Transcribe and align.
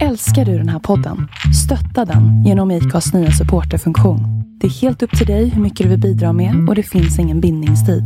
Älskar 0.00 0.44
du 0.44 0.58
den 0.58 0.68
här 0.68 0.78
podden? 0.78 1.28
Stötta 1.64 2.04
den 2.04 2.44
genom 2.44 2.70
IKAs 2.70 3.14
nya 3.14 3.30
supporterfunktion. 3.30 4.20
Det 4.60 4.66
är 4.66 4.70
helt 4.70 5.02
upp 5.02 5.18
till 5.18 5.26
dig 5.26 5.48
hur 5.48 5.62
mycket 5.62 5.84
du 5.84 5.90
vill 5.90 6.00
bidra 6.00 6.32
med 6.32 6.68
och 6.68 6.74
det 6.74 6.82
finns 6.82 7.18
ingen 7.18 7.40
bindningstid. 7.40 8.04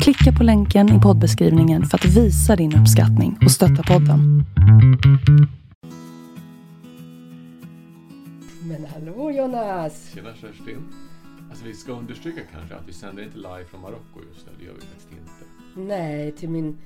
Klicka 0.00 0.32
på 0.38 0.44
länken 0.44 0.88
i 0.88 1.00
poddbeskrivningen 1.00 1.84
för 1.84 1.98
att 1.98 2.04
visa 2.04 2.56
din 2.56 2.76
uppskattning 2.76 3.38
och 3.44 3.50
stötta 3.50 3.82
podden. 3.82 4.44
Men 8.62 8.86
hallå 8.94 9.30
Jonas! 9.30 10.10
Tjena 10.14 10.30
Kerstin. 10.40 10.84
Alltså 11.50 11.64
vi 11.64 11.74
ska 11.74 11.92
understryka 11.92 12.40
kanske 12.52 12.74
att 12.74 12.88
vi 12.88 12.92
sänder 12.92 13.22
inte 13.22 13.36
live 13.36 13.64
från 13.70 13.80
Marocko 13.80 14.20
just 14.34 14.46
nu. 14.46 14.52
Det 14.58 14.64
gör 14.64 14.74
vi 14.74 14.80
faktiskt 14.80 15.10
inte. 15.10 15.88
Nej, 15.88 16.32
till 16.32 16.48
min... 16.48 16.78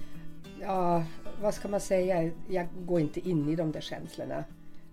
Ja, 0.60 1.04
vad 1.40 1.54
ska 1.54 1.68
man 1.68 1.80
säga? 1.80 2.30
Jag 2.48 2.66
går 2.86 3.00
inte 3.00 3.28
in 3.28 3.48
i 3.48 3.56
de 3.56 3.72
där 3.72 3.80
känslorna. 3.80 4.44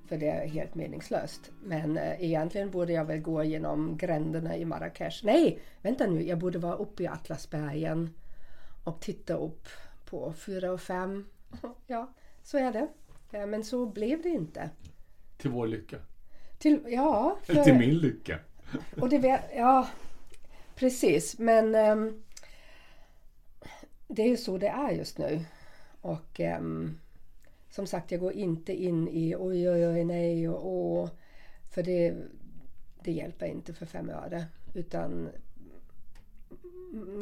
För 0.07 0.17
det 0.17 0.29
är 0.29 0.47
helt 0.47 0.75
meningslöst. 0.75 1.51
Men 1.63 1.97
eh, 1.97 2.23
egentligen 2.23 2.71
borde 2.71 2.93
jag 2.93 3.05
väl 3.05 3.19
gå 3.19 3.43
genom 3.43 3.97
gränderna 3.97 4.57
i 4.57 4.65
Marrakesh. 4.65 5.25
Nej, 5.25 5.59
vänta 5.82 6.07
nu. 6.07 6.27
Jag 6.27 6.37
borde 6.37 6.59
vara 6.59 6.75
uppe 6.75 7.04
i 7.04 7.07
Atlasbergen 7.07 8.09
och 8.83 9.01
titta 9.01 9.33
upp 9.33 9.68
på 10.05 10.33
fyra 10.33 10.71
och 10.71 10.82
fem. 10.82 11.25
Ja, 11.87 12.13
så 12.43 12.57
är 12.57 12.71
det. 12.71 12.87
Ja, 13.32 13.46
men 13.46 13.63
så 13.63 13.85
blev 13.85 14.21
det 14.21 14.29
inte. 14.29 14.69
Till 15.37 15.49
vår 15.49 15.68
lycka. 15.68 15.97
Till, 16.57 16.79
ja, 16.87 17.37
Eller 17.47 17.63
till 17.63 17.77
min 17.77 17.97
lycka. 17.97 18.39
Och 19.01 19.10
det 19.10 19.18
vet, 19.18 19.41
ja, 19.55 19.87
precis. 20.75 21.39
Men 21.39 21.75
ehm, 21.75 22.23
det 24.07 24.21
är 24.21 24.27
ju 24.27 24.37
så 24.37 24.57
det 24.57 24.68
är 24.68 24.91
just 24.91 25.18
nu. 25.18 25.46
Och 26.01 26.39
ehm, 26.39 26.97
som 27.69 27.87
sagt, 27.87 28.11
jag 28.11 28.19
går 28.19 28.33
inte 28.33 28.73
in 28.83 29.07
i 29.07 29.36
oj, 29.39 29.69
oj, 29.69 29.87
oj, 29.87 30.04
nej 30.04 30.50
och 30.50 30.68
åh. 30.68 31.10
För 31.69 31.83
det, 31.83 32.16
det 33.03 33.11
hjälper 33.11 33.45
inte 33.45 33.73
för 33.73 33.85
fem 33.85 34.09
öre. 34.09 34.45
Utan 34.73 35.29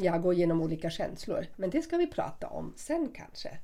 jag 0.01 0.21
går 0.21 0.33
igenom 0.33 0.61
olika 0.61 0.89
känslor. 0.89 1.45
Men 1.55 1.69
det 1.69 1.81
ska 1.81 1.97
vi 1.97 2.07
prata 2.07 2.47
om 2.47 2.73
sen 2.75 3.11
kanske. 3.15 3.57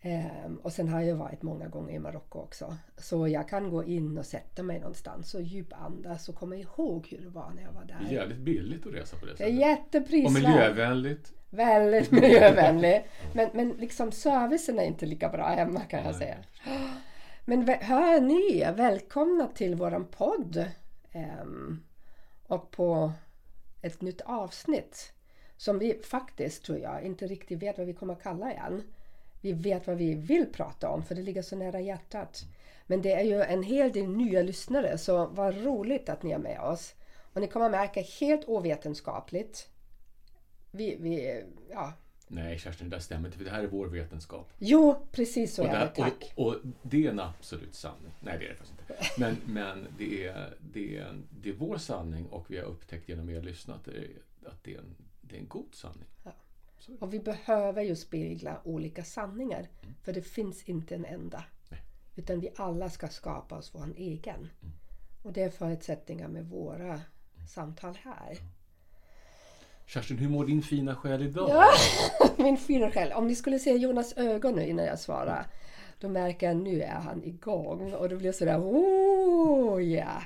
Ehm, 0.00 0.56
och 0.56 0.72
sen 0.72 0.88
har 0.88 1.00
jag 1.00 1.16
varit 1.16 1.42
många 1.42 1.68
gånger 1.68 1.94
i 1.94 1.98
Marocko 1.98 2.38
också. 2.38 2.76
Så 2.96 3.28
jag 3.28 3.48
kan 3.48 3.70
gå 3.70 3.84
in 3.84 4.18
och 4.18 4.26
sätta 4.26 4.62
mig 4.62 4.80
någonstans 4.80 5.34
och 5.34 5.42
djupandas 5.42 6.28
och 6.28 6.34
komma 6.34 6.56
ihåg 6.56 7.06
hur 7.10 7.20
det 7.20 7.28
var 7.28 7.50
när 7.56 7.62
jag 7.62 7.72
var 7.72 7.84
Det 7.84 7.92
är 7.92 8.04
där. 8.08 8.14
jävligt 8.14 8.38
billigt 8.38 8.86
att 8.86 8.92
resa 8.94 9.16
på 9.16 9.26
det 9.26 9.34
Det 9.34 9.44
är 9.44 9.48
sättet. 9.48 9.54
Och 9.54 9.68
jätteprisvärt. 9.68 10.32
miljövänligt. 10.42 11.32
Väldigt 11.50 12.10
miljövänlig. 12.20 13.06
Men, 13.32 13.50
men 13.52 13.68
liksom 13.68 14.12
servicen 14.12 14.78
är 14.78 14.84
inte 14.84 15.06
lika 15.06 15.28
bra 15.28 15.46
hemma 15.46 15.80
kan 15.80 16.04
jag 16.04 16.14
säga. 16.14 16.36
Men 17.44 17.68
hör 17.68 18.20
ni, 18.20 18.66
välkomna 18.76 19.48
till 19.48 19.74
våran 19.74 20.04
podd. 20.04 20.64
Ehm, 21.12 21.82
och 22.46 22.70
på 22.70 23.12
ett 23.82 24.00
nytt 24.00 24.20
avsnitt. 24.20 25.12
Som 25.56 25.78
vi 25.78 26.00
faktiskt, 26.04 26.64
tror 26.64 26.78
jag, 26.78 27.02
inte 27.02 27.26
riktigt 27.26 27.62
vet 27.62 27.78
vad 27.78 27.86
vi 27.86 27.92
kommer 27.92 28.12
att 28.12 28.22
kalla 28.22 28.52
än. 28.52 28.82
Vi 29.40 29.52
vet 29.52 29.86
vad 29.86 29.96
vi 29.96 30.14
vill 30.14 30.52
prata 30.52 30.88
om 30.88 31.02
för 31.02 31.14
det 31.14 31.22
ligger 31.22 31.42
så 31.42 31.56
nära 31.56 31.80
hjärtat. 31.80 32.44
Men 32.86 33.02
det 33.02 33.12
är 33.12 33.24
ju 33.24 33.42
en 33.42 33.62
hel 33.62 33.92
del 33.92 34.08
nya 34.08 34.42
lyssnare 34.42 34.98
så 34.98 35.26
vad 35.26 35.64
roligt 35.64 36.08
att 36.08 36.22
ni 36.22 36.30
är 36.30 36.38
med 36.38 36.60
oss. 36.60 36.94
Och 37.32 37.40
ni 37.40 37.46
kommer 37.46 37.70
märka 37.70 38.00
helt 38.20 38.48
ovetenskapligt. 38.48 39.68
Vi, 40.70 40.96
vi, 41.00 41.44
ja. 41.70 41.92
Nej 42.28 42.58
Kerstin, 42.58 42.90
det 42.90 42.96
där 42.96 43.00
stämmer 43.00 43.28
inte. 43.28 43.38
För 43.38 43.44
det 43.44 43.50
här 43.50 43.62
är 43.62 43.66
vår 43.66 43.86
vetenskap. 43.86 44.52
Jo, 44.58 45.06
precis 45.12 45.54
så 45.54 45.62
Och, 45.62 45.68
är 45.68 45.80
det, 45.80 45.94
Tack. 45.94 46.32
och, 46.34 46.46
och 46.46 46.56
det 46.82 47.06
är 47.06 47.10
en 47.10 47.20
absolut 47.20 47.74
sanning. 47.74 48.12
Nej, 48.20 48.38
det 48.38 48.44
är 48.44 48.48
det 48.48 48.54
faktiskt 48.54 48.80
inte. 48.80 49.20
Men, 49.20 49.36
men 49.54 49.86
det, 49.98 50.26
är, 50.26 50.56
det, 50.72 50.96
är, 50.96 51.16
det 51.30 51.48
är 51.48 51.54
vår 51.54 51.78
sanning 51.78 52.26
och 52.26 52.50
vi 52.50 52.56
har 52.56 52.64
upptäckt 52.64 53.08
genom 53.08 53.30
er 53.30 53.42
lyssnare 53.42 53.76
att 53.78 53.84
det 53.84 53.98
är, 53.98 54.08
att 54.48 54.64
det 54.64 54.74
är, 54.74 54.78
en, 54.78 54.96
det 55.20 55.36
är 55.36 55.40
en 55.40 55.48
god 55.48 55.74
sanning. 55.74 56.08
Och 57.00 57.14
vi 57.14 57.20
behöver 57.20 57.82
ju 57.82 57.96
spegla 57.96 58.60
olika 58.64 59.04
sanningar. 59.04 59.68
För 60.02 60.12
det 60.12 60.22
finns 60.22 60.62
inte 60.68 60.94
en 60.94 61.04
enda. 61.04 61.44
Nej. 61.68 61.80
Utan 62.16 62.40
vi 62.40 62.50
alla 62.56 62.90
ska 62.90 63.08
skapa 63.08 63.56
oss 63.58 63.74
vår 63.74 63.94
egen. 63.96 64.48
Och 65.22 65.32
det 65.32 65.42
är 65.42 65.50
förutsättningar 65.50 66.28
med 66.28 66.44
våra 66.46 67.00
samtal 67.48 67.98
här. 68.02 68.38
Kerstin, 69.88 70.18
hur 70.18 70.28
mår 70.28 70.44
din 70.46 70.62
fina 70.62 70.96
själ 70.96 71.22
idag? 71.22 71.48
Ja, 71.50 71.66
min 72.44 72.56
fina 72.56 72.90
själ. 72.90 73.12
Om 73.12 73.26
ni 73.26 73.34
skulle 73.34 73.58
se 73.58 73.72
Jonas 73.76 74.12
ögon 74.16 74.54
nu 74.54 74.66
innan 74.66 74.84
jag 74.84 74.98
svarar. 74.98 75.46
Då 76.00 76.08
märker 76.08 76.46
jag 76.46 76.56
nu 76.56 76.82
är 76.82 76.94
han 76.94 77.24
igång. 77.24 77.92
Och 77.94 78.08
det 78.08 78.16
blir 78.16 78.32
sådär, 78.32 78.58
oh 78.60 79.82
ja. 79.84 80.22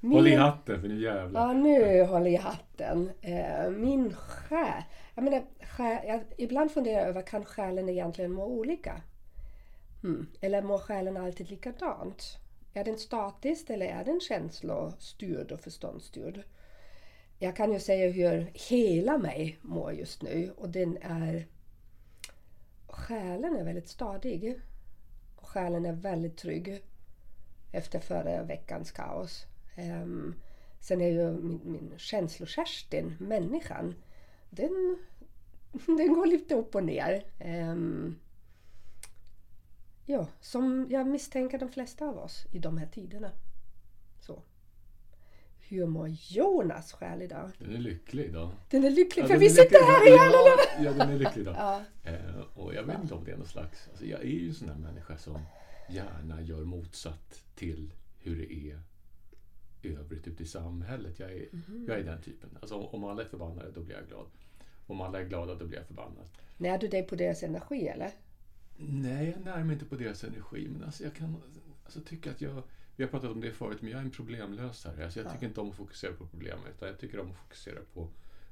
Min- 0.00 0.12
Håll 0.12 0.26
i 0.28 0.34
hatten 0.34 0.80
för 0.80 0.88
nu 0.88 1.00
jävlar. 1.02 1.40
Ja, 1.40 1.52
nu 1.52 2.02
håller 2.04 2.30
jag 2.30 2.40
hatten. 2.40 3.10
Eh, 3.20 3.70
min 3.70 4.14
själ. 4.14 4.82
Jag 5.14 5.24
menar, 5.24 5.42
själ 5.76 5.98
jag, 6.06 6.20
ibland 6.38 6.72
funderar 6.72 6.98
jag 7.00 7.08
över, 7.08 7.22
kan 7.22 7.44
själen 7.44 7.88
egentligen 7.88 8.32
må 8.32 8.44
olika? 8.46 9.00
Hmm. 10.02 10.26
Eller 10.40 10.62
mår 10.62 10.78
själen 10.78 11.16
alltid 11.16 11.50
likadant? 11.50 12.38
Är 12.74 12.84
den 12.84 12.98
statisk 12.98 13.70
eller 13.70 13.86
är 13.86 14.04
den 14.04 14.20
känslostyrd 14.20 15.52
och 15.52 15.60
förståndsstyrd? 15.60 16.42
Jag 17.38 17.56
kan 17.56 17.72
ju 17.72 17.80
säga 17.80 18.10
hur 18.10 18.50
hela 18.54 19.18
mig 19.18 19.58
mår 19.62 19.92
just 19.92 20.22
nu 20.22 20.52
och 20.56 20.68
den 20.68 20.98
är... 21.00 21.46
Själen 22.86 23.56
är 23.56 23.64
väldigt 23.64 23.88
stadig. 23.88 24.60
Och 25.36 25.48
själen 25.48 25.86
är 25.86 25.92
väldigt 25.92 26.36
trygg 26.36 26.82
efter 27.72 28.00
förra 28.00 28.42
veckans 28.42 28.90
kaos. 28.90 29.46
Um, 29.78 30.34
sen 30.80 31.00
är 31.00 31.08
ju 31.08 31.32
min, 31.32 31.60
min 31.64 31.94
känslokerstin, 31.96 33.16
människan, 33.20 33.94
den, 34.50 34.98
den 35.86 36.14
går 36.14 36.26
lite 36.26 36.54
upp 36.54 36.74
och 36.74 36.84
ner. 36.84 37.24
Um, 37.44 38.18
ja, 40.04 40.26
som 40.40 40.86
jag 40.90 41.06
misstänker 41.06 41.58
de 41.58 41.68
flesta 41.68 42.06
av 42.06 42.18
oss 42.18 42.46
i 42.52 42.58
de 42.58 42.78
här 42.78 42.86
tiderna. 42.86 43.30
Hur 45.68 45.86
mår 45.86 46.08
Jonas 46.08 46.92
själ 46.92 47.22
idag? 47.22 47.50
Den 47.58 47.74
är 47.74 47.78
lycklig 47.78 48.24
idag. 48.24 48.50
Den 48.70 48.84
är 48.84 48.90
lycklig 48.90 49.22
Ja, 49.22 49.26
för 49.28 49.36
vi 49.36 49.50
sitter 49.50 49.78
här 49.86 50.06
igen! 50.06 50.32
Ja, 50.32 50.56
ja, 50.84 50.92
den 50.92 51.10
är 51.10 51.18
lycklig 51.18 51.42
idag. 51.42 51.54
Ja. 51.58 52.10
Eh, 52.10 52.40
och 52.54 52.74
jag 52.74 52.82
vet 52.82 53.00
inte 53.02 53.14
om 53.14 53.24
det 53.24 53.32
är 53.32 53.36
någon 53.36 53.46
slags... 53.46 53.88
Alltså 53.90 54.06
jag 54.06 54.20
är 54.20 54.24
ju 54.28 54.48
en 54.48 54.54
sån 54.54 54.68
där 54.68 54.74
människa 54.74 55.16
som 55.18 55.38
gärna 55.90 56.40
gör 56.42 56.64
motsatt 56.64 57.42
till 57.54 57.92
hur 58.18 58.36
det 58.36 58.52
är 58.52 58.80
i 59.82 59.94
övrigt 59.94 60.28
ute 60.28 60.42
i 60.42 60.46
samhället. 60.46 61.18
Jag 61.18 61.32
är, 61.32 61.46
Mhm. 61.52 61.84
jag 61.88 61.98
är 61.98 62.04
den 62.04 62.22
typen. 62.22 62.50
Alltså 62.60 62.74
om, 62.74 62.86
om 62.94 63.04
alla 63.04 63.22
är 63.22 63.26
förbannade, 63.26 63.70
då 63.70 63.80
blir 63.80 63.96
jag 63.96 64.06
glad. 64.08 64.26
Om 64.86 65.00
alla 65.00 65.20
är 65.20 65.24
glada, 65.24 65.54
då 65.54 65.66
blir 65.66 65.78
jag 65.78 65.86
förbannad. 65.86 66.28
När 66.56 66.78
du 66.78 66.88
dig 66.88 67.02
på 67.02 67.14
deras 67.16 67.42
energi 67.42 67.88
eller? 67.88 68.10
Nej, 68.76 69.30
jag 69.36 69.44
närmar 69.44 69.64
mig 69.64 69.72
inte 69.74 69.84
på 69.84 69.94
deras 69.96 70.24
energi. 70.24 70.68
Men 70.72 70.84
alltså 70.84 71.04
jag 71.04 71.14
kan 71.14 71.36
alltså 71.84 72.00
tycka 72.00 72.30
att 72.30 72.40
jag... 72.40 72.62
Vi 72.96 73.04
har 73.04 73.10
pratat 73.10 73.30
om 73.30 73.40
det 73.40 73.52
förut, 73.52 73.82
men 73.82 73.90
jag 73.90 74.00
är 74.00 74.04
en 74.04 74.10
problemlösare. 74.10 75.04
Alltså 75.04 75.20
jag 75.20 75.32
tycker 75.32 75.46
inte 75.46 75.60
om 75.60 75.70
att 75.70 75.76
fokusera 75.76 76.12
på 76.12 76.26
problemet, 76.26 76.66
utan 76.76 76.88
jag 76.88 76.98
tycker 76.98 77.20
om 77.20 77.30
att 77.30 77.36
fokusera 77.36 77.80
på 77.94 78.08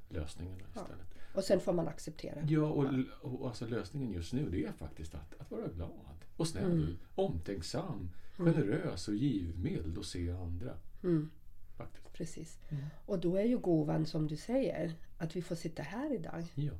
lösningarna 0.09 0.63
istället. 0.75 1.15
Och 1.35 1.43
sen 1.43 1.59
får 1.59 1.73
man 1.73 1.87
acceptera. 1.87 2.45
Ja, 2.47 2.61
och, 2.61 2.85
och, 3.21 3.47
alltså 3.47 3.65
lösningen 3.65 4.13
just 4.13 4.33
nu 4.33 4.49
det 4.49 4.65
är 4.65 4.71
faktiskt 4.71 5.15
att, 5.15 5.41
att 5.41 5.51
vara 5.51 5.67
glad 5.67 6.15
och 6.37 6.47
snäll, 6.47 6.97
omtänksam, 7.15 8.09
generös 8.37 9.07
och 9.07 9.15
givmild 9.15 9.97
och 9.97 10.05
se 10.05 10.31
andra. 10.31 10.77
Mm. 11.03 11.31
Faktiskt. 11.77 12.13
Precis. 12.13 12.59
Och 13.05 13.19
då 13.19 13.35
är 13.35 13.43
ju 13.43 13.57
gåvan 13.57 14.05
som 14.05 14.27
du 14.27 14.35
säger, 14.35 14.93
att 15.17 15.35
vi 15.35 15.41
får 15.41 15.55
sitta 15.55 15.83
här 15.83 16.13
idag. 16.13 16.45
Ja. 16.55 16.73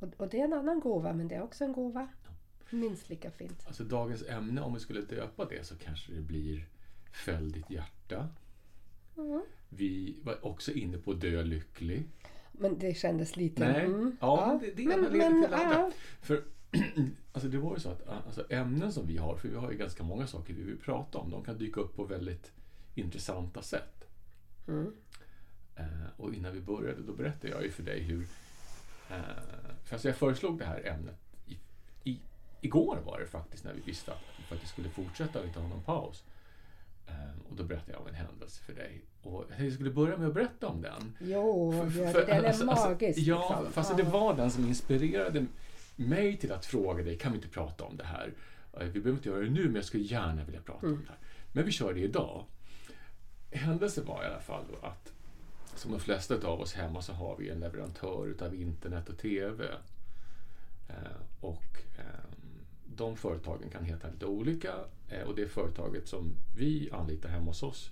Och, 0.00 0.08
och 0.16 0.28
det 0.28 0.40
är 0.40 0.44
en 0.44 0.52
annan 0.52 0.80
gåva, 0.80 1.12
men 1.12 1.28
det 1.28 1.34
är 1.34 1.42
också 1.42 1.64
en 1.64 1.72
gåva. 1.72 2.08
Minst 2.70 3.08
lika 3.08 3.30
fint. 3.30 3.64
Alltså 3.66 3.84
dagens 3.84 4.22
ämne, 4.28 4.60
om 4.60 4.74
vi 4.74 4.80
skulle 4.80 5.00
döpa 5.00 5.44
det 5.44 5.66
så 5.66 5.76
kanske 5.76 6.12
det 6.12 6.20
blir 6.20 6.66
Följ 7.12 7.52
ditt 7.52 7.70
hjärta. 7.70 8.28
Vi 9.68 10.16
var 10.22 10.46
också 10.46 10.72
inne 10.72 10.98
på 10.98 11.12
Dö 11.12 11.42
lycklig. 11.42 12.08
Men 12.52 12.78
det 12.78 12.94
kändes 12.94 13.36
lite... 13.36 13.72
Nej, 13.72 13.84
mm, 13.84 14.16
ja, 14.20 14.46
men 14.46 14.58
det, 14.58 14.76
det 14.76 14.82
ena 14.82 15.08
leder 15.08 15.42
till 15.42 15.50
det 15.50 15.56
andra. 15.56 15.74
ja. 15.74 15.90
För 16.20 16.44
alltså 17.32 17.48
det 17.48 17.58
var 17.58 17.74
ju 17.74 17.80
så 17.80 17.90
att 17.90 18.08
alltså 18.08 18.46
ämnen 18.50 18.92
som 18.92 19.06
vi 19.06 19.16
har, 19.16 19.36
för 19.36 19.48
vi 19.48 19.56
har 19.56 19.70
ju 19.70 19.78
ganska 19.78 20.02
många 20.02 20.26
saker 20.26 20.54
vi 20.54 20.62
vill 20.62 20.78
prata 20.78 21.18
om, 21.18 21.30
de 21.30 21.44
kan 21.44 21.58
dyka 21.58 21.80
upp 21.80 21.96
på 21.96 22.04
väldigt 22.04 22.52
intressanta 22.94 23.62
sätt. 23.62 24.04
Mm. 24.68 24.92
Eh, 25.76 25.86
och 26.16 26.34
innan 26.34 26.52
vi 26.52 26.60
började 26.60 27.02
då 27.02 27.12
berättade 27.12 27.48
jag 27.48 27.62
ju 27.62 27.70
för 27.70 27.82
dig 27.82 28.00
hur... 28.00 28.22
Eh, 29.10 29.16
för 29.84 29.94
alltså 29.94 30.08
jag 30.08 30.16
föreslog 30.16 30.58
det 30.58 30.64
här 30.64 30.86
ämnet 30.86 31.18
i, 31.46 31.58
i, 32.10 32.18
igår 32.60 32.98
var 33.04 33.20
det 33.20 33.26
faktiskt 33.26 33.64
när 33.64 33.74
vi 33.74 33.80
visste 33.80 34.12
att 34.12 34.22
vi 34.38 34.42
faktiskt 34.42 34.72
skulle 34.72 34.88
fortsätta 34.88 35.40
och 35.40 35.46
inte 35.46 35.60
ha 35.60 35.68
någon 35.68 35.82
paus. 35.82 36.24
Eh, 37.06 37.14
och 37.50 37.56
då 37.56 37.64
berättade 37.64 37.92
jag 37.92 38.00
om 38.00 38.06
en 38.08 38.14
händelse 38.14 38.62
för 38.62 38.72
dig. 38.72 39.04
Och 39.22 39.44
jag 39.58 39.72
skulle 39.72 39.90
börja 39.90 40.16
med 40.16 40.28
att 40.28 40.34
berätta 40.34 40.66
om 40.68 40.82
den. 40.82 41.16
Jo, 41.20 41.72
För- 41.72 41.90
för- 41.90 42.20
det. 42.20 42.26
den 42.26 42.44
är 42.44 42.48
alltså- 42.48 42.70
alltså, 42.70 42.88
magisk. 42.88 43.18
Ja, 43.18 43.48
liksom. 43.58 43.72
fast 43.72 43.90
Ja. 43.90 43.96
det 43.96 44.10
var 44.10 44.34
den 44.34 44.50
som 44.50 44.66
inspirerade 44.66 45.46
mig 45.96 46.36
till 46.36 46.52
att 46.52 46.66
fråga 46.66 47.04
dig, 47.04 47.18
kan 47.18 47.32
vi 47.32 47.36
inte 47.38 47.48
prata 47.48 47.84
om 47.84 47.96
det 47.96 48.04
här? 48.04 48.32
vi 48.80 48.88
behöver 49.00 49.10
inte 49.10 49.28
göra 49.28 49.40
det 49.40 49.50
nu, 49.50 49.64
men 49.64 49.74
jag 49.74 49.84
skulle 49.84 50.02
gärna 50.04 50.44
vilja 50.44 50.60
prata 50.60 50.86
om 50.86 50.92
det 50.92 51.08
här. 51.08 51.18
Men 51.52 51.64
vi 51.64 51.72
kör 51.72 51.94
det 51.94 52.00
idag. 52.00 52.44
Händelsen 53.50 54.04
var 54.06 54.24
i 54.24 54.26
alla 54.26 54.40
fall 54.40 54.64
att 54.82 55.12
som 55.76 55.90
de 55.90 56.00
flesta 56.00 56.34
av 56.46 56.60
oss 56.60 56.74
hemma 56.74 57.02
så 57.02 57.12
har 57.12 57.36
vi 57.36 57.48
en 57.50 57.60
leverantör 57.60 58.26
utav 58.26 58.54
internet 58.54 59.08
och 59.08 59.18
TV. 59.18 59.64
Eh, 60.88 60.94
och 61.40 61.64
eh, 61.91 61.91
de 62.96 63.16
företagen 63.16 63.70
kan 63.70 63.84
heta 63.84 64.10
lite 64.10 64.26
olika 64.26 64.74
eh, 65.08 65.22
och 65.22 65.34
det 65.34 65.48
företaget 65.48 66.08
som 66.08 66.36
vi 66.56 66.90
anlitar 66.92 67.28
hemma 67.28 67.46
hos 67.46 67.62
oss 67.62 67.90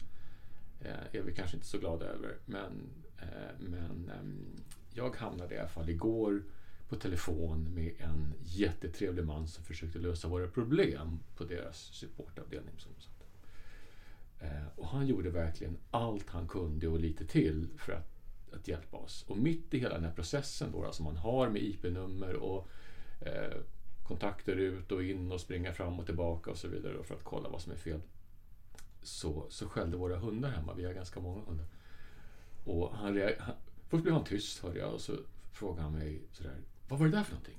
eh, 0.81 1.17
är 1.20 1.23
vi 1.23 1.35
kanske 1.35 1.56
inte 1.56 1.69
så 1.69 1.79
glada 1.79 2.06
över. 2.06 2.37
Men, 2.47 2.91
eh, 3.19 3.58
men 3.58 4.11
ehm, 4.19 4.62
jag 4.94 5.17
hamnade 5.17 5.55
i 5.55 5.58
alla 5.58 5.69
fall 5.69 5.88
igår 5.88 6.43
på 6.88 6.97
telefon 6.97 7.75
med 7.75 7.93
en 7.99 8.35
jättetrevlig 8.44 9.25
man 9.25 9.49
som 9.49 9.64
försökte 9.64 9.99
lösa 9.99 10.29
våra 10.29 10.47
problem 10.47 11.19
på 11.37 11.44
deras 11.44 11.79
supportavdelning. 11.79 12.75
Som 12.79 12.93
och 14.81 14.87
han 14.87 15.06
gjorde 15.06 15.31
verkligen 15.31 15.76
allt 15.91 16.31
han 16.31 16.49
kunde 16.49 16.88
och 16.88 17.00
lite 17.00 17.26
till 17.26 17.69
för 17.76 17.93
att, 17.93 18.11
att 18.53 18.69
hjälpa 18.69 18.96
oss. 18.96 19.25
Och 19.29 19.37
mitt 19.37 19.75
i 19.75 19.79
hela 19.79 19.94
den 19.94 20.05
här 20.05 20.12
processen 20.12 20.73
då, 20.73 20.85
alltså 20.85 21.03
man 21.03 21.17
har 21.17 21.49
med 21.49 21.62
IP-nummer 21.62 22.35
och 22.35 22.69
eh, 23.20 23.56
kontakter 24.10 24.56
ut 24.56 24.92
och 24.92 25.04
in 25.04 25.32
och 25.32 25.40
springa 25.40 25.72
fram 25.72 25.98
och 26.00 26.06
tillbaka 26.06 26.50
och 26.50 26.56
så 26.56 26.68
vidare 26.68 27.04
för 27.04 27.14
att 27.14 27.24
kolla 27.24 27.48
vad 27.48 27.62
som 27.62 27.72
är 27.72 27.76
fel. 27.76 28.00
Så, 29.02 29.46
så 29.50 29.68
skällde 29.68 29.96
våra 29.96 30.16
hundar 30.16 30.50
hemma, 30.50 30.74
vi 30.74 30.84
har 30.84 30.92
ganska 30.92 31.20
många 31.20 31.44
hundar. 31.44 31.66
Och 32.64 32.96
han, 32.96 33.20
han, 33.38 33.54
först 33.88 34.02
blev 34.02 34.14
han 34.14 34.24
tyst 34.24 34.62
hörde 34.62 34.78
jag 34.78 34.94
och 34.94 35.00
så 35.00 35.16
frågade 35.52 35.82
han 35.82 35.92
mig 35.92 36.22
sådär, 36.32 36.56
vad 36.88 36.98
var 36.98 37.06
det 37.06 37.12
där 37.16 37.24
för 37.24 37.32
någonting? 37.32 37.58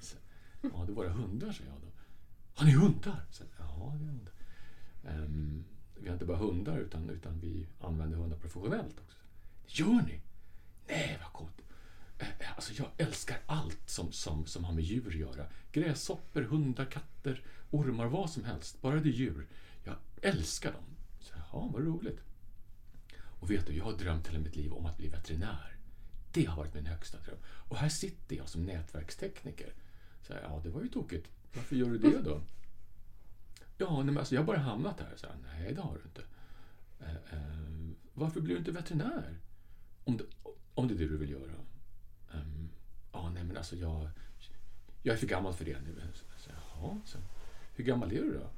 Så, 0.00 0.16
ja, 0.62 0.84
det 0.86 0.92
är 0.92 0.94
våra 0.94 1.10
hundar, 1.10 1.52
sa 1.52 1.64
jag 1.64 1.74
då. 1.82 1.88
Har 2.54 2.66
ni 2.66 2.72
hundar? 2.72 3.26
Så, 3.30 3.44
ja, 3.44 3.48
det 3.56 3.62
har 3.62 3.90
hundar. 3.90 4.32
Um, 5.02 5.64
vi 5.94 6.08
har 6.08 6.14
inte 6.14 6.26
bara 6.26 6.38
hundar 6.38 6.78
utan, 6.78 7.10
utan 7.10 7.40
vi 7.40 7.66
använder 7.80 8.16
hundar 8.16 8.36
professionellt 8.36 9.00
också. 9.00 9.18
Gör 9.66 10.02
ni? 10.02 10.20
Nej, 10.88 11.18
vad 11.22 11.32
coolt. 11.32 11.65
Eh, 12.18 12.28
alltså 12.56 12.72
jag 12.72 12.90
älskar 12.96 13.38
allt 13.46 13.90
som, 13.90 14.12
som, 14.12 14.46
som 14.46 14.64
har 14.64 14.72
med 14.72 14.84
djur 14.84 15.08
att 15.08 15.14
göra. 15.14 15.46
Gräshoppor, 15.72 16.42
hundar, 16.42 16.84
katter, 16.84 17.44
ormar, 17.70 18.06
vad 18.06 18.30
som 18.30 18.44
helst. 18.44 18.82
Bara 18.82 18.94
det 18.94 19.08
är 19.08 19.12
djur. 19.12 19.46
Jag 19.84 19.94
älskar 20.22 20.72
dem. 20.72 20.84
Så, 21.20 21.34
ja, 21.52 21.70
vad 21.72 21.84
roligt. 21.84 22.20
Och 23.40 23.50
vet 23.50 23.66
du, 23.66 23.76
jag 23.76 23.84
har 23.84 23.92
drömt 23.92 24.28
hela 24.28 24.38
mitt 24.38 24.56
liv 24.56 24.72
om 24.72 24.86
att 24.86 24.96
bli 24.96 25.08
veterinär. 25.08 25.76
Det 26.32 26.44
har 26.44 26.56
varit 26.56 26.74
min 26.74 26.86
högsta 26.86 27.18
dröm. 27.18 27.38
Och 27.44 27.76
här 27.76 27.88
sitter 27.88 28.36
jag 28.36 28.48
som 28.48 28.64
nätverkstekniker. 28.64 29.74
Så, 30.22 30.32
ja, 30.42 30.60
det 30.64 30.70
var 30.70 30.82
ju 30.82 30.88
tokigt. 30.88 31.28
Varför 31.54 31.76
gör 31.76 31.90
du 31.90 31.98
det 31.98 32.22
då? 32.22 32.40
Ja, 33.78 33.96
nej, 33.96 34.04
men 34.04 34.18
alltså, 34.18 34.34
jag 34.34 34.42
har 34.42 34.46
bara 34.46 34.58
hamnat 34.58 35.00
här. 35.00 35.12
Så, 35.16 35.26
nej, 35.42 35.74
det 35.74 35.80
har 35.80 35.94
du 35.94 36.02
inte. 36.02 36.22
Eh, 37.00 37.38
eh, 37.38 37.90
varför 38.14 38.40
blir 38.40 38.54
du 38.54 38.58
inte 38.58 38.72
veterinär? 38.72 39.38
Om 40.04 40.16
det, 40.16 40.24
om 40.74 40.88
det 40.88 40.94
är 40.94 40.98
det 40.98 41.08
du 41.08 41.16
vill 41.16 41.30
göra. 41.30 41.52
Um, 42.32 42.68
ja, 43.12 43.30
nej 43.30 43.44
men 43.44 43.56
alltså 43.56 43.76
jag, 43.76 44.08
jag 45.02 45.12
är 45.12 45.18
för 45.18 45.26
gammal 45.26 45.54
för 45.54 45.64
det 45.64 45.80
nu. 45.80 46.02
Så, 46.36 46.50
jaha, 46.50 47.00
så, 47.04 47.18
hur 47.74 47.84
gammal 47.84 48.12
är 48.12 48.22
du 48.22 48.32
då? 48.32 48.50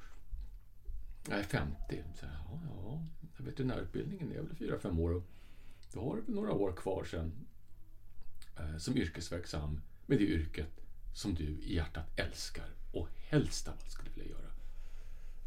Jag 1.29 1.38
är 1.38 1.43
50. 1.43 2.05
Så, 2.15 2.26
ja, 2.26 2.61
ja, 2.65 3.03
veterinärutbildningen 3.37 4.32
är 4.32 4.41
väl 4.43 4.79
4-5 4.81 5.00
år. 5.00 5.11
Och 5.15 5.25
då 5.93 6.00
har 6.00 6.17
du 6.17 6.32
några 6.32 6.53
år 6.53 6.73
kvar 6.73 7.05
sen 7.05 7.32
eh, 8.56 8.76
som 8.76 8.97
yrkesverksam 8.97 9.81
med 10.06 10.19
det 10.19 10.25
yrket 10.25 10.81
som 11.14 11.35
du 11.35 11.44
i 11.44 11.75
hjärtat 11.75 12.19
älskar 12.19 12.71
och 12.93 13.09
helst 13.14 13.69
av 13.69 13.75
allt 13.75 13.91
skulle 13.91 14.11
vilja 14.11 14.31
göra. 14.31 14.50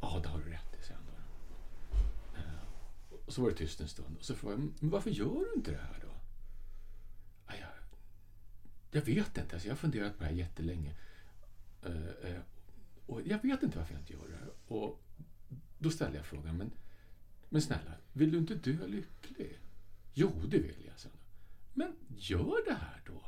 Ja, 0.02 0.20
det 0.24 0.30
har 0.30 0.40
du 0.40 0.50
rätt 0.50 0.76
i, 0.80 0.84
säger 0.84 0.96
han 0.96 1.06
då. 1.06 1.98
Eh, 2.38 3.24
och 3.26 3.34
så 3.34 3.42
var 3.42 3.50
det 3.50 3.56
tyst 3.56 3.82
en 3.82 3.88
stund. 3.88 4.18
Och 4.18 4.26
så 4.26 4.36
frågade 4.36 4.62
jag, 4.62 4.72
men 4.80 4.90
varför 4.90 5.10
gör 5.10 5.46
du 5.46 5.54
inte 5.56 5.72
det 5.72 5.78
här 5.78 6.00
då? 6.02 6.11
Ja, 8.92 9.00
jag, 9.00 9.02
vet 9.02 9.38
inte. 9.38 9.56
Alltså, 9.56 9.68
jag 9.68 9.74
har 9.74 9.78
funderat 9.78 10.18
på 10.18 10.24
det 10.24 10.30
här 10.30 10.36
jättelänge. 10.36 10.96
Uh, 11.86 11.96
uh, 11.96 12.40
och 13.06 13.22
jag 13.26 13.42
vet 13.42 13.64
inte 13.64 13.78
varför 13.78 13.94
jag 13.94 14.02
inte 14.02 14.14
gör 14.14 14.28
det 14.30 14.36
här. 14.36 14.50
Och 14.68 15.04
då 15.80 15.92
ställde 15.92 16.18
jag 16.18 16.26
frågan, 16.26 16.58
men, 16.58 16.72
men 17.50 17.62
snälla, 17.62 17.94
vill 18.14 18.32
du 18.32 18.38
inte 18.38 18.56
dö 18.56 18.88
lycklig? 18.88 19.60
Jo, 20.14 20.32
det 20.48 20.58
vill 20.58 20.86
jag, 20.88 21.00
sen. 21.00 21.12
Men 21.74 21.96
gör 22.18 22.66
det 22.66 22.74
här 22.74 23.02
då. 23.06 23.24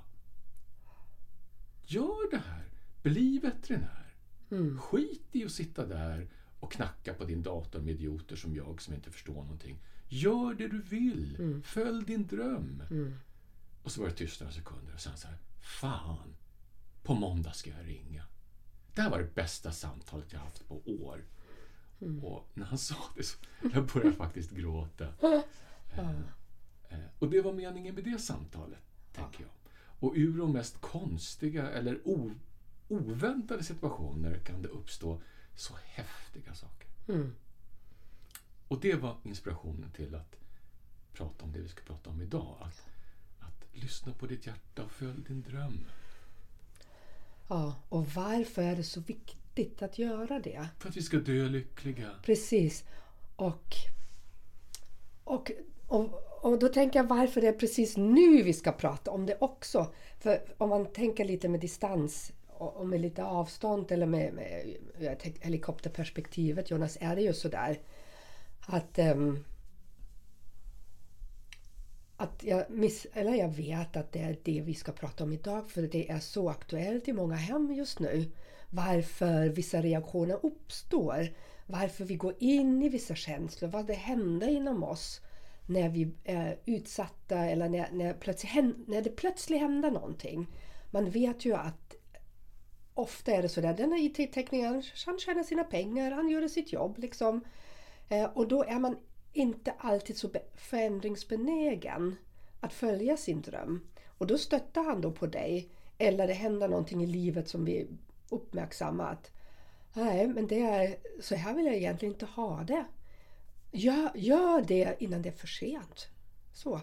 Gör 1.85 2.31
det 2.31 2.37
här. 2.37 2.65
Bli 3.03 3.39
veterinär. 3.39 4.15
Mm. 4.51 4.77
Skit 4.79 5.27
i 5.31 5.45
att 5.45 5.51
sitta 5.51 5.85
där 5.85 6.27
och 6.59 6.71
knacka 6.71 7.13
på 7.13 7.25
din 7.25 7.43
dator 7.43 7.81
med 7.81 7.93
idioter 7.93 8.35
som 8.35 8.55
jag 8.55 8.81
som 8.81 8.93
inte 8.93 9.11
förstår 9.11 9.33
någonting. 9.43 9.79
Gör 10.07 10.53
det 10.53 10.67
du 10.67 10.81
vill. 10.81 11.35
Mm. 11.35 11.63
Följ 11.63 12.05
din 12.05 12.27
dröm. 12.27 12.83
Mm. 12.89 13.13
Och 13.83 13.91
så 13.91 14.01
var 14.01 14.07
det 14.07 14.15
tyst 14.15 14.41
några 14.41 14.53
sekunder 14.53 14.93
och 14.93 15.01
sen 15.01 15.17
så 15.17 15.27
här, 15.27 15.37
fan, 15.63 16.35
på 17.03 17.13
måndag 17.13 17.53
ska 17.53 17.69
jag 17.69 17.87
ringa. 17.87 18.23
Det 18.95 19.01
här 19.01 19.09
var 19.09 19.19
det 19.19 19.35
bästa 19.35 19.71
samtalet 19.71 20.33
jag 20.33 20.39
haft 20.39 20.67
på 20.67 20.81
år. 20.85 21.25
Mm. 22.01 22.23
Och 22.23 22.47
när 22.53 22.65
han 22.65 22.77
sa 22.77 22.95
det 23.17 23.23
så 23.23 23.37
jag 23.73 23.87
började 23.87 24.15
faktiskt 24.15 24.51
gråta. 24.51 25.07
Eh, 25.95 26.09
eh, 26.89 27.05
och 27.19 27.29
det 27.29 27.41
var 27.41 27.53
meningen 27.53 27.95
med 27.95 28.03
det 28.03 28.19
samtalet, 28.19 28.79
tänker 29.11 29.41
jag. 29.41 29.51
Och 29.99 30.13
ur 30.15 30.37
de 30.37 30.51
mest 30.51 30.81
konstiga 30.81 31.69
eller 31.69 31.99
oväntade 32.87 33.63
situationer 33.63 34.39
kan 34.39 34.61
det 34.61 34.67
uppstå 34.67 35.21
så 35.55 35.73
häftiga 35.83 36.53
saker. 36.53 36.89
Mm. 37.07 37.35
Och 38.67 38.79
det 38.79 38.95
var 38.95 39.17
inspirationen 39.23 39.91
till 39.91 40.15
att 40.15 40.35
prata 41.13 41.45
om 41.45 41.51
det 41.51 41.59
vi 41.59 41.67
ska 41.67 41.83
prata 41.83 42.09
om 42.09 42.21
idag. 42.21 42.57
Att, 42.61 42.81
lyssna 43.73 44.13
på 44.13 44.25
ditt 44.25 44.47
hjärta 44.47 44.83
och 44.83 44.91
följ 44.91 45.23
din 45.27 45.41
dröm. 45.41 45.85
Ja, 47.47 47.75
och 47.89 48.05
varför 48.07 48.61
är 48.61 48.75
det 48.75 48.83
så 48.83 48.99
viktigt 48.99 49.81
att 49.81 49.99
göra 49.99 50.39
det? 50.39 50.67
För 50.79 50.89
att 50.89 50.97
vi 50.97 51.01
ska 51.01 51.17
dö 51.17 51.47
lyckliga. 51.47 52.09
Precis. 52.25 52.83
Och, 53.35 53.75
och, 55.23 55.51
och, 55.87 56.09
och 56.41 56.59
då 56.59 56.67
tänker 56.67 56.99
jag 56.99 57.07
varför 57.07 57.41
det 57.41 57.47
är 57.47 57.53
precis 57.53 57.97
nu 57.97 58.41
vi 58.41 58.53
ska 58.53 58.71
prata 58.71 59.11
om 59.11 59.25
det 59.25 59.37
också. 59.39 59.93
För 60.19 60.41
om 60.57 60.69
man 60.69 60.85
tänker 60.85 61.25
lite 61.25 61.49
med 61.49 61.59
distans 61.59 62.31
och 62.47 62.87
med 62.87 63.01
lite 63.01 63.23
avstånd 63.23 63.91
eller 63.91 64.05
med, 64.05 64.33
med 64.33 64.75
helikopterperspektivet 65.41 66.71
Jonas, 66.71 66.97
är 67.01 67.15
det 67.15 67.21
ju 67.21 67.33
sådär 67.33 67.79
att 68.59 68.99
um, 68.99 69.43
att 72.23 72.43
jag, 72.43 72.69
miss, 72.69 73.07
eller 73.13 73.33
jag 73.33 73.49
vet 73.49 73.97
att 73.97 74.11
det 74.11 74.19
är 74.19 74.37
det 74.43 74.61
vi 74.61 74.73
ska 74.73 74.91
prata 74.91 75.23
om 75.23 75.33
idag 75.33 75.69
för 75.69 75.81
det 75.81 76.09
är 76.09 76.19
så 76.19 76.49
aktuellt 76.49 77.07
i 77.07 77.13
många 77.13 77.35
hem 77.35 77.73
just 77.73 77.99
nu. 77.99 78.31
Varför 78.69 79.49
vissa 79.49 79.81
reaktioner 79.81 80.39
uppstår. 80.45 81.27
Varför 81.65 82.05
vi 82.05 82.15
går 82.15 82.33
in 82.39 82.83
i 82.83 82.89
vissa 82.89 83.15
känslor. 83.15 83.69
Vad 83.69 83.85
det 83.85 83.93
händer 83.93 84.47
inom 84.47 84.83
oss 84.83 85.21
när 85.67 85.89
vi 85.89 86.11
är 86.23 86.59
utsatta 86.65 87.37
eller 87.37 87.69
när, 87.69 87.91
när, 87.91 88.13
plötsligt, 88.13 88.87
när 88.87 89.01
det 89.01 89.09
plötsligt 89.09 89.59
händer 89.59 89.91
någonting. 89.91 90.47
Man 90.91 91.09
vet 91.09 91.45
ju 91.45 91.55
att 91.55 91.95
ofta 92.93 93.31
är 93.31 93.41
det 93.41 93.49
sådär, 93.49 93.73
den 93.73 93.93
IT-teknikern, 93.93 94.83
han 95.05 95.19
tjänar 95.19 95.43
sina 95.43 95.63
pengar, 95.63 96.11
han 96.11 96.29
gör 96.29 96.47
sitt 96.47 96.73
jobb 96.73 96.97
liksom. 96.97 97.41
Eh, 98.09 98.25
och 98.33 98.47
då 98.47 98.63
är 98.63 98.79
man 98.79 98.97
inte 99.33 99.73
alltid 99.77 100.17
så 100.17 100.29
förändringsbenägen 100.55 102.15
att 102.59 102.73
följa 102.73 103.17
sin 103.17 103.41
dröm. 103.41 103.87
Och 104.05 104.27
då 104.27 104.37
stöttar 104.37 104.83
han 104.83 105.01
då 105.01 105.11
på 105.11 105.27
dig. 105.27 105.69
Eller 105.97 106.27
det 106.27 106.33
händer 106.33 106.67
någonting 106.67 107.03
i 107.03 107.07
livet 107.07 107.49
som 107.49 107.65
vi 107.65 107.87
uppmärksammar 108.29 109.11
att 109.11 109.31
nej, 109.93 110.27
men 110.27 110.47
det 110.47 110.61
är, 110.61 110.95
så 111.21 111.35
här 111.35 111.55
vill 111.55 111.65
jag 111.65 111.75
egentligen 111.75 112.13
inte 112.13 112.25
ha 112.25 112.63
det. 112.63 112.85
Gör, 113.71 114.11
gör 114.15 114.61
det 114.61 114.95
innan 114.99 115.21
det 115.21 115.29
är 115.29 115.33
för 115.33 115.47
sent. 115.47 116.07
Så. 116.53 116.81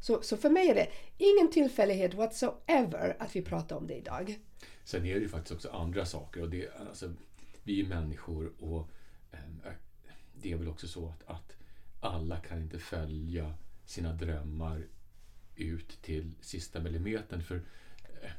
Så, 0.00 0.22
så 0.22 0.36
för 0.36 0.50
mig 0.50 0.68
är 0.68 0.74
det 0.74 0.88
ingen 1.18 1.50
tillfällighet 1.50 2.14
whatsoever 2.14 3.16
att 3.18 3.36
vi 3.36 3.42
pratar 3.42 3.76
om 3.76 3.86
det 3.86 3.94
idag. 3.94 4.38
Sen 4.84 5.06
är 5.06 5.14
det 5.14 5.20
ju 5.20 5.28
faktiskt 5.28 5.54
också 5.54 5.70
andra 5.70 6.06
saker. 6.06 6.42
Och 6.42 6.50
det, 6.50 6.68
alltså, 6.88 7.12
vi 7.62 7.80
är 7.80 7.86
människor 7.86 8.52
och 8.58 8.88
eh, 9.32 9.72
det 10.34 10.52
är 10.52 10.56
väl 10.56 10.68
också 10.68 10.88
så 10.88 11.08
att, 11.08 11.28
att 11.28 11.56
alla 12.02 12.36
kan 12.36 12.62
inte 12.62 12.78
följa 12.78 13.54
sina 13.84 14.12
drömmar 14.12 14.86
ut 15.56 16.02
till 16.02 16.34
sista 16.40 16.80
millimetern. 16.80 17.42
För 17.42 17.56
eh, 18.22 18.30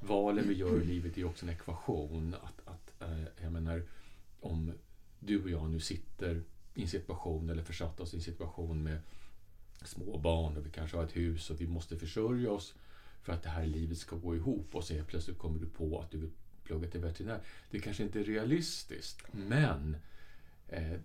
valen 0.00 0.48
vi 0.48 0.54
gör 0.54 0.82
i 0.82 0.84
livet 0.84 1.12
är 1.12 1.18
ju 1.18 1.24
också 1.24 1.46
en 1.46 1.52
ekvation. 1.52 2.34
Att, 2.42 2.68
att, 2.68 3.02
eh, 3.02 3.24
jag 3.42 3.52
menar, 3.52 3.82
om 4.40 4.72
du 5.20 5.42
och 5.42 5.50
jag 5.50 5.70
nu 5.70 5.80
sitter 5.80 6.42
i 6.74 6.82
en 6.82 6.88
situation 6.88 7.50
eller 7.50 7.62
försatt 7.62 8.00
oss 8.00 8.14
i 8.14 8.16
en 8.16 8.22
situation 8.22 8.82
med 8.82 8.98
små 9.84 10.18
barn 10.18 10.56
och 10.56 10.66
vi 10.66 10.70
kanske 10.70 10.96
har 10.96 11.04
ett 11.04 11.16
hus 11.16 11.50
och 11.50 11.60
vi 11.60 11.66
måste 11.66 11.96
försörja 11.96 12.50
oss 12.50 12.74
för 13.22 13.32
att 13.32 13.42
det 13.42 13.48
här 13.48 13.66
livet 13.66 13.98
ska 13.98 14.16
gå 14.16 14.36
ihop 14.36 14.74
och 14.74 14.84
så 14.84 15.04
plötsligt 15.04 15.38
kommer 15.38 15.58
du 15.58 15.66
på 15.66 16.00
att 16.00 16.10
du 16.10 16.18
vill 16.18 16.30
plugga 16.64 16.90
till 16.90 17.00
veterinär. 17.00 17.40
Det 17.70 17.80
kanske 17.80 18.02
inte 18.02 18.20
är 18.20 18.24
realistiskt, 18.24 19.22
men, 19.32 19.96
eh, 20.68 20.98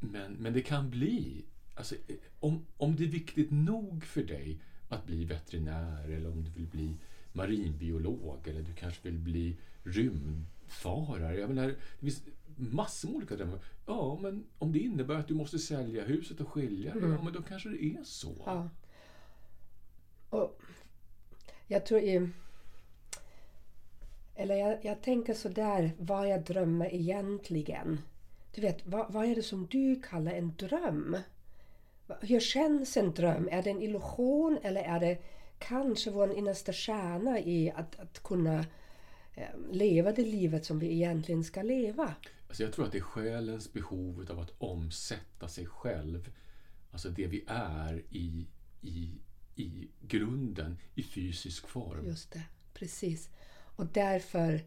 men, 0.00 0.32
men 0.32 0.52
det 0.52 0.62
kan 0.62 0.90
bli. 0.90 1.44
Alltså, 1.76 1.94
eh, 1.94 2.16
om, 2.40 2.66
om 2.76 2.96
det 2.96 3.04
är 3.04 3.08
viktigt 3.08 3.50
nog 3.50 4.04
för 4.04 4.22
dig 4.22 4.58
att 4.88 5.06
bli 5.06 5.24
veterinär 5.24 6.08
eller 6.08 6.30
om 6.30 6.44
du 6.44 6.50
vill 6.50 6.66
bli 6.66 6.96
marinbiolog 7.32 8.48
eller 8.48 8.62
du 8.62 8.74
kanske 8.74 9.02
vill 9.02 9.18
bli 9.18 9.56
rymdfarare. 9.84 11.38
Jag 11.40 11.48
menar, 11.48 11.66
det 11.68 11.76
finns 12.00 12.22
massor 12.56 13.08
med 13.08 13.16
olika 13.16 13.36
drömmar. 13.36 13.58
Ja, 13.86 14.18
men 14.22 14.44
om 14.58 14.72
det 14.72 14.78
innebär 14.78 15.14
att 15.14 15.28
du 15.28 15.34
måste 15.34 15.58
sälja 15.58 16.04
huset 16.04 16.40
och 16.40 16.48
skilja 16.48 16.92
dig, 16.92 17.02
Mm. 17.02 17.12
ja, 17.16 17.22
men 17.22 17.32
då 17.32 17.42
kanske 17.42 17.68
det 17.68 17.84
är 17.84 18.04
så. 18.04 18.34
Ja. 18.46 18.68
Och 20.30 20.60
jag 21.66 21.86
tror 21.86 22.00
i... 22.00 22.28
Eller 24.34 24.54
jag, 24.56 24.84
jag 24.84 25.02
tänker 25.02 25.34
sådär, 25.34 25.90
vad 25.98 26.28
jag 26.28 26.44
drömmer 26.44 26.94
egentligen. 26.94 28.00
Du 28.54 28.60
vet, 28.60 28.86
vad, 28.86 29.12
vad 29.12 29.24
är 29.24 29.34
det 29.34 29.42
som 29.42 29.66
du 29.66 30.02
kallar 30.02 30.32
en 30.32 30.54
dröm? 30.56 31.16
Hur 32.20 32.40
känns 32.40 32.96
en 32.96 33.14
dröm? 33.14 33.48
Är 33.52 33.62
det 33.62 33.70
en 33.70 33.82
illusion 33.82 34.58
eller 34.62 34.82
är 34.82 35.00
det 35.00 35.18
kanske 35.58 36.10
vår 36.10 36.32
innersta 36.32 36.72
kärna 36.72 37.40
i 37.40 37.70
att, 37.70 38.00
att 38.00 38.22
kunna 38.22 38.64
eh, 39.34 39.48
leva 39.72 40.12
det 40.12 40.24
livet 40.24 40.64
som 40.64 40.78
vi 40.78 40.92
egentligen 40.92 41.44
ska 41.44 41.62
leva? 41.62 42.14
Alltså 42.48 42.62
jag 42.62 42.72
tror 42.72 42.84
att 42.84 42.92
det 42.92 42.98
är 42.98 43.02
själens 43.02 43.72
behov 43.72 44.26
av 44.30 44.40
att 44.40 44.52
omsätta 44.58 45.48
sig 45.48 45.66
själv, 45.66 46.30
alltså 46.90 47.08
det 47.08 47.26
vi 47.26 47.44
är 47.46 48.02
i, 48.10 48.46
i, 48.80 49.10
i 49.54 49.88
grunden, 50.00 50.78
i 50.94 51.02
fysisk 51.02 51.68
form. 51.68 52.06
Just 52.06 52.32
det, 52.32 52.42
precis. 52.74 53.30
Och 53.76 53.86
därför... 53.86 54.60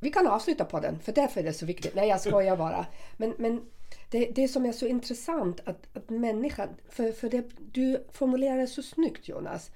Vi 0.00 0.10
kan 0.10 0.26
avsluta 0.26 0.64
på 0.64 0.80
den, 0.80 0.98
för 1.00 1.12
därför 1.12 1.40
är 1.40 1.44
det 1.44 1.52
så 1.52 1.66
viktigt. 1.66 1.94
Nej, 1.94 2.08
jag 2.08 2.20
skojar 2.20 2.56
bara. 2.56 2.86
Men, 3.16 3.34
men 3.38 3.66
det, 4.10 4.30
det 4.34 4.48
som 4.48 4.66
är 4.66 4.72
så 4.72 4.86
intressant 4.86 5.60
att, 5.64 5.96
att 5.96 6.10
människan... 6.10 6.68
För, 6.88 7.12
för 7.12 7.28
det, 7.30 7.44
du 7.72 8.06
formulerar 8.12 8.58
det 8.58 8.66
så 8.66 8.82
snyggt, 8.82 9.28
Jonas. 9.28 9.70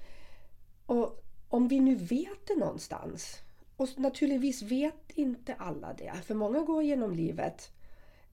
Och 0.85 1.23
om 1.49 1.67
vi 1.67 1.79
nu 1.79 1.95
vet 1.95 2.47
det 2.47 2.55
någonstans. 2.55 3.37
Och 3.77 3.89
naturligtvis 3.97 4.61
vet 4.61 5.11
inte 5.13 5.53
alla 5.53 5.93
det. 5.93 6.13
För 6.25 6.35
många 6.35 6.59
går 6.59 6.83
genom 6.83 7.13
livet 7.13 7.71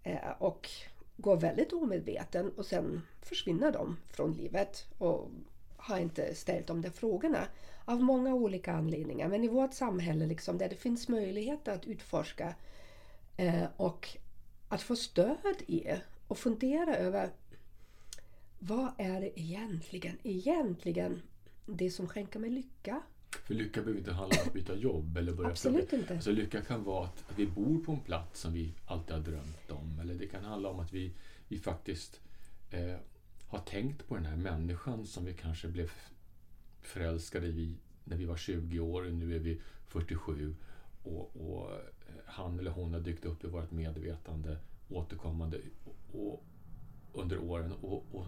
eh, 0.02 0.30
och 0.38 0.68
går 1.16 1.36
väldigt 1.36 1.72
omedveten 1.72 2.52
och 2.56 2.66
sen 2.66 3.02
försvinner 3.22 3.72
de 3.72 3.96
från 4.10 4.32
livet 4.32 4.86
och 4.98 5.30
har 5.76 5.98
inte 5.98 6.34
ställt 6.34 6.66
de 6.66 6.82
där 6.82 6.90
frågorna 6.90 7.46
av 7.84 8.02
många 8.02 8.34
olika 8.34 8.72
anledningar. 8.72 9.28
Men 9.28 9.44
i 9.44 9.48
vårt 9.48 9.74
samhälle 9.74 10.26
liksom, 10.26 10.58
där 10.58 10.68
det 10.68 10.76
finns 10.76 11.08
möjligheter 11.08 11.72
att 11.72 11.86
utforska 11.86 12.54
eh, 13.36 13.64
och 13.76 14.08
att 14.68 14.82
få 14.82 14.96
stöd 14.96 15.62
i 15.66 15.84
och 16.28 16.38
fundera 16.38 16.96
över 16.96 17.30
vad 18.58 18.92
är 18.98 19.20
det 19.20 19.40
egentligen, 19.40 20.16
egentligen 20.22 21.22
det 21.66 21.90
som 21.90 22.08
skänker 22.08 22.38
mig 22.38 22.50
lycka? 22.50 23.02
För 23.46 23.54
lycka 23.54 23.80
behöver 23.80 23.98
inte 23.98 24.12
handla 24.12 24.36
om 24.42 24.48
att 24.48 24.52
byta 24.52 24.76
jobb 24.76 25.16
eller 25.16 25.32
börja 25.32 25.50
Absolut 25.50 25.88
plugga. 25.88 26.02
inte. 26.02 26.14
Alltså 26.14 26.30
lycka 26.30 26.60
kan 26.60 26.84
vara 26.84 27.04
att, 27.04 27.24
vi 27.36 27.46
bor 27.46 27.78
på 27.84 27.92
en 27.92 28.00
plats 28.00 28.40
som 28.40 28.52
vi 28.52 28.72
alltid 28.86 29.16
har 29.16 29.22
drömt 29.22 29.70
om. 29.70 30.00
Eller 30.00 30.14
det 30.14 30.26
kan 30.26 30.44
handla 30.44 30.68
om 30.68 30.80
att 30.80 30.92
vi, 30.92 31.12
vi 31.48 31.58
faktiskt 31.58 32.20
eh, 32.70 32.96
har 33.48 33.58
tänkt 33.58 34.08
på 34.08 34.14
den 34.14 34.24
här 34.24 34.36
människan 34.36 35.06
som 35.06 35.24
vi 35.24 35.32
kanske 35.34 35.68
blev 35.68 35.90
förälskade 36.82 37.46
i 37.46 37.76
när 38.04 38.16
vi 38.16 38.24
var 38.24 38.36
20 38.36 38.80
år 38.80 39.06
och 39.06 39.12
nu 39.12 39.36
är 39.36 39.38
vi 39.38 39.60
47. 39.86 40.54
Och, 41.02 41.36
och 41.36 41.72
eh, 41.72 41.78
han 42.26 42.58
eller 42.58 42.70
hon 42.70 42.92
har 42.92 43.00
dykt 43.00 43.24
upp 43.24 43.44
i 43.44 43.46
vårt 43.46 43.70
medvetande 43.70 44.58
återkommande 44.88 45.60
och, 46.12 46.44
under 47.12 47.38
åren. 47.38 47.72
Och, 47.72 48.14
och, 48.14 48.26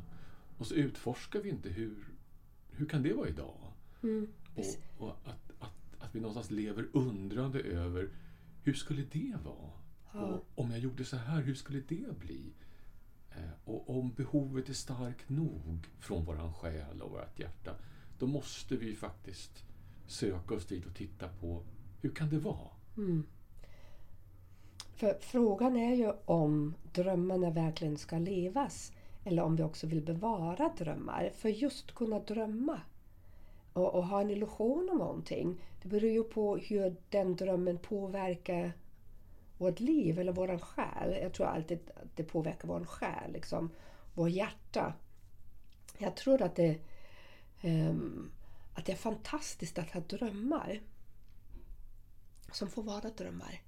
och 0.58 0.66
så 0.66 0.74
utforskar 0.74 1.40
vi 1.40 1.48
inte 1.48 1.68
hur, 1.68 2.04
hur 2.70 2.86
kan 2.86 3.02
det 3.02 3.12
vara 3.12 3.28
idag? 3.28 3.72
Mm. 4.02 4.28
Och, 4.98 5.10
att, 5.24 5.52
att, 5.58 5.74
att 5.98 6.14
vi 6.14 6.20
någonstans 6.20 6.50
lever 6.50 6.88
undrande 6.92 7.60
över 7.60 8.08
hur 8.62 8.74
skulle 8.74 9.02
det 9.12 9.36
vara? 9.44 9.72
Och 10.24 10.48
om 10.54 10.70
jag 10.70 10.80
gjorde 10.80 11.04
så 11.04 11.16
här, 11.16 11.42
hur 11.42 11.54
skulle 11.54 11.80
det 11.80 12.18
bli? 12.18 12.52
Eh, 13.30 13.50
och 13.64 13.98
om 13.98 14.12
behovet 14.12 14.68
är 14.68 14.74
starkt 14.74 15.28
nog 15.28 15.90
från 15.98 16.24
våran 16.24 16.54
själ 16.54 17.00
och 17.00 17.10
vårt 17.10 17.38
hjärta, 17.38 17.74
då 18.22 18.28
måste 18.28 18.76
vi 18.76 18.96
faktiskt 18.96 19.64
söka 20.06 20.54
oss 20.54 20.66
dit 20.66 20.86
och 20.86 20.94
titta 20.94 21.28
på 21.28 21.62
hur 22.00 22.10
kan 22.10 22.30
det 22.30 22.38
vara? 22.38 22.68
Mm. 22.96 23.26
För 24.94 25.18
frågan 25.20 25.76
är 25.76 25.94
ju 25.94 26.12
om 26.24 26.74
drömmarna 26.92 27.50
verkligen 27.50 27.96
ska 27.96 28.18
levas 28.18 28.92
eller 29.24 29.42
om 29.42 29.56
vi 29.56 29.62
också 29.62 29.86
vill 29.86 30.02
bevara 30.02 30.72
drömmar. 30.78 31.32
För 31.34 31.48
just 31.48 31.94
kunna 31.94 32.18
drömma 32.18 32.80
och, 33.72 33.94
och 33.94 34.06
ha 34.06 34.20
en 34.20 34.30
illusion 34.30 34.88
om 34.92 34.98
någonting, 34.98 35.64
det 35.82 35.88
beror 35.88 36.10
ju 36.10 36.24
på 36.24 36.56
hur 36.56 36.96
den 37.08 37.36
drömmen 37.36 37.78
påverkar 37.78 38.72
vårt 39.58 39.80
liv 39.80 40.18
eller 40.18 40.32
vår 40.32 40.58
själ. 40.58 41.18
Jag 41.22 41.32
tror 41.32 41.46
alltid 41.46 41.78
att 41.94 42.16
det 42.16 42.24
påverkar 42.24 42.68
vår 42.68 42.84
själ, 42.84 43.32
liksom, 43.32 43.70
vår 44.14 44.28
hjärta. 44.28 44.92
Jag 45.98 46.16
tror 46.16 46.42
att 46.42 46.56
det, 46.56 46.78
att 48.74 48.86
det 48.86 48.92
är 48.92 48.96
fantastiskt 48.96 49.78
att 49.78 49.90
ha 49.90 50.00
drömmar 50.00 50.80
som 52.52 52.68
får 52.70 52.82
vara 52.82 53.10
drömmar. 53.16 53.60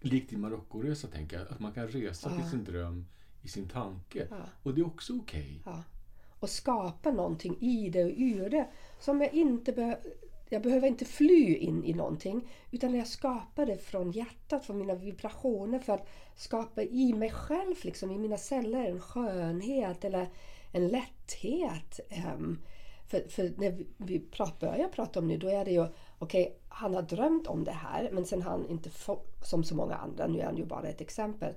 Likt 0.00 0.30
din 0.30 0.40
Marockoresa 0.40 1.08
tänker 1.08 1.38
jag, 1.38 1.48
att 1.48 1.60
man 1.60 1.72
kan 1.72 1.88
resa 1.88 2.28
till 2.30 2.40
Ja. 2.44 2.50
sin 2.50 2.64
dröm 2.64 3.06
i 3.42 3.48
sin 3.48 3.68
tanke. 3.68 4.26
Ja. 4.30 4.36
Och 4.62 4.74
det 4.74 4.80
är 4.80 4.86
också 4.86 5.18
okej. 5.18 5.60
Ja. 5.64 5.82
Och 6.40 6.50
skapa 6.50 7.10
någonting 7.10 7.56
i 7.60 7.90
det 7.90 8.04
och 8.04 8.12
ur 8.16 8.50
det. 8.50 8.68
Som 9.00 9.20
jag 9.20 9.34
inte 9.34 9.72
behöver... 9.72 10.00
Jag 10.50 10.62
behöver 10.62 10.88
inte 10.88 11.04
fly 11.04 11.54
in 11.54 11.84
i 11.84 11.94
någonting. 11.94 12.48
Utan 12.70 12.94
jag 12.94 13.06
skapar 13.06 13.66
det 13.66 13.78
från 13.78 14.10
hjärtat, 14.12 14.64
från 14.64 14.78
mina 14.78 14.94
vibrationer. 14.94 15.78
För 15.78 15.92
att 15.92 16.08
skapa 16.36 16.82
i 16.82 17.12
mig 17.12 17.30
själv, 17.30 17.74
liksom, 17.82 18.10
i 18.10 18.18
mina 18.18 18.36
celler, 18.36 18.84
en 18.84 19.00
skönhet 19.00 20.04
eller 20.04 20.28
en 20.72 20.88
lätthet. 20.88 22.00
Ehm, 22.08 22.58
för, 23.08 23.28
för 23.28 23.52
när 23.56 23.84
vi, 23.96 24.20
prat, 24.20 24.58
börjar 24.58 24.88
prata 24.88 25.20
om 25.20 25.28
nu, 25.28 25.38
då 25.38 25.48
är 25.48 25.64
det 25.64 25.70
ju 25.70 25.86
okej, 26.18 26.58
han 26.68 26.94
har 26.94 27.02
drömt 27.02 27.46
om 27.46 27.64
det 27.64 27.72
här, 27.72 28.10
men 28.12 28.26
sen 28.26 28.42
har 28.42 28.50
han 28.50 28.68
inte 28.68 28.90
fått, 28.90 29.46
som 29.46 29.64
så 29.64 29.74
många 29.74 29.94
andra, 29.94 30.26
nu 30.26 30.40
är 30.40 30.44
han 30.44 30.56
ju 30.56 30.64
bara 30.64 30.88
ett 30.88 31.00
exempel, 31.00 31.54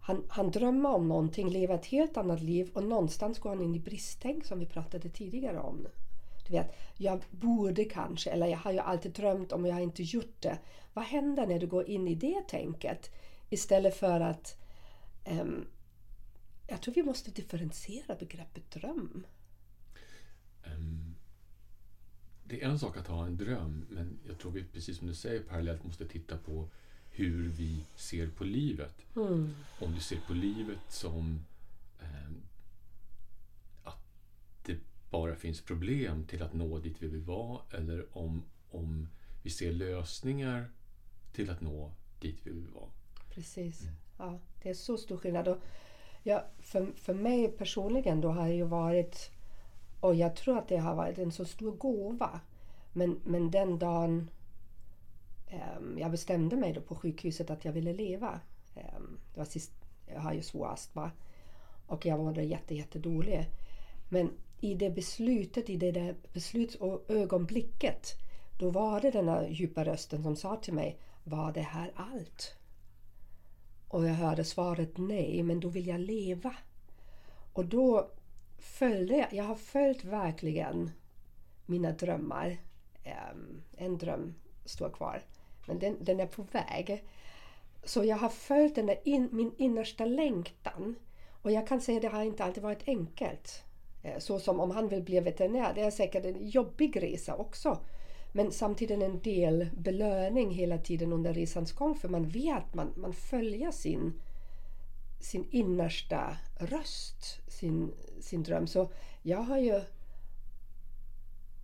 han, 0.00 0.24
han 0.28 0.50
drömmer 0.50 0.90
om 0.90 1.08
någonting, 1.08 1.50
lever 1.50 1.74
ett 1.74 1.86
helt 1.86 2.16
annat 2.16 2.40
liv 2.40 2.70
och 2.74 2.84
någonstans 2.84 3.38
går 3.38 3.50
han 3.50 3.62
in 3.62 3.74
i 3.74 3.80
bristtänk 3.80 4.44
som 4.44 4.58
vi 4.58 4.66
pratade 4.66 5.08
tidigare 5.08 5.58
om. 5.58 5.86
Du 6.46 6.52
vet, 6.52 6.76
jag 6.96 7.24
borde 7.30 7.84
kanske, 7.84 8.30
eller 8.30 8.46
jag 8.46 8.58
har 8.58 8.72
ju 8.72 8.78
alltid 8.78 9.12
drömt 9.12 9.52
om 9.52 9.62
och 9.62 9.68
jag 9.68 9.74
har 9.74 9.80
inte 9.80 10.02
gjort 10.02 10.42
det. 10.42 10.58
Vad 10.94 11.04
händer 11.04 11.46
när 11.46 11.58
du 11.58 11.66
går 11.66 11.88
in 11.88 12.08
i 12.08 12.14
det 12.14 12.48
tänket? 12.48 13.10
Istället 13.50 13.96
för 13.96 14.20
att... 14.20 14.56
um, 15.30 15.66
jag 16.66 16.82
tror 16.82 16.94
vi 16.94 17.02
måste 17.02 17.30
differentiera 17.30 18.14
begreppet 18.14 18.70
dröm. 18.70 19.26
Ehm, 20.64 21.14
det 22.48 22.62
är 22.62 22.68
en 22.68 22.78
sak 22.78 22.96
att 22.96 23.06
ha 23.06 23.26
en 23.26 23.36
dröm, 23.36 23.84
men 23.88 24.18
jag 24.28 24.38
tror 24.38 24.52
vi, 24.52 24.64
precis 24.64 24.98
som 24.98 25.06
du 25.06 25.14
säger, 25.14 25.42
parallellt 25.42 25.84
måste 25.84 26.08
titta 26.08 26.36
på 26.36 26.68
hur 27.10 27.48
vi 27.48 27.84
ser 27.96 28.28
på 28.28 28.44
livet. 28.44 29.06
Om 29.80 29.94
du 29.94 30.00
ser 30.00 30.20
på 30.26 30.32
livet 30.32 30.78
som 30.88 31.44
ehm, 32.00 32.42
att 33.84 33.98
det 34.66 34.76
bara 35.10 35.34
finns 35.34 35.60
problem 35.60 36.24
till 36.24 36.42
att 36.42 36.54
nå 36.54 36.78
dit 36.78 36.96
vi 36.98 37.08
vill 37.08 37.20
vara, 37.20 37.60
eller 37.70 38.18
om, 38.18 38.42
om 38.70 39.08
vi 39.42 39.50
ser 39.50 39.72
lösningar 39.72 40.70
till 41.32 41.50
att 41.50 41.60
nå 41.60 41.92
dit 42.20 42.40
vi 42.42 42.50
vill 42.50 42.68
vara. 42.68 42.90
Precis. 43.30 43.82
Ja, 44.18 44.40
det 44.62 44.70
är 44.70 44.74
så 44.74 44.96
stor 44.96 45.16
skillnad. 45.16 45.48
Och 45.48 45.58
ja, 46.22 46.44
för, 46.58 46.92
för 46.96 47.14
mig 47.14 47.48
personligen 47.48 48.20
då 48.20 48.28
har 48.28 48.48
det 48.48 48.54
ju 48.54 48.64
varit, 48.64 49.30
och 50.00 50.14
jag 50.14 50.36
tror 50.36 50.58
att 50.58 50.68
det 50.68 50.76
har 50.76 50.94
varit 50.94 51.18
en 51.18 51.32
så 51.32 51.44
stor 51.44 51.72
gåva. 51.72 52.40
Men, 52.92 53.20
men 53.24 53.50
den 53.50 53.78
dagen 53.78 54.30
um, 55.78 55.98
jag 55.98 56.10
bestämde 56.10 56.56
mig 56.56 56.72
då 56.72 56.80
på 56.80 56.94
sjukhuset 56.94 57.50
att 57.50 57.64
jag 57.64 57.72
ville 57.72 57.92
leva. 57.92 58.40
Um, 58.74 59.18
det 59.34 59.40
var 59.40 59.44
sist, 59.44 59.72
jag 60.06 60.20
har 60.20 60.32
ju 60.32 60.42
svår 60.42 60.72
astma. 60.72 61.10
Och 61.86 62.06
jag 62.06 62.18
mådde 62.18 62.42
jätte, 62.42 62.74
jätte 62.74 62.98
dålig. 62.98 63.46
Men 64.08 64.30
i 64.60 64.74
det 64.74 64.90
beslutet, 64.90 65.70
i 65.70 65.76
det 65.76 65.92
där 65.92 66.14
beslutsögonblicket, 66.32 68.06
då 68.58 68.70
var 68.70 69.00
det 69.00 69.10
den 69.10 69.26
där 69.26 69.48
djupa 69.48 69.84
rösten 69.84 70.22
som 70.22 70.36
sa 70.36 70.56
till 70.56 70.74
mig, 70.74 70.98
var 71.24 71.52
det 71.52 71.60
här 71.60 71.92
allt? 71.96 72.54
Och 73.88 74.06
jag 74.06 74.14
hörde 74.14 74.44
svaret 74.44 74.96
nej, 74.96 75.42
men 75.42 75.60
då 75.60 75.68
vill 75.68 75.86
jag 75.86 76.00
leva. 76.00 76.54
Och 77.52 77.64
då 77.64 78.10
följde 78.58 79.16
jag, 79.16 79.32
jag 79.32 79.44
har 79.44 79.54
följt 79.54 80.04
verkligen 80.04 80.90
mina 81.66 81.92
drömmar. 81.92 82.56
Um, 83.32 83.62
en 83.76 83.98
dröm 83.98 84.34
står 84.64 84.90
kvar. 84.90 85.22
Men 85.66 85.78
den, 85.78 85.96
den 86.00 86.20
är 86.20 86.26
på 86.26 86.42
väg. 86.42 87.04
Så 87.84 88.04
jag 88.04 88.16
har 88.16 88.28
följt 88.28 88.74
den 88.74 88.86
där 88.86 88.98
in, 89.04 89.28
min 89.32 89.52
innersta 89.58 90.04
längtan. 90.04 90.94
Och 91.42 91.52
jag 91.52 91.66
kan 91.66 91.80
säga 91.80 91.96
att 91.96 92.02
det 92.02 92.08
har 92.08 92.22
inte 92.22 92.44
alltid 92.44 92.62
varit 92.62 92.88
enkelt. 92.88 93.62
Eh, 94.02 94.18
så 94.18 94.38
som 94.38 94.60
om 94.60 94.70
han 94.70 94.88
vill 94.88 95.02
bli 95.02 95.20
veterinär, 95.20 95.74
det 95.74 95.80
är 95.80 95.90
säkert 95.90 96.24
en 96.24 96.48
jobbig 96.48 97.02
resa 97.02 97.36
också. 97.36 97.78
Men 98.32 98.52
samtidigt 98.52 99.02
en 99.02 99.20
del 99.22 99.68
belöning 99.76 100.50
hela 100.50 100.78
tiden 100.78 101.12
under 101.12 101.34
resans 101.34 101.72
gång 101.72 101.94
för 101.94 102.08
man 102.08 102.28
vet, 102.28 102.74
man, 102.74 102.92
man 102.96 103.12
följer 103.12 103.70
sin, 103.70 104.22
sin 105.20 105.48
innersta 105.50 106.36
röst, 106.58 107.38
sin, 107.48 107.92
sin 108.20 108.42
dröm. 108.42 108.66
Så 108.66 108.92
jag 109.22 109.38
har 109.38 109.58
ju 109.58 109.80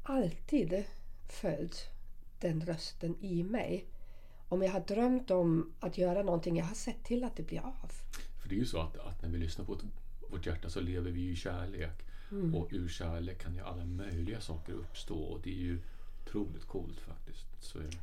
alltid 0.03 0.85
följt 1.29 1.89
den 2.41 2.67
rösten 2.67 3.17
i 3.21 3.43
mig. 3.43 3.87
Om 4.49 4.63
jag 4.63 4.73
har 4.73 4.81
drömt 4.81 5.31
om 5.31 5.73
att 5.81 5.99
göra 5.99 6.23
någonting, 6.23 6.57
jag 6.57 6.65
har 6.65 6.75
sett 6.75 7.05
till 7.05 7.25
att 7.25 7.37
det 7.37 7.43
blir 7.43 7.61
av. 7.61 7.93
För 8.43 8.49
det 8.49 8.55
är 8.55 8.59
ju 8.59 8.67
så 8.67 8.81
att, 8.81 8.97
att 8.97 9.23
när 9.23 9.29
vi 9.29 9.39
lyssnar 9.39 9.65
på 9.65 9.79
vårt 10.31 10.47
hjärta 10.47 10.71
så 10.71 10.81
lever 10.81 11.11
vi 11.11 11.31
i 11.31 11.37
kärlek. 11.37 12.03
Mm. 12.31 12.55
Och 12.55 12.69
ur 12.73 12.89
kärlek 12.89 13.43
kan 13.43 13.55
ju 13.55 13.61
alla 13.61 13.85
möjliga 13.85 14.41
saker 14.41 14.73
uppstå 14.73 15.19
och 15.19 15.41
det 15.43 15.51
är 15.51 15.63
ju 15.63 15.79
otroligt 16.37 16.65
coolt 16.65 17.01
faktiskt. 17.01 17.47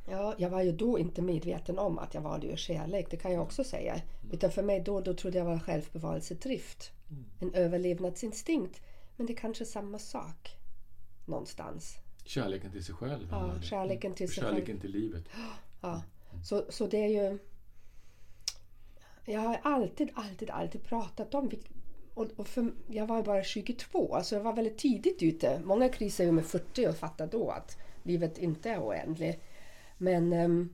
Ja, 0.10 0.36
jag 0.38 0.50
var 0.50 0.62
ju 0.62 0.72
då 0.72 1.00
inte 1.00 1.22
medveten 1.22 1.80
om 1.80 2.00
att 2.00 2.14
jag 2.14 2.22
valde 2.22 2.48
ur 2.48 2.56
kärlek, 2.56 3.08
det 3.10 3.18
kan 3.18 3.32
jag 3.32 3.44
också 3.44 3.64
säga. 3.64 4.02
Utan 4.32 4.52
för 4.52 4.64
mig 4.64 4.80
då, 4.80 5.02
då 5.02 5.14
trodde 5.14 5.38
jag 5.38 5.46
var 5.46 5.60
självbevarelsedrift. 5.60 6.92
En 7.40 7.54
överlevnadsinstinkt. 7.54 8.82
Men 9.18 9.26
det 9.28 9.34
är 9.34 9.38
kanske 9.38 9.66
samma 9.66 10.00
sak 10.00 10.56
någonstans. 11.26 11.98
Kärleken 12.26 12.72
till 12.72 12.86
sig 12.86 12.96
själv. 12.96 13.28
Ja, 13.32 13.54
kärleken 13.62 14.14
till 14.14 14.28
sig 14.28 14.44
Kärleken 14.44 14.66
själv. 14.66 14.80
till 14.80 14.92
livet. 14.92 15.24
Ja. 15.82 16.04
Så, 16.44 16.66
så 16.70 16.88
det 16.88 16.98
är 16.98 17.08
ju... 17.08 17.40
Jag 19.26 19.42
har 19.42 19.60
alltid, 19.64 20.10
alltid, 20.14 20.50
alltid 20.50 20.84
pratat 20.84 21.34
om... 21.34 21.52
Och, 22.14 22.48
för, 22.48 22.72
jag 22.88 23.08
var 23.08 23.24
bara 23.24 23.44
22, 23.44 24.20
så 24.24 24.36
jag 24.36 24.42
var 24.42 24.54
väldigt 24.54 24.78
tidigt 24.78 25.24
ute. 25.24 25.62
Många 25.64 25.90
krisar 25.90 26.24
ju 26.24 26.32
med 26.32 26.46
40 26.46 26.88
och 26.88 26.96
fattar 26.96 27.28
då 27.28 27.50
att 27.50 27.78
livet 28.03 28.38
inte 28.38 28.70
är 28.70 28.79
oändligt. 28.79 29.43
Men 29.98 30.34
ehm, 30.34 30.70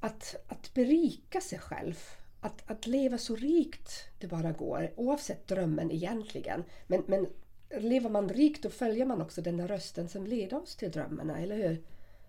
att, 0.00 0.36
att 0.48 0.74
berika 0.74 1.40
sig 1.40 1.58
själv. 1.58 1.94
Att, 2.40 2.70
att 2.70 2.86
leva 2.86 3.18
så 3.18 3.36
rikt 3.36 3.90
det 4.18 4.26
bara 4.26 4.52
går, 4.52 4.92
oavsett 4.96 5.48
drömmen 5.48 5.90
egentligen. 5.90 6.64
Men, 6.86 7.02
men 7.06 7.26
lever 7.70 8.10
man 8.10 8.28
rikt 8.28 8.62
då 8.62 8.70
följer 8.70 9.06
man 9.06 9.22
också 9.22 9.42
den 9.42 9.56
där 9.56 9.68
rösten 9.68 10.08
som 10.08 10.26
leder 10.26 10.62
oss 10.62 10.76
till 10.76 10.90
drömmarna, 10.90 11.38
eller 11.38 11.56
hur? 11.56 11.82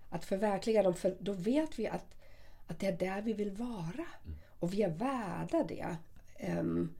Att 0.09 0.25
förverkliga 0.25 0.83
dem, 0.83 0.93
för 0.93 1.15
då 1.19 1.33
vet 1.33 1.79
vi 1.79 1.87
att, 1.87 2.15
att 2.67 2.79
det 2.79 2.87
är 2.87 2.97
där 2.97 3.21
vi 3.21 3.33
vill 3.33 3.51
vara. 3.51 4.05
Och 4.59 4.73
vi 4.73 4.83
är 4.83 4.89
värda 4.89 5.63
det. 5.63 5.95
Ehm, 6.37 6.93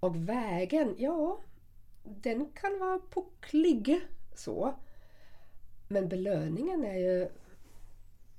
och 0.00 0.16
vägen, 0.16 0.94
ja, 0.98 1.40
den 2.04 2.46
kan 2.54 2.78
vara 2.78 3.00
pucklig 3.10 4.00
så. 4.34 4.74
Men 5.92 6.08
belöningen 6.08 6.84
är 6.84 6.98
ju 6.98 7.28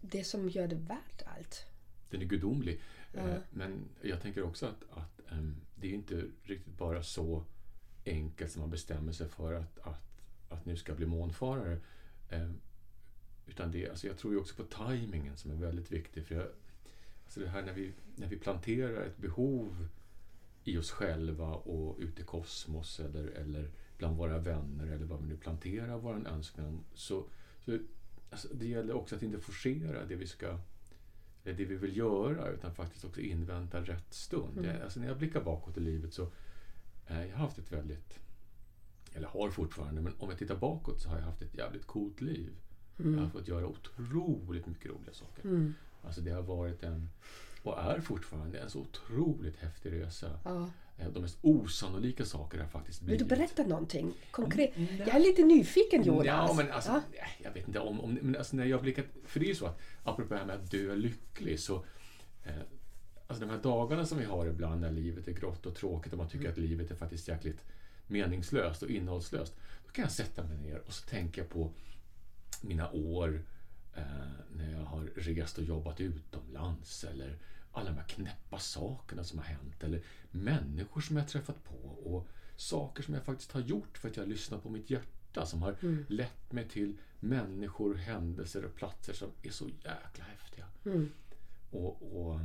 det 0.02 0.24
som 0.24 0.50
gör 0.50 0.68
det 0.68 0.76
värt 0.76 1.22
allt. 1.26 1.66
Den 2.10 2.22
är 2.22 2.26
gudomlig. 2.26 2.82
Ja. 3.14 3.20
Eh, 3.30 3.38
Men 3.50 3.90
jag 4.02 4.22
tänker 4.22 4.44
också 4.44 4.66
att, 4.66 4.98
att 4.98 5.32
ehm, 5.32 5.56
det 5.76 5.88
är 5.88 5.94
inte 5.94 6.24
riktigt 6.44 6.78
bara 6.78 7.04
så 7.04 7.44
enkelt 8.06 8.52
som 8.52 8.60
man 8.62 8.70
bestämmer 8.70 9.12
sig 9.12 9.28
för 9.30 9.54
att, 9.54 9.80
att, 9.80 10.22
att 10.50 10.66
nu 10.66 10.78
ska 10.78 10.94
bli 10.94 11.06
månfarare. 11.06 11.80
Ehm, 12.30 12.58
Utan 13.48 13.72
det, 13.72 13.90
alltså 13.90 14.08
jag 14.08 14.18
tror 14.18 14.34
ju 14.34 14.40
också 14.40 14.56
på 14.56 14.64
tajmingen 14.64 15.38
som 15.38 15.52
är 15.52 15.56
väldigt 15.56 15.92
viktig. 15.92 16.26
För 16.26 16.36
jag, 16.36 16.48
alltså 17.24 17.40
det 17.40 17.50
här 17.50 17.62
när 17.62 17.74
vi, 17.74 17.94
när 18.16 18.28
vi 18.28 18.38
planterar 18.38 19.02
ett 19.04 19.18
behov 19.18 19.88
i 20.64 20.78
oss 20.78 20.92
själva 20.92 21.48
och 21.54 21.98
ute 22.00 22.22
i 22.22 22.26
kosmos 22.26 23.00
eller, 23.00 23.28
eller 23.28 23.70
bland 23.98 24.18
våra 24.18 24.38
vänner 24.38 24.88
eller 24.88 25.06
vad 25.06 25.22
vi 25.22 25.28
nu 25.28 25.38
planterar 25.38 25.98
vår 25.98 26.28
önskan 26.28 26.84
så, 26.94 27.26
så 27.78 27.84
alltså 28.30 28.48
det 28.54 28.68
gäller 28.68 28.94
också 28.94 29.16
att 29.16 29.24
inte 29.24 29.40
forcera 29.40 30.06
det 30.06 30.16
vi 30.16 30.28
ska 30.28 30.58
det 31.44 31.54
vi 31.54 31.76
vill 31.76 31.98
göra 31.98 32.50
utan 32.50 32.76
faktiskt 32.76 33.06
också 33.06 33.22
invänta 33.22 33.82
rätt 33.82 34.14
stund. 34.14 34.58
Mm. 34.58 34.70
Jag, 34.70 34.82
alltså 34.82 35.00
när 35.00 35.08
jag 35.08 35.18
blickar 35.18 35.42
bakåt 35.42 35.78
i 35.78 35.80
livet 35.80 36.14
så 36.14 36.24
eh, 37.08 37.26
jag 37.26 37.38
har 37.38 37.46
haft 37.46 37.58
ett 37.58 37.72
väldigt 37.72 38.20
eller 39.14 39.28
har 39.28 39.50
fortfarande, 39.50 40.02
men 40.02 40.14
om 40.18 40.30
jag 40.30 40.40
tittar 40.40 40.56
bakåt 40.56 41.02
så 41.02 41.10
har 41.10 41.18
jag 41.18 41.26
haft 41.26 41.42
ett 41.42 41.58
jävligt 41.58 41.88
coolt 41.88 42.22
liv. 42.22 42.52
Jag 42.98 43.22
har 43.22 43.30
fått 43.30 43.48
göra 43.48 43.68
otroligt 43.68 44.68
mycket 44.68 44.92
roliga 44.92 45.14
saker. 45.14 45.44
Mm. 45.44 45.74
Alltså 46.04 46.22
det 46.22 46.32
har 46.32 46.42
varit 46.42 46.84
en, 46.84 47.10
och 47.64 47.80
är 47.80 48.00
fortfarande, 48.00 48.60
en 48.60 48.70
så 48.70 48.80
otroligt 48.80 49.58
häftig 49.58 49.92
resa. 49.92 50.40
Ja. 50.44 50.70
Eh, 50.98 51.08
De 51.10 51.20
mest 51.20 51.38
osannolika 51.42 52.26
saker 52.26 52.60
har 52.60 52.68
faktiskt 52.68 53.02
Vill 53.02 53.06
blivit. 53.06 53.30
du 53.30 53.36
berätta 53.36 53.64
någonting 53.64 54.14
konkret? 54.32 54.78
Mm, 54.78 54.98
Jag 54.98 55.08
är 55.16 55.20
lite 55.20 55.44
nyfiken 55.44 56.04
Jonas. 56.04 56.26
Ja, 56.26 56.54
men 56.58 56.72
alltså, 56.72 56.92
Ja. 56.92 57.02
nej, 57.12 57.40
jag 57.44 57.52
vet 57.52 57.68
inte 57.68 57.80
om, 57.80 58.02
om 58.02 58.14
men 58.22 58.36
alltså 58.36 58.56
när 58.56 58.66
jag 58.66 58.82
blickar, 58.82 59.06
för 59.26 59.40
det 59.40 59.46
är 59.46 59.48
ju 59.48 59.56
så 59.56 59.66
att 59.66 59.80
apropå 60.04 60.34
det 60.34 60.40
här 60.40 60.46
med 60.46 60.56
att 60.56 60.72
dö 60.72 60.96
lycklig 60.96 61.60
så 61.60 61.76
eh, 62.44 62.54
Alltså 63.28 63.46
de 63.46 63.52
här 63.52 63.62
dagarna 63.64 64.06
som 64.06 64.18
vi 64.18 64.26
har 64.26 64.46
ibland 64.48 64.82
när 64.82 64.92
livet 64.92 65.28
är 65.28 65.32
grått 65.32 65.66
och 65.66 65.76
tråkigt 65.76 66.12
och 66.14 66.18
man 66.18 66.30
tycker 66.30 66.50
att 66.50 66.58
livet 66.58 66.92
är 66.92 66.96
faktiskt 66.96 67.28
jäkligt 67.28 67.64
meningslöst 68.08 68.84
och 68.84 68.90
innehållslöst. 68.90 69.56
Då 69.86 69.92
kan 69.92 70.02
jag 70.04 70.12
sätta 70.12 70.44
mig 70.44 70.58
ner 70.58 70.82
och 70.88 70.94
så 70.94 71.08
tänker 71.10 71.42
jag 71.42 71.50
på 71.50 71.72
mina 72.62 72.92
år 72.92 73.44
eh, 73.96 74.04
när 74.56 74.72
jag 74.72 74.86
har 74.86 75.10
rest 75.16 75.58
och 75.58 75.64
jobbat 75.64 76.02
utomlands 76.02 77.04
eller 77.04 77.38
alla 77.72 77.90
de 77.90 77.98
här 77.98 78.08
knäppa 78.08 78.60
sakerna 78.60 79.24
som 79.24 79.40
har 79.40 79.46
hänt 79.46 79.84
eller 79.84 80.02
människor 80.32 81.02
som 81.02 81.16
jag 81.16 81.24
har 81.24 81.30
träffat 81.30 81.64
på 81.64 81.76
och 81.90 82.28
saker 82.56 83.04
som 83.04 83.14
jag 83.14 83.24
faktiskt 83.24 83.52
har 83.52 83.62
gjort 83.62 83.98
för 83.98 84.10
att 84.10 84.16
jag 84.18 84.24
har 84.24 84.30
lyssnat 84.30 84.64
på 84.64 84.70
mitt 84.70 84.90
hjärta 84.90 85.46
som 85.46 85.62
har 85.62 85.76
lett 86.12 86.52
mig 86.52 86.70
till 86.70 86.98
människor, 87.20 87.96
händelser 87.96 88.66
och 88.66 88.76
platser 88.76 89.14
som 89.14 89.30
är 89.44 89.50
så 89.52 89.68
jäkla 89.70 90.24
häftiga. 90.24 90.66
Mm. 90.86 91.12
Och, 91.72 92.22
och 92.22 92.40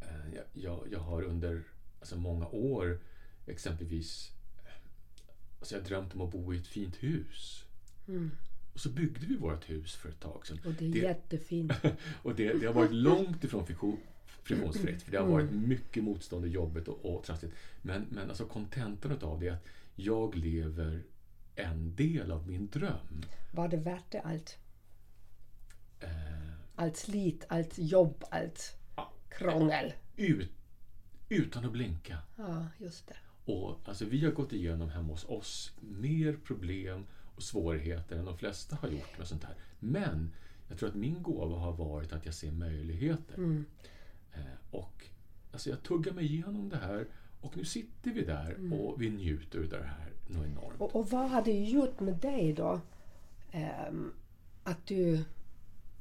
eh, 0.00 0.34
jag, 0.54 0.88
jag, 0.90 1.00
har 1.00 1.22
under 1.22 1.62
alltså 2.00 2.16
många 2.16 2.46
år 2.46 3.00
exempelvis 3.46 4.30
alltså 5.58 5.74
jag 5.74 5.84
drömt 5.84 6.14
om 6.14 6.20
att 6.20 6.32
bo 6.32 6.54
i 6.54 6.58
ett 6.58 6.66
fint 6.66 6.96
hus. 7.02 7.64
Mm. 8.08 8.30
Och 8.72 8.80
så 8.80 8.88
byggde 8.88 9.26
vi 9.26 9.36
vårt 9.36 9.70
hus 9.70 9.94
för 9.94 10.08
ett 10.08 10.20
tag 10.20 10.46
sedan. 10.46 10.58
Och 10.64 10.72
det 10.72 10.86
är 10.86 10.92
Det- 10.92 10.98
jättefint. 10.98 11.72
Och 12.22 12.34
det, 12.34 12.52
det 12.52 12.66
har 12.66 12.74
varit 12.74 12.92
långt 12.92 13.44
ifrån 13.44 13.66
friktion, 13.66 13.98
friktionsfritt. 14.46 15.02
För 15.02 15.10
det 15.12 15.18
har 15.18 15.24
Mm. 15.24 15.32
varit 15.34 15.50
mycket 15.68 16.04
motstånd 16.04 16.44
och 16.44 16.50
jobbigt 16.50 16.88
och, 16.88 17.14
och 17.16 17.24
trassligt. 17.24 17.54
Men, 17.82 18.06
men 18.10 18.28
alltså 18.28 18.44
kontentan 18.46 19.18
av 19.22 19.40
det 19.40 19.48
är 19.48 19.52
att 19.52 19.66
jag 19.94 20.34
lever 20.36 21.02
en 21.54 21.96
del 21.96 22.30
av 22.32 22.46
min 22.48 22.68
dröm. 22.68 23.22
Var 23.52 23.68
det 23.68 23.76
värt 23.76 24.10
det 24.10 24.20
allt? 24.20 24.58
Eh, 26.00 26.08
Allt 26.74 26.96
slit, 26.96 27.44
allt 27.48 27.78
jobb, 27.78 28.24
allt 28.30 28.76
Ja. 28.96 29.12
krångel. 29.28 29.92
ut, 30.16 30.50
utan 31.28 31.64
att 31.64 31.72
blinka. 31.72 32.18
Ja, 32.36 32.66
just 32.78 33.06
det. 33.08 33.16
Och 33.52 33.78
alltså, 33.84 34.04
vi 34.04 34.24
har 34.24 34.32
gått 34.32 34.52
igenom 34.52 34.88
hemma 34.90 35.12
hos 35.12 35.24
oss 35.24 35.72
mer 35.80 36.32
problem 36.44 37.06
och 37.36 37.42
svårigheter 37.42 38.16
än 38.16 38.24
de 38.24 38.38
flesta 38.38 38.76
har 38.76 38.88
gjort 38.88 39.18
med 39.18 39.26
sånt 39.28 39.44
här. 39.44 39.54
Men 39.78 40.32
jag 40.68 40.78
tror 40.78 40.88
att 40.88 40.94
min 40.94 41.22
gåva 41.22 41.56
har 41.58 41.72
varit 41.72 42.12
att 42.12 42.24
jag 42.26 42.34
ser 42.34 42.52
möjligheter. 42.52 43.34
Mm. 43.34 43.64
Eh, 44.36 44.78
och 44.80 45.04
alltså, 45.52 45.70
jag 45.70 45.82
tuggar 45.82 46.12
mig 46.12 46.24
igenom 46.24 46.68
det 46.68 46.76
här 46.76 47.06
och 47.40 47.56
nu 47.56 47.64
sitter 47.64 48.10
vi 48.10 48.24
där 48.24 48.72
och 48.72 49.02
vi 49.02 49.10
njuter 49.10 49.58
av 49.58 49.68
det 49.68 49.76
här 49.76 50.12
något 50.26 50.46
enormt. 50.46 50.80
Och, 50.80 50.96
och 50.96 51.10
vad 51.10 51.30
har 51.30 51.42
det 51.42 51.52
gjort 51.52 52.00
med 52.00 52.14
dig 52.16 52.52
då? 52.52 52.80
Ehm, 53.52 54.12
att, 54.64 54.86
du, 54.86 55.24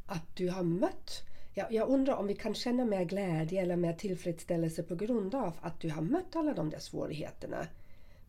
att 0.05 0.35
du 0.35 0.49
har 0.49 0.63
mött... 0.63 1.21
Jag, 1.53 1.71
jag 1.71 1.89
undrar 1.89 2.15
om 2.15 2.27
vi 2.27 2.35
kan 2.35 2.53
känna 2.53 2.85
mer 2.85 3.03
glädje 3.03 3.61
eller 3.61 3.75
mer 3.75 3.93
tillfredsställelse 3.93 4.83
på 4.83 4.95
grund 4.95 5.35
av 5.35 5.53
att 5.61 5.79
du 5.79 5.89
har 5.89 6.01
mött 6.01 6.35
alla 6.35 6.53
de 6.53 6.69
där 6.69 6.79
svårigheterna. 6.79 7.67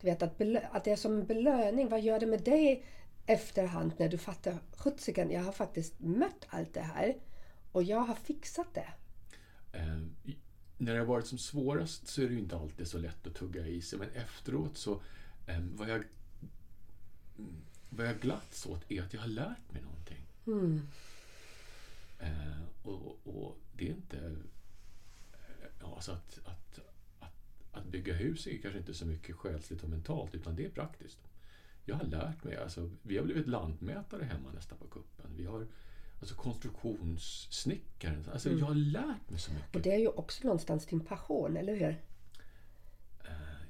Du 0.01 0.07
vet 0.07 0.21
att, 0.21 0.41
att 0.71 0.83
det 0.83 0.91
är 0.91 0.95
som 0.95 1.13
en 1.13 1.25
belöning. 1.25 1.89
Vad 1.89 2.01
gör 2.01 2.19
det 2.19 2.25
med 2.25 2.43
dig 2.43 2.83
efterhand 3.25 3.91
när 3.97 4.09
du 4.09 4.17
fattar 4.17 4.57
sjuttsiken, 4.77 5.31
jag 5.31 5.41
har 5.41 5.51
faktiskt 5.51 5.99
mött 5.99 6.47
allt 6.49 6.73
det 6.73 6.81
här 6.81 7.15
och 7.71 7.83
jag 7.83 7.99
har 7.99 8.15
fixat 8.15 8.73
det. 8.73 8.87
Eh, 9.77 9.97
när 10.77 10.93
det 10.93 10.99
har 10.99 11.05
varit 11.05 11.27
som 11.27 11.37
svårast 11.37 12.07
så 12.07 12.21
är 12.21 12.27
det 12.27 12.33
ju 12.33 12.39
inte 12.39 12.57
alltid 12.57 12.87
så 12.87 12.97
lätt 12.97 13.27
att 13.27 13.35
tugga 13.35 13.67
i 13.67 13.81
sig. 13.81 13.99
Men 13.99 14.09
efteråt 14.09 14.77
så 14.77 15.01
eh, 15.47 15.59
vad 15.59 15.89
jag, 15.89 16.03
mm, 17.37 17.55
vad 17.89 18.07
jag 18.07 18.19
glatts 18.19 18.65
åt 18.65 18.91
är 18.91 19.01
att 19.03 19.13
jag 19.13 19.21
har 19.21 19.27
lärt 19.27 19.71
mig 19.71 19.81
någonting. 19.81 20.25
Mm. 20.47 20.81
Eh, 22.19 22.61
och, 22.83 23.17
och 23.23 23.57
det 23.75 23.87
är 23.87 23.91
inte... 23.93 24.17
eh, 24.17 24.31
Ja, 25.81 25.95
alltså 25.95 26.11
att, 26.11 26.39
att, 26.45 26.79
att, 27.19 27.35
att 27.71 27.85
bygga 27.85 28.13
hus 28.13 28.47
är 28.47 28.57
kanske 28.57 28.79
inte 28.79 28.93
så 28.93 29.05
mycket 29.05 29.35
själsligt 29.35 29.83
och 29.83 29.89
mentalt, 29.89 30.35
utan 30.35 30.55
det 30.55 30.65
är 30.65 30.69
praktiskt. 30.69 31.19
Jag 31.85 31.95
har 31.95 32.03
lärt 32.05 32.43
mig, 32.43 32.57
alltså, 32.57 32.89
vi 33.01 33.17
har 33.17 33.25
blivit 33.25 33.47
lantmätare 33.47 34.23
hemma 34.23 34.51
nästan 34.51 34.77
på 34.77 34.87
kuppen. 34.87 35.25
Vi 35.35 35.45
har 35.45 35.67
alltså 36.19 36.35
konstruktionssnickaren. 36.35 38.25
Alltså 38.33 38.51
jag 38.51 38.65
har 38.65 38.75
lärt 38.75 39.29
mig 39.29 39.39
så 39.39 39.51
mycket. 39.51 39.75
Och 39.75 39.81
det 39.81 39.93
är 39.93 39.99
ju 39.99 40.07
också 40.07 40.43
någonstans 40.43 40.85
din 40.85 40.99
passion, 40.99 41.57
eller 41.57 41.75
hur? 41.75 42.01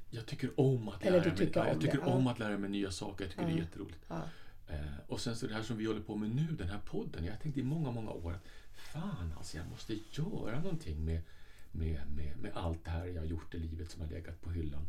Jag 0.10 0.26
tycker 0.26 0.60
om 0.60 0.90
att 0.90 1.04
lära 1.04 1.24
mig, 1.24 1.36
tycker 1.38 1.60
ja, 1.60 1.66
jag 1.66 1.76
om 1.76 1.82
tycker 1.82 1.98
det, 1.98 2.04
ja. 2.06 2.14
om 2.14 2.28
att 2.28 2.40
lära 2.40 2.58
mig 2.58 2.70
nya 2.70 2.92
saker. 2.92 3.24
Jag 3.24 3.32
tycker 3.32 3.46
det 3.46 3.54
är 3.54 3.58
jätteroligt. 3.58 4.00
Ja. 4.08 4.22
Eh, 4.68 4.80
och 5.08 5.22
sen 5.22 5.36
så 5.36 5.48
det 5.48 5.54
här 5.54 5.64
som 5.64 5.78
vi 5.78 5.86
håller 5.86 6.02
på 6.02 6.16
med 6.16 6.36
nu, 6.36 6.48
den 6.58 6.70
här 6.70 6.80
podden. 6.86 7.26
Jag 7.26 7.32
har 7.32 7.40
tänkt 7.40 7.58
i 7.58 7.64
många, 7.64 7.92
många 7.92 8.12
år 8.12 8.34
att 8.34 8.48
fan 8.74 9.34
alltså, 9.38 9.58
jag 9.58 9.70
måste 9.70 9.94
göra 10.12 10.60
någonting 10.62 11.06
med, 11.06 11.22
med, 11.72 12.02
med, 12.16 12.38
med 12.38 12.52
allt 12.54 12.86
det 12.86 12.92
här 12.92 13.06
jag 13.06 13.22
har 13.22 13.28
gjort 13.28 13.56
i 13.56 13.58
livet 13.60 13.92
som 13.92 14.02
har 14.02 14.08
legat 14.08 14.42
på 14.42 14.50
hyllan. 14.50 14.88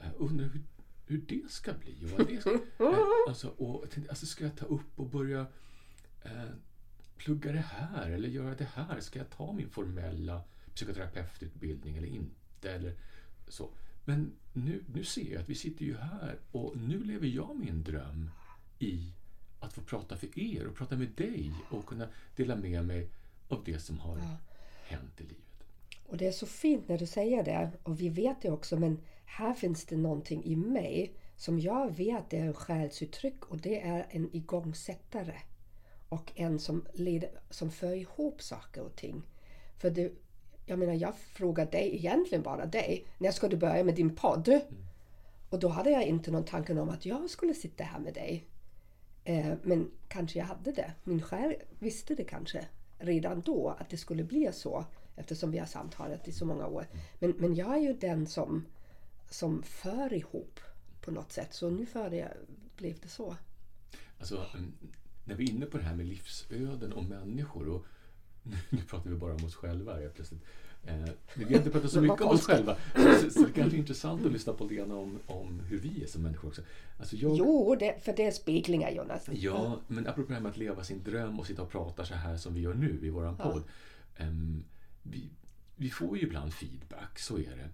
Eh, 0.00 0.10
undrar 0.16 0.46
hur, 0.46 0.62
hur 1.06 1.18
det 1.18 1.50
ska 1.50 1.72
bli. 1.72 2.04
Och 2.04 2.10
vad 2.10 2.26
det 2.26 2.40
ska, 2.40 2.50
eh, 2.84 2.98
alltså, 3.28 3.48
och 3.48 3.84
alltså, 4.08 4.26
ska 4.26 4.44
jag 4.44 4.56
ta 4.56 4.66
upp 4.66 4.98
och 4.98 5.08
börja 5.08 5.46
eh, 6.22 6.44
plugga 7.24 7.52
det 7.52 7.58
här 7.58 8.10
eller 8.10 8.28
göra 8.28 8.54
det 8.54 8.68
här? 8.74 9.00
Ska 9.00 9.18
jag 9.18 9.30
ta 9.30 9.52
min 9.52 9.68
formella 9.68 10.42
psykoterapeututbildning 10.74 11.96
eller 11.96 12.08
inte? 12.08 12.72
Eller 12.72 12.94
så. 13.48 13.68
Men 14.04 14.32
nu, 14.52 14.84
nu 14.94 15.04
ser 15.04 15.32
jag 15.32 15.42
att 15.42 15.48
vi 15.48 15.54
sitter 15.54 15.84
ju 15.84 15.96
här 15.96 16.38
och 16.52 16.76
nu 16.76 17.04
lever 17.04 17.26
jag 17.26 17.56
min 17.56 17.82
dröm 17.82 18.30
i 18.78 19.12
att 19.60 19.72
få 19.72 19.80
prata 19.80 20.16
för 20.16 20.38
er 20.38 20.66
och 20.66 20.76
prata 20.76 20.96
med 20.96 21.08
dig 21.08 21.52
och 21.70 21.86
kunna 21.86 22.08
dela 22.36 22.56
med 22.56 22.84
mig 22.84 23.08
av 23.48 23.62
det 23.64 23.78
som 23.78 23.98
har 23.98 24.18
hänt 24.84 25.20
i 25.20 25.22
livet. 25.22 25.36
Och 26.06 26.16
det 26.16 26.26
är 26.26 26.32
så 26.32 26.46
fint 26.46 26.88
när 26.88 26.98
du 26.98 27.06
säger 27.06 27.44
det. 27.44 27.70
Och 27.82 28.00
vi 28.00 28.08
vet 28.08 28.42
det 28.42 28.50
också, 28.50 28.76
men 28.76 28.98
här 29.24 29.54
finns 29.54 29.84
det 29.84 29.96
någonting 29.96 30.44
i 30.44 30.56
mig 30.56 31.12
som 31.36 31.60
jag 31.60 31.96
vet 31.96 32.32
är 32.32 32.40
en 32.46 32.54
själsuttryck 32.54 33.44
och 33.44 33.58
det 33.58 33.80
är 33.80 34.06
en 34.10 34.36
igångsättare. 34.36 35.34
Och 36.12 36.32
en 36.34 36.58
som, 36.58 36.86
leder, 36.92 37.30
som 37.50 37.70
för 37.70 37.94
ihop 37.94 38.42
saker 38.42 38.82
och 38.82 38.96
ting. 38.96 39.22
För 39.78 39.90
det, 39.90 40.12
jag 40.66 40.78
menar, 40.78 40.92
jag 40.92 41.14
frågar 41.16 41.66
dig, 41.66 41.96
egentligen 41.96 42.42
bara 42.42 42.66
dig, 42.66 43.06
när 43.18 43.30
ska 43.30 43.48
du 43.48 43.56
börja 43.56 43.84
med 43.84 43.94
din 43.94 44.16
podd? 44.16 44.60
Och 45.50 45.58
då 45.58 45.68
hade 45.68 45.90
jag 45.90 46.04
inte 46.04 46.30
någon 46.30 46.44
tanke 46.44 46.80
om 46.80 46.88
att 46.88 47.06
jag 47.06 47.30
skulle 47.30 47.54
sitta 47.54 47.84
här 47.84 47.98
med 47.98 48.14
dig. 48.14 48.44
Eh, 49.24 49.54
men 49.62 49.90
kanske 50.08 50.38
jag 50.38 50.46
hade 50.46 50.72
det. 50.72 50.92
Min 51.04 51.22
själ 51.22 51.54
visste 51.78 52.14
det 52.14 52.24
kanske 52.24 52.66
redan 52.98 53.40
då 53.40 53.68
att 53.68 53.90
det 53.90 53.96
skulle 53.96 54.24
bli 54.24 54.50
så 54.52 54.84
eftersom 55.16 55.50
vi 55.50 55.58
har 55.58 55.66
samtalat 55.66 56.28
i 56.28 56.32
så 56.32 56.46
många 56.46 56.66
år. 56.66 56.86
Men, 57.18 57.30
men 57.30 57.54
jag 57.54 57.74
är 57.74 57.80
ju 57.80 57.92
den 57.92 58.26
som, 58.26 58.66
som 59.30 59.62
för 59.62 60.12
ihop 60.12 60.60
på 61.00 61.10
något 61.10 61.32
sätt. 61.32 61.54
Så 61.54 61.70
nu 61.70 61.86
för 61.86 62.10
det, 62.10 62.36
blev 62.76 63.00
det 63.00 63.08
så. 63.08 63.36
Alltså, 64.18 64.46
när 65.24 65.34
vi 65.34 65.44
är 65.44 65.50
inne 65.50 65.66
på 65.66 65.78
det 65.78 65.84
här 65.84 65.94
med 65.94 66.06
livsöden 66.06 66.92
och 66.92 67.04
människor 67.04 67.68
och 67.68 67.86
nu, 68.70 68.78
pratar 68.88 69.10
vi 69.10 69.16
bara 69.16 69.34
om 69.34 69.44
oss 69.44 69.54
själva 69.54 69.94
här 69.94 70.08
plötsligt. 70.14 70.42
Eh, 70.84 71.04
vi 71.34 71.44
har 71.44 71.52
inte 71.52 71.70
pratat 71.70 71.90
så 71.90 72.00
mycket 72.00 72.20
om 72.20 72.28
oss 72.28 72.46
själva. 72.46 72.76
Så, 72.94 73.30
så, 73.30 73.40
det 73.42 73.52
kanske 73.52 73.76
är 73.76 73.78
intressant 73.78 74.26
att 74.26 74.32
lyssna 74.32 74.52
på 74.52 74.64
Lena 74.64 74.96
om, 74.96 75.18
om 75.26 75.60
hur 75.60 75.78
vi 75.78 76.02
är 76.02 76.06
som 76.06 76.22
människor 76.22 76.48
också. 76.48 76.62
Alltså 76.98 77.16
jag, 77.16 77.36
Jo, 77.36 77.76
det, 77.80 78.04
för 78.04 78.12
det 78.16 78.26
är 78.26 78.30
speglingar 78.30 78.90
Jonas. 78.90 79.28
Ja, 79.32 79.80
men 79.88 80.06
apropå 80.06 80.28
det 80.28 80.34
här 80.34 80.40
med 80.40 80.50
att 80.50 80.56
leva 80.56 80.84
sin 80.84 81.02
dröm 81.02 81.40
och 81.40 81.46
sitta 81.46 81.62
och 81.62 81.70
prata 81.70 82.04
så 82.04 82.14
här 82.14 82.36
som 82.36 82.54
vi 82.54 82.60
gör 82.60 82.74
nu 82.74 83.00
i 83.02 83.10
våran 83.10 83.36
Ja. 83.38 83.50
podd. 83.50 83.62
Ehm, 84.16 84.64
vi, 85.02 85.30
vi 85.76 85.90
får 85.90 86.16
ju 86.16 86.22
ibland 86.22 86.54
feedback, 86.54 87.18
så 87.18 87.38
är 87.38 87.56
det. 87.56 87.68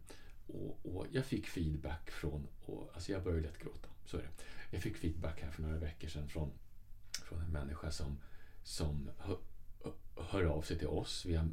Och, 0.53 0.79
och 0.83 1.07
jag 1.13 1.25
fick 1.25 1.47
feedback 1.47 2.11
från, 2.11 2.47
och, 2.65 2.91
alltså 2.95 3.13
jag 3.13 3.23
började 3.23 3.43
lätt 3.43 3.59
gråta, 3.59 3.89
så 4.07 4.17
är 4.17 4.23
det. 4.23 4.29
Jag 4.71 4.83
fick 4.83 4.97
feedback 4.97 5.43
här 5.43 5.51
för 5.51 5.63
några 5.63 5.79
veckor 5.79 6.09
sedan 6.09 6.29
från, 6.29 6.51
från 7.29 7.41
en 7.41 7.53
människa 7.53 7.91
som, 7.91 8.19
som 8.63 9.11
hör, 9.19 9.39
hör 10.17 10.45
av 10.45 10.63
sig 10.63 10.79
till 10.79 10.89
oss 10.89 11.27
via, 11.27 11.49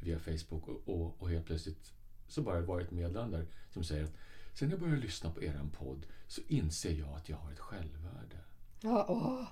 via 0.00 0.18
Facebook 0.18 0.68
och, 0.68 0.88
och, 0.88 1.22
och 1.22 1.30
helt 1.30 1.46
plötsligt 1.46 1.92
så 2.28 2.42
bara 2.42 2.60
var 2.60 2.78
det 2.78 2.84
ett 2.84 2.90
meddelande 2.90 3.36
där 3.38 3.46
som 3.70 3.84
säger 3.84 4.04
att 4.04 4.14
sen 4.54 4.70
jag 4.70 4.80
började 4.80 5.00
lyssna 5.00 5.30
på 5.30 5.42
eran 5.42 5.70
podd 5.70 6.06
så 6.26 6.40
inser 6.48 6.92
jag 6.92 7.08
att 7.08 7.28
jag 7.28 7.36
har 7.36 7.52
ett 7.52 7.58
självvärde. 7.58 8.36
Ja, 8.80 9.06
åh. 9.08 9.44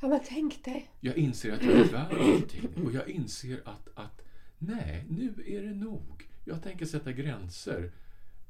ja 0.00 0.08
men 0.08 0.20
tänk 0.28 0.64
dig. 0.64 0.90
Jag 1.00 1.16
inser 1.16 1.52
att 1.52 1.62
jag 1.62 1.72
är 1.72 1.92
värd 1.92 2.12
någonting 2.12 2.84
och 2.84 2.92
jag 2.92 3.08
inser 3.08 3.62
att, 3.64 3.88
att 3.94 4.22
nej, 4.58 5.04
nu 5.08 5.44
är 5.46 5.62
det 5.62 5.74
nog. 5.74 6.28
Jag 6.44 6.62
tänker 6.62 6.86
sätta 6.86 7.12
gränser 7.12 7.92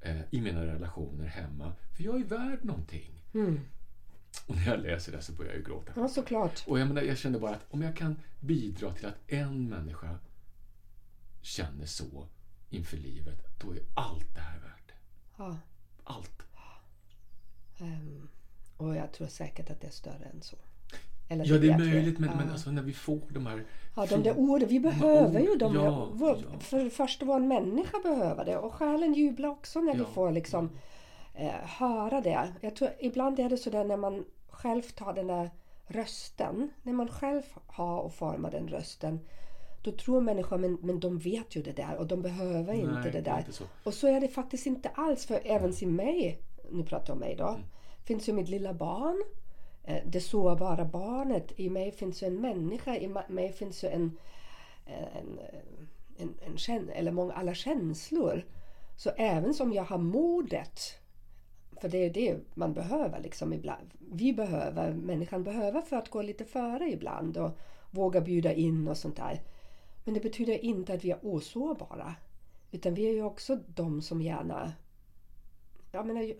eh, 0.00 0.20
i 0.30 0.40
mina 0.40 0.66
relationer 0.66 1.26
hemma, 1.26 1.72
för 1.96 2.04
jag 2.04 2.20
är 2.20 2.24
värd 2.24 2.64
någonting. 2.64 3.22
Mm. 3.34 3.60
Och 4.46 4.56
när 4.56 4.66
jag 4.66 4.80
läser 4.80 5.12
det 5.12 5.22
så 5.22 5.32
börjar 5.32 5.50
jag 5.52 5.58
ju 5.58 5.64
gråta. 5.64 5.92
Ja, 5.96 6.08
såklart. 6.08 6.64
Och 6.66 6.78
jag, 6.78 6.88
menar, 6.88 7.02
jag 7.02 7.18
kände 7.18 7.38
bara 7.38 7.50
att 7.54 7.66
om 7.70 7.82
jag 7.82 7.96
kan 7.96 8.16
bidra 8.40 8.92
till 8.92 9.06
att 9.06 9.18
en 9.30 9.68
människa 9.68 10.18
känner 11.42 11.86
så 11.86 12.26
inför 12.70 12.96
livet, 12.96 13.38
då 13.60 13.72
är 13.72 13.78
allt 13.94 14.34
det 14.34 14.40
här 14.40 14.58
värt 14.58 14.88
det. 14.88 14.94
Ja. 15.38 15.56
Allt. 16.04 16.42
Ehm, 17.80 18.28
och 18.76 18.96
jag 18.96 19.12
tror 19.12 19.26
säkert 19.26 19.70
att 19.70 19.80
det 19.80 19.86
är 19.86 19.90
större 19.90 20.24
än 20.34 20.42
så. 20.42 20.56
Eller 21.28 21.44
Ja, 21.46 21.58
det 21.58 21.70
är 21.70 21.78
möjligt, 21.78 22.18
men, 22.18 22.28
Ja. 22.30 22.36
men 22.36 22.50
alltså 22.50 22.70
när 22.70 22.82
vi 22.82 22.92
får 22.92 23.20
de 23.30 23.46
här... 23.46 23.64
Ja, 23.96 24.06
de 24.06 24.22
där 24.22 24.38
orden, 24.38 24.68
vi 24.68 24.80
behöver 24.80 25.40
ord- 25.42 25.48
ju 25.48 25.56
dem. 25.56 25.74
Ja, 25.74 26.12
ja. 26.20 26.58
För 26.60 26.84
det 26.84 26.90
första, 26.90 27.24
vår 27.24 27.40
människa 27.40 27.98
behöver 28.02 28.44
det. 28.44 28.56
Och 28.58 28.74
själen 28.74 29.14
jublar 29.14 29.48
också 29.48 29.80
när 29.80 29.94
vi 29.94 30.04
får 30.04 30.32
liksom 30.32 30.70
eh, 31.34 31.50
höra 31.64 32.20
det. 32.20 32.52
Jag 32.60 32.76
tror 32.76 32.90
ibland 33.00 33.38
är 33.40 33.48
det 33.48 33.56
så 33.58 33.70
där 33.70 33.84
när 33.84 33.96
man 33.96 34.24
själv 34.50 34.82
tar 34.82 35.12
den 35.12 35.26
där 35.26 35.50
rösten. 35.86 36.70
När 36.82 36.92
man 36.92 37.08
själv 37.08 37.42
har 37.66 38.00
och 38.00 38.12
formar 38.14 38.50
den 38.50 38.68
rösten. 38.68 39.20
Då 39.82 39.92
tror 39.92 40.20
människor, 40.20 40.58
men, 40.58 40.78
men 40.82 41.00
de 41.00 41.18
vet 41.18 41.56
ju 41.56 41.62
det 41.62 41.72
där 41.72 41.96
och 41.98 42.06
de 42.06 42.22
behöver 42.22 42.72
inte 42.74 42.92
Nej, 42.92 43.02
det 43.04 43.10
det 43.10 43.18
är 43.18 43.22
där. 43.22 43.38
inte 43.38 43.52
så. 43.52 43.64
Och 43.84 43.94
så 43.94 44.06
är 44.08 44.20
det 44.20 44.28
faktiskt 44.28 44.66
inte 44.66 44.88
alls. 44.88 45.26
För 45.26 45.40
även 45.44 45.72
i 45.82 45.86
mig, 45.86 46.38
nu 46.70 46.84
pratar 46.84 47.06
jag 47.08 47.14
om 47.14 47.20
mig 47.20 47.34
då, 47.36 47.48
Mm. 47.48 47.60
finns 48.04 48.28
ju 48.28 48.32
mitt 48.32 48.48
lilla 48.48 48.74
barn. 48.74 49.22
eh, 49.84 50.02
Det 50.06 50.20
sårbara 50.20 50.84
barnet. 50.84 51.52
I 51.56 51.70
mig 51.70 51.92
finns 51.92 52.22
ju 52.22 52.26
en 52.26 52.40
människa. 52.40 52.96
I 52.96 53.14
mig 53.28 53.52
finns 53.52 53.84
ju 53.84 53.88
en, 53.88 54.18
en, 54.86 55.40
en, 56.18 56.34
en 56.46 56.56
kän- 56.56 56.90
eller 56.94 57.12
många, 57.12 57.32
alla 57.34 57.54
känslor. 57.54 58.44
Så 58.96 59.10
även 59.16 59.54
som 59.54 59.72
jag 59.72 59.84
har 59.84 59.98
modet, 59.98 60.80
för 61.82 61.88
det 61.88 62.04
är 62.04 62.10
det 62.10 62.38
man 62.54 62.72
behöver 62.72 63.20
liksom 63.20 63.52
ibland. 63.52 63.90
Vi 64.12 64.32
behöver, 64.32 64.94
människan 64.94 65.44
behöver 65.44 65.80
för 65.80 65.96
att 65.96 66.08
gå 66.08 66.22
lite 66.22 66.44
före 66.44 66.90
ibland 66.90 67.36
och 67.36 67.58
våga 67.90 68.20
bjuda 68.20 68.52
in 68.52 68.88
och 68.88 68.96
sånt 68.96 69.16
där. 69.16 69.42
Men 70.04 70.14
det 70.14 70.20
betyder 70.20 70.64
inte 70.64 70.94
att 70.94 71.04
vi 71.04 71.10
är 71.10 71.18
osårbara. 71.22 72.14
Utan 72.70 72.94
vi 72.94 73.06
är 73.08 73.12
ju 73.12 73.22
också 73.22 73.58
de 73.66 74.02
som 74.02 74.22
gärna, 74.22 74.72
jag 75.92 76.06
menar, 76.06 76.34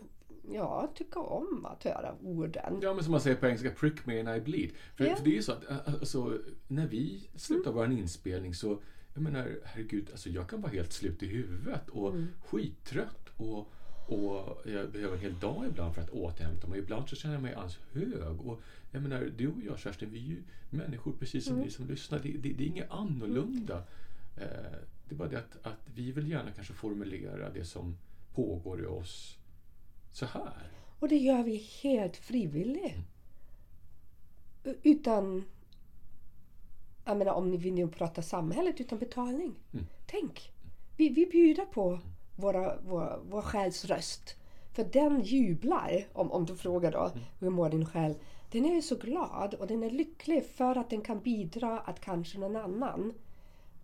ja, 0.53 0.93
tycker 0.95 1.33
om 1.33 1.67
att 1.67 1.85
höra 1.85 2.15
orden. 2.23 2.79
Ja, 2.83 2.95
men 2.95 3.05
som 3.05 3.11
man 3.11 3.21
säger 3.21 3.37
på 3.37 3.47
engelska, 3.47 3.71
prick 3.71 4.07
me 4.07 4.21
and 4.21 4.37
I 4.37 4.41
bleed. 4.41 4.71
För, 4.97 5.05
Ja. 5.05 5.17
för 5.17 5.25
det 5.25 5.31
är 5.31 5.35
ju 5.35 5.43
så 5.43 5.53
att 5.53 5.71
äh, 5.71 5.77
alltså, 5.87 6.39
när 6.69 6.87
vi 6.87 7.29
slutar 7.37 7.73
vår 7.73 7.93
inspelning 7.93 8.55
så, 8.55 8.81
jag 9.15 9.23
menar, 9.23 9.59
herregud, 9.65 10.09
alltså 10.11 10.29
jag 10.29 10.49
kan 10.49 10.61
vara 10.61 10.73
helt 10.73 10.93
slut 10.93 11.23
i 11.23 11.27
huvudet 11.27 11.89
och 11.89 12.15
skittrött 12.45 13.29
och, 13.37 13.73
och 14.07 14.63
jag 14.65 14.91
behöver 14.91 15.15
en 15.15 15.21
hel 15.21 15.39
dag 15.39 15.67
ibland 15.67 15.95
för 15.95 16.03
att 16.03 16.11
återhämta 16.11 16.67
mig. 16.67 16.79
Ibland 16.79 17.09
så 17.09 17.17
känner 17.17 17.35
jag 17.35 17.43
mig 17.43 17.55
alldeles 17.55 17.79
hög. 17.93 18.41
Och 18.41 18.61
jag 18.91 19.03
menar, 19.03 19.33
du 19.37 19.49
och 19.49 19.63
jag 19.67 19.79
Kerstin, 19.79 20.11
vi 20.11 20.19
är 20.19 20.29
ju 20.29 20.43
människor 20.71 21.13
precis 21.13 21.45
som 21.45 21.57
ni 21.57 21.71
som 21.71 21.87
lyssnar. 21.87 22.19
Det, 22.19 22.29
det, 22.29 22.53
det 22.53 22.65
är 22.65 22.69
inget 22.69 22.91
annorlunda. 22.91 23.77
Eh, 24.37 24.79
det 25.09 25.15
är 25.15 25.19
bara 25.19 25.29
det 25.29 25.39
att, 25.39 25.67
att 25.67 25.89
vi 25.95 26.13
vill 26.13 26.31
gärna 26.31 26.51
kanske 26.51 26.73
formulera 26.73 27.51
det 27.51 27.65
som 27.65 27.97
pågår 28.35 28.83
i 28.83 28.87
oss 28.87 29.39
så 30.13 30.27
här. 30.27 30.71
Och 30.99 31.09
det 31.09 31.17
gör 31.17 31.43
vi 31.43 31.57
helt 31.83 32.17
frivilligt. 32.17 32.97
Utan, 34.83 35.45
jag 37.05 37.17
menar 37.17 37.33
om 37.33 37.51
ni 37.51 37.57
vill 37.57 37.75
nu 37.75 37.89
prata 37.89 38.23
samhället, 38.23 38.81
utan 38.81 38.99
betalning. 38.99 39.55
Mm. 39.73 39.87
Tänk, 40.07 40.53
vi, 40.97 41.09
vi 41.09 41.27
bjuder 41.27 41.65
på 41.65 42.01
våra, 42.43 42.77
vår, 42.83 43.21
vår 43.31 43.43
själs 43.43 43.85
röst. 43.85 44.37
För 44.73 44.85
den 44.85 45.23
jublar, 45.23 46.07
om, 46.13 46.33
om 46.33 46.47
du 46.47 46.57
frågar 46.57 46.93
då, 46.93 47.11
hur 47.39 47.51
mår 47.51 47.71
din 47.71 47.87
själ? 47.87 48.15
Den 48.51 48.65
är 48.65 48.75
ju 48.75 48.83
så 48.83 48.97
glad 48.97 49.55
och 49.55 49.67
den 49.67 49.83
är 49.83 49.91
lycklig 49.91 50.45
för 50.45 50.79
att 50.79 50.91
den 50.91 51.01
kan 51.01 51.21
bidra 51.21 51.81
att 51.81 52.01
kanske 52.01 52.39
någon 52.39 52.57
annan 52.57 53.13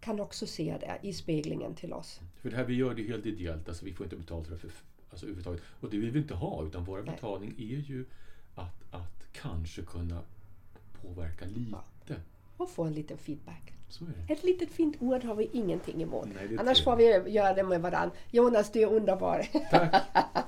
kan 0.00 0.20
också 0.20 0.46
se 0.46 0.76
det 0.80 1.08
i 1.08 1.12
speglingen 1.12 1.74
till 1.74 1.92
oss. 1.92 2.20
För 2.42 2.50
det 2.50 2.56
här 2.56 2.64
vi 2.64 2.74
gör 2.74 2.94
det 2.94 3.02
är 3.02 3.08
helt 3.08 3.26
ideellt, 3.26 3.68
alltså 3.68 3.84
vi 3.84 3.92
får 3.92 4.06
inte 4.06 4.16
betalt 4.16 4.46
för 4.46 4.54
det 4.54 4.60
för, 4.60 4.70
alltså, 5.10 5.26
överhuvudtaget. 5.26 5.62
Och 5.80 5.90
det 5.90 5.98
vill 5.98 6.10
vi 6.10 6.18
inte 6.18 6.34
ha, 6.34 6.64
utan 6.64 6.84
vår 6.84 7.02
betalning 7.02 7.54
är 7.58 7.90
ju 7.90 8.04
att, 8.54 8.94
att 8.94 9.32
kanske 9.32 9.82
kunna 9.82 10.20
påverka 11.02 11.44
lite. 11.44 11.76
Och 12.58 12.70
få 12.70 12.84
en 12.84 12.92
liten 12.92 13.18
feedback. 13.18 13.72
Ett 14.28 14.44
litet 14.44 14.70
fint 14.70 14.96
ord 15.00 15.24
har 15.24 15.34
vi 15.34 15.50
ingenting 15.52 16.02
emot. 16.02 16.28
Nej, 16.34 16.58
Annars 16.58 16.84
får 16.84 16.96
vi 16.96 17.30
göra 17.30 17.54
det 17.54 17.62
med 17.62 17.80
varandra. 17.80 18.16
Jonas, 18.30 18.72
du 18.72 18.82
är 18.82 18.86
underbar. 18.86 19.46
Tack! 19.70 19.94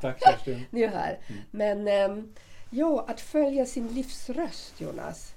Tack 0.00 0.22
Kerstin! 0.24 0.60
Ni 0.70 0.82
är 0.82 0.88
här. 0.88 1.18
Men 1.50 2.10
um, 2.10 2.32
ja, 2.70 3.04
att 3.08 3.20
följa 3.20 3.66
sin 3.66 3.88
livsröst, 3.88 4.80
Jonas. 4.80 5.34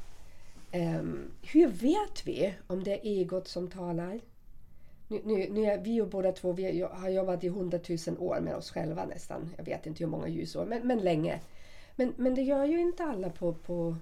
Um, 0.73 1.31
hur 1.41 1.67
vet 1.67 2.27
vi 2.27 2.53
om 2.67 2.83
det 2.83 2.91
är 2.91 3.05
egot 3.05 3.47
som 3.47 3.67
talar? 3.67 4.19
Nu, 5.07 5.21
nu, 5.23 5.49
nu 5.49 5.65
är 5.65 5.77
vi 5.77 6.01
och 6.01 6.07
båda 6.07 6.31
två 6.31 6.51
vi 6.51 6.81
har 6.81 7.09
jobbat 7.09 7.43
i 7.43 7.49
hundratusen 7.49 8.17
år 8.17 8.39
med 8.39 8.55
oss 8.55 8.71
själva 8.71 9.05
nästan. 9.05 9.49
Jag 9.57 9.65
vet 9.65 9.85
inte 9.85 10.03
hur 10.03 10.11
många 10.11 10.27
ljusår, 10.27 10.65
men, 10.65 10.87
men 10.87 10.99
länge. 10.99 11.39
Men, 11.95 12.13
men 12.17 12.35
det 12.35 12.41
gör 12.41 12.65
ju 12.65 12.81
inte 12.81 13.03
alla 13.03 13.29
på, 13.29 13.53
på, 13.53 13.95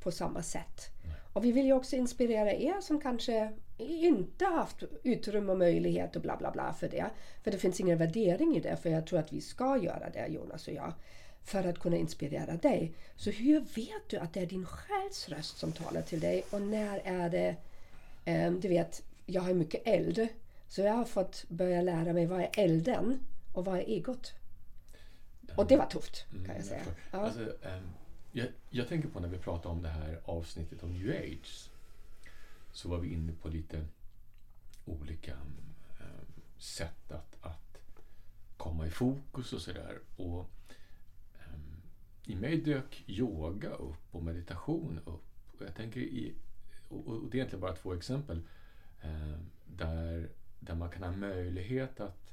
på 0.00 0.10
samma 0.10 0.42
sätt. 0.42 0.97
Och 1.38 1.44
vi 1.44 1.52
vill 1.52 1.66
ju 1.66 1.72
också 1.72 1.96
inspirera 1.96 2.52
er 2.52 2.80
som 2.80 3.00
kanske 3.00 3.52
inte 3.78 4.44
haft 4.44 4.82
utrymme 5.02 5.52
och 5.52 5.58
möjlighet 5.58 6.16
och 6.16 6.22
bla 6.22 6.36
bla 6.36 6.50
bla 6.50 6.72
för 6.72 6.88
det. 6.88 7.06
För 7.42 7.50
det 7.50 7.58
finns 7.58 7.80
ingen 7.80 7.98
värdering 7.98 8.56
i 8.56 8.60
det, 8.60 8.76
för 8.76 8.90
jag 8.90 9.06
tror 9.06 9.18
att 9.18 9.32
vi 9.32 9.40
ska 9.40 9.76
göra 9.76 10.10
det, 10.10 10.26
Jonas 10.26 10.68
och 10.68 10.74
jag. 10.74 10.92
För 11.44 11.64
att 11.64 11.78
kunna 11.78 11.96
inspirera 11.96 12.56
dig. 12.56 12.92
Så 13.16 13.30
hur 13.30 13.60
vet 13.60 14.08
du 14.08 14.16
att 14.16 14.34
det 14.34 14.40
är 14.40 14.46
din 14.46 14.66
själs 14.66 15.28
röst 15.28 15.58
som 15.58 15.72
talar 15.72 16.02
till 16.02 16.20
dig? 16.20 16.44
Och 16.50 16.62
när 16.62 17.00
är 17.04 17.30
det... 17.30 17.56
Um, 18.26 18.60
du 18.60 18.68
vet, 18.68 19.02
jag 19.26 19.42
har 19.42 19.54
mycket 19.54 19.82
eld. 19.84 20.28
Så 20.68 20.80
jag 20.80 20.94
har 20.94 21.04
fått 21.04 21.44
börja 21.48 21.82
lära 21.82 22.12
mig 22.12 22.26
vad 22.26 22.40
är 22.40 22.50
elden 22.52 23.20
och 23.54 23.64
vad 23.64 23.78
är 23.78 23.84
egot. 23.88 24.32
Och 25.56 25.66
det 25.66 25.76
var 25.76 25.86
tufft 25.86 26.26
kan 26.30 26.40
jag 26.40 26.54
mm, 26.54 26.62
säga. 26.62 26.82
Ja. 27.12 27.18
Alltså, 27.18 27.40
um, 27.40 27.94
jag, 28.38 28.48
jag, 28.70 28.88
tänker 28.88 29.08
på 29.08 29.20
när 29.20 29.28
vi 29.28 29.38
pratade 29.38 29.74
om 29.74 29.82
det 29.82 29.88
här 29.88 30.20
avsnittet 30.24 30.82
om 30.82 30.92
new 30.92 31.10
age. 31.10 31.70
Så 32.72 32.88
var 32.88 32.98
vi 32.98 33.12
inne 33.12 33.32
på 33.32 33.48
lite 33.48 33.86
olika 34.84 35.32
um, 35.32 36.42
sätt 36.58 37.12
att, 37.12 37.36
att 37.40 37.78
komma 38.56 38.86
i 38.86 38.90
fokus 38.90 39.52
och 39.52 39.62
sådär. 39.62 39.98
Och 40.16 40.50
um, 41.54 41.82
i 42.24 42.34
mig 42.34 42.56
dök 42.56 43.04
yoga 43.06 43.70
upp 43.70 44.14
och 44.14 44.22
meditation 44.22 45.00
upp. 45.04 45.58
Och 45.58 45.66
jag 45.66 45.74
tänker 45.74 46.00
i, 46.00 46.34
och, 46.88 47.06
och 47.06 47.30
det 47.30 47.36
är 47.36 47.38
egentligen 47.38 47.60
bara 47.60 47.76
två 47.76 47.94
exempel 47.94 48.42
Eh, 49.00 49.38
där, 49.66 50.28
där 50.60 50.74
man 50.74 50.90
kan 50.90 51.02
ha 51.02 51.12
möjlighet 51.12 52.00
att, 52.00 52.32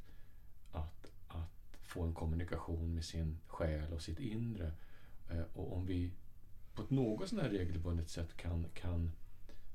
att, 0.72 1.12
att 1.28 1.78
få 1.82 2.04
en 2.04 2.14
kommunikation 2.14 2.96
med 2.96 3.06
sin 3.06 3.38
själ 3.48 3.94
och 3.94 4.02
sitt 4.02 4.20
inre. 4.20 4.72
Eh, 5.30 5.44
och 5.54 5.78
om 5.78 5.86
vi 5.86 6.12
på 6.74 6.82
ett 6.82 6.90
något 6.90 7.32
här 7.32 7.50
regelbundet 7.50 8.10
sätt 8.10 8.38
kan, 8.38 8.66
kan 8.74 9.12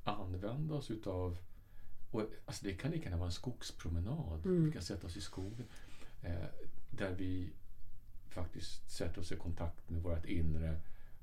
använda 0.05 0.75
oss 0.75 0.91
utav 0.91 1.39
och, 2.11 2.23
alltså 2.45 2.65
det 2.65 2.75
kan 2.75 2.91
lika 2.91 3.05
gärna 3.05 3.17
vara 3.17 3.27
en 3.27 3.33
skogspromenad. 3.33 4.47
Mm. 4.47 4.65
Vi 4.65 4.73
kan 4.73 4.83
sätta 4.83 5.07
oss 5.07 5.17
i 5.17 5.21
skogen. 5.21 5.67
Eh, 6.23 6.45
där 6.91 7.15
vi 7.19 7.53
faktiskt 8.29 8.91
sätter 8.91 9.21
oss 9.21 9.33
i 9.33 9.37
kontakt 9.37 9.91
med 9.91 10.03
vårt 10.03 10.25
inre. 10.25 10.81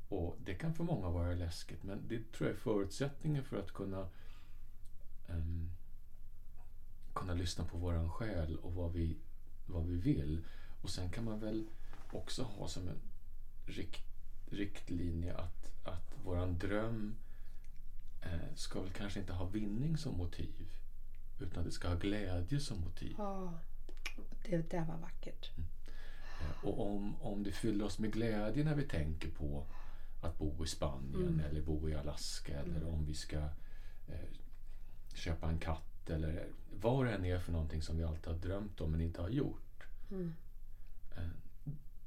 Och 0.09 0.37
Det 0.45 0.53
kan 0.53 0.73
för 0.73 0.83
många 0.83 1.09
vara 1.09 1.35
läskigt 1.35 1.83
men 1.83 2.07
det 2.07 2.31
tror 2.31 2.49
jag 2.49 2.55
är 2.55 2.59
förutsättningen 2.59 3.43
för 3.43 3.59
att 3.59 3.73
kunna 3.73 4.09
um, 5.29 5.69
kunna 7.13 7.33
lyssna 7.33 7.65
på 7.65 7.77
våran 7.77 8.09
själ 8.09 8.57
och 8.57 8.73
vad 8.73 8.93
vi, 8.93 9.17
vad 9.65 9.85
vi 9.85 9.97
vill. 9.97 10.45
Och 10.81 10.89
sen 10.89 11.09
kan 11.09 11.23
man 11.23 11.39
väl 11.39 11.67
också 12.11 12.43
ha 12.43 12.67
som 12.67 12.87
en 12.87 13.01
rikt, 13.65 14.16
riktlinje 14.49 15.33
att, 15.33 15.87
att 15.87 16.13
våran 16.23 16.57
dröm 16.57 17.15
eh, 18.21 18.55
ska 18.55 18.81
väl 18.81 18.91
kanske 18.91 19.19
inte 19.19 19.33
ha 19.33 19.45
vinning 19.45 19.97
som 19.97 20.17
motiv. 20.17 20.71
Utan 21.39 21.63
det 21.63 21.71
ska 21.71 21.87
ha 21.87 21.95
glädje 21.95 22.59
som 22.59 22.81
motiv. 22.81 23.15
Ja, 23.17 23.53
det 24.45 24.69
där 24.69 24.85
var 24.85 24.97
vackert. 24.97 25.51
Mm. 25.57 25.69
Eh, 26.41 26.65
och 26.65 26.95
om, 26.95 27.21
om 27.21 27.43
det 27.43 27.51
fyller 27.51 27.85
oss 27.85 27.99
med 27.99 28.13
glädje 28.13 28.63
när 28.63 28.75
vi 28.75 28.83
tänker 28.83 29.29
på 29.29 29.65
att 30.21 30.37
bo 30.37 30.63
i 30.63 30.67
Spanien 30.67 31.27
mm. 31.27 31.39
eller 31.39 31.61
bo 31.61 31.89
i 31.89 31.95
Alaska 31.95 32.59
eller 32.59 32.81
mm. 32.81 32.87
om 32.87 33.05
vi 33.05 33.13
ska 33.13 33.37
eh, 34.07 34.29
köpa 35.13 35.49
en 35.49 35.59
katt 35.59 36.09
eller 36.09 36.47
vad 36.81 37.05
det 37.05 37.11
än 37.11 37.25
är 37.25 37.39
för 37.39 37.51
någonting 37.51 37.81
som 37.81 37.97
vi 37.97 38.03
alltid 38.03 38.27
har 38.27 38.39
drömt 38.39 38.81
om 38.81 38.91
men 38.91 39.01
inte 39.01 39.21
har 39.21 39.29
gjort. 39.29 39.83
Mm. 40.11 40.33
Eh, 41.17 41.23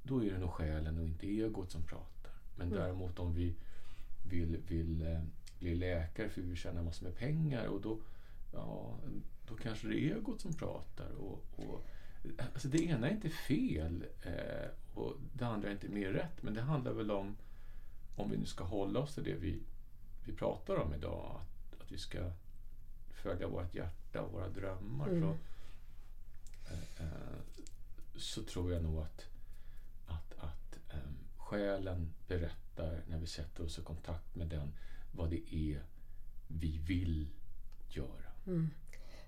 då 0.02 0.24
är 0.24 0.30
det 0.30 0.38
nog 0.38 0.50
själen 0.50 0.98
och 0.98 1.04
inte 1.04 1.26
egot 1.26 1.70
som 1.70 1.82
pratar. 1.82 2.19
Men 2.60 2.68
mm. 2.68 2.80
däremot 2.80 3.18
om 3.18 3.34
vi 3.34 3.54
vill, 4.28 4.56
vill 4.68 5.06
eh, 5.06 5.20
bli 5.58 5.74
läkare 5.74 6.28
för 6.28 6.40
vi 6.40 6.48
vill 6.48 6.56
tjäna 6.56 6.82
massor 6.82 7.06
med 7.06 7.16
pengar 7.16 7.66
och 7.66 7.80
då, 7.80 7.98
ja, 8.52 8.98
då 9.48 9.54
kanske 9.54 9.88
det 9.88 9.94
är 9.94 10.16
egot 10.16 10.40
som 10.40 10.52
pratar. 10.52 11.10
Och, 11.10 11.44
och, 11.56 11.86
alltså 12.54 12.68
det 12.68 12.84
ena 12.84 13.08
är 13.08 13.14
inte 13.14 13.30
fel 13.30 14.04
eh, 14.22 14.68
och 14.94 15.14
det 15.32 15.46
andra 15.46 15.68
är 15.68 15.72
inte 15.72 15.88
mer 15.88 16.12
rätt. 16.12 16.42
Men 16.42 16.54
det 16.54 16.60
handlar 16.60 16.92
väl 16.92 17.10
om, 17.10 17.36
om 18.16 18.30
vi 18.30 18.36
nu 18.36 18.46
ska 18.46 18.64
hålla 18.64 19.00
oss 19.00 19.14
till 19.14 19.24
det 19.24 19.34
vi, 19.34 19.58
vi 20.24 20.32
pratar 20.32 20.76
om 20.76 20.94
idag, 20.94 21.40
att, 21.40 21.82
att 21.82 21.92
vi 21.92 21.98
ska 21.98 22.32
följa 23.22 23.48
vårt 23.48 23.74
hjärta 23.74 24.22
och 24.22 24.32
våra 24.32 24.48
drömmar 24.48 25.08
mm. 25.08 25.20
så, 25.20 25.28
eh, 26.74 27.06
eh, 27.06 27.38
så 28.16 28.42
tror 28.42 28.72
jag 28.72 28.82
nog 28.82 28.98
att, 28.98 29.29
själen 31.50 32.12
berättar 32.28 33.02
när 33.08 33.18
vi 33.18 33.26
sätter 33.26 33.64
oss 33.64 33.78
i 33.78 33.82
kontakt 33.82 34.34
med 34.34 34.48
den 34.48 34.72
vad 35.12 35.30
det 35.30 35.54
är 35.54 35.82
vi 36.48 36.78
vill 36.78 37.28
göra. 37.88 38.30
Mm. 38.46 38.70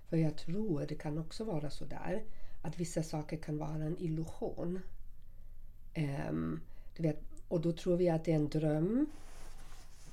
För 0.09 0.17
jag 0.17 0.37
tror 0.37 0.85
det 0.87 0.95
kan 0.95 1.17
också 1.17 1.43
vara 1.43 1.69
så 1.69 1.85
där 1.85 2.23
att 2.61 2.79
vissa 2.79 3.03
saker 3.03 3.37
kan 3.37 3.57
vara 3.57 3.83
en 3.83 3.97
illusion. 3.99 4.79
Um, 6.29 6.61
du 6.97 7.03
vet, 7.03 7.19
och 7.47 7.61
då 7.61 7.71
tror 7.71 7.97
vi 7.97 8.09
att 8.09 8.25
det 8.25 8.31
är 8.31 8.35
en 8.35 8.49
dröm. 8.49 9.05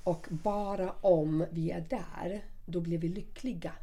Och 0.03 0.27
bara 0.29 0.91
om 0.91 1.45
vi 1.51 1.71
är 1.71 1.85
där 1.89 2.45
då 2.65 2.81
blir 2.81 2.97
vi 2.97 3.07
lyckliga. 3.07 3.73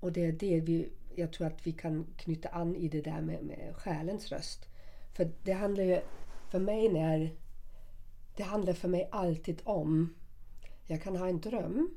Och 0.00 0.12
det 0.12 0.26
är 0.26 0.32
det 0.32 0.60
vi, 0.60 0.88
jag 1.14 1.32
tror 1.32 1.46
att 1.46 1.66
vi 1.66 1.72
kan 1.72 2.06
knyta 2.16 2.48
an 2.48 2.76
i 2.76 2.88
det 2.88 3.00
där 3.02 3.20
med, 3.20 3.44
med 3.44 3.76
själens 3.76 4.32
röst. 4.32 4.68
För 5.12 5.30
det 5.42 5.52
handlar 5.52 5.84
ju 5.84 6.00
för 6.50 6.58
mig 6.58 6.88
när... 6.88 7.30
Det 8.36 8.42
handlar 8.42 8.72
för 8.72 8.88
mig 8.88 9.08
alltid 9.12 9.60
om... 9.64 10.14
Jag 10.86 11.02
kan 11.02 11.16
ha 11.16 11.28
en 11.28 11.40
dröm, 11.40 11.90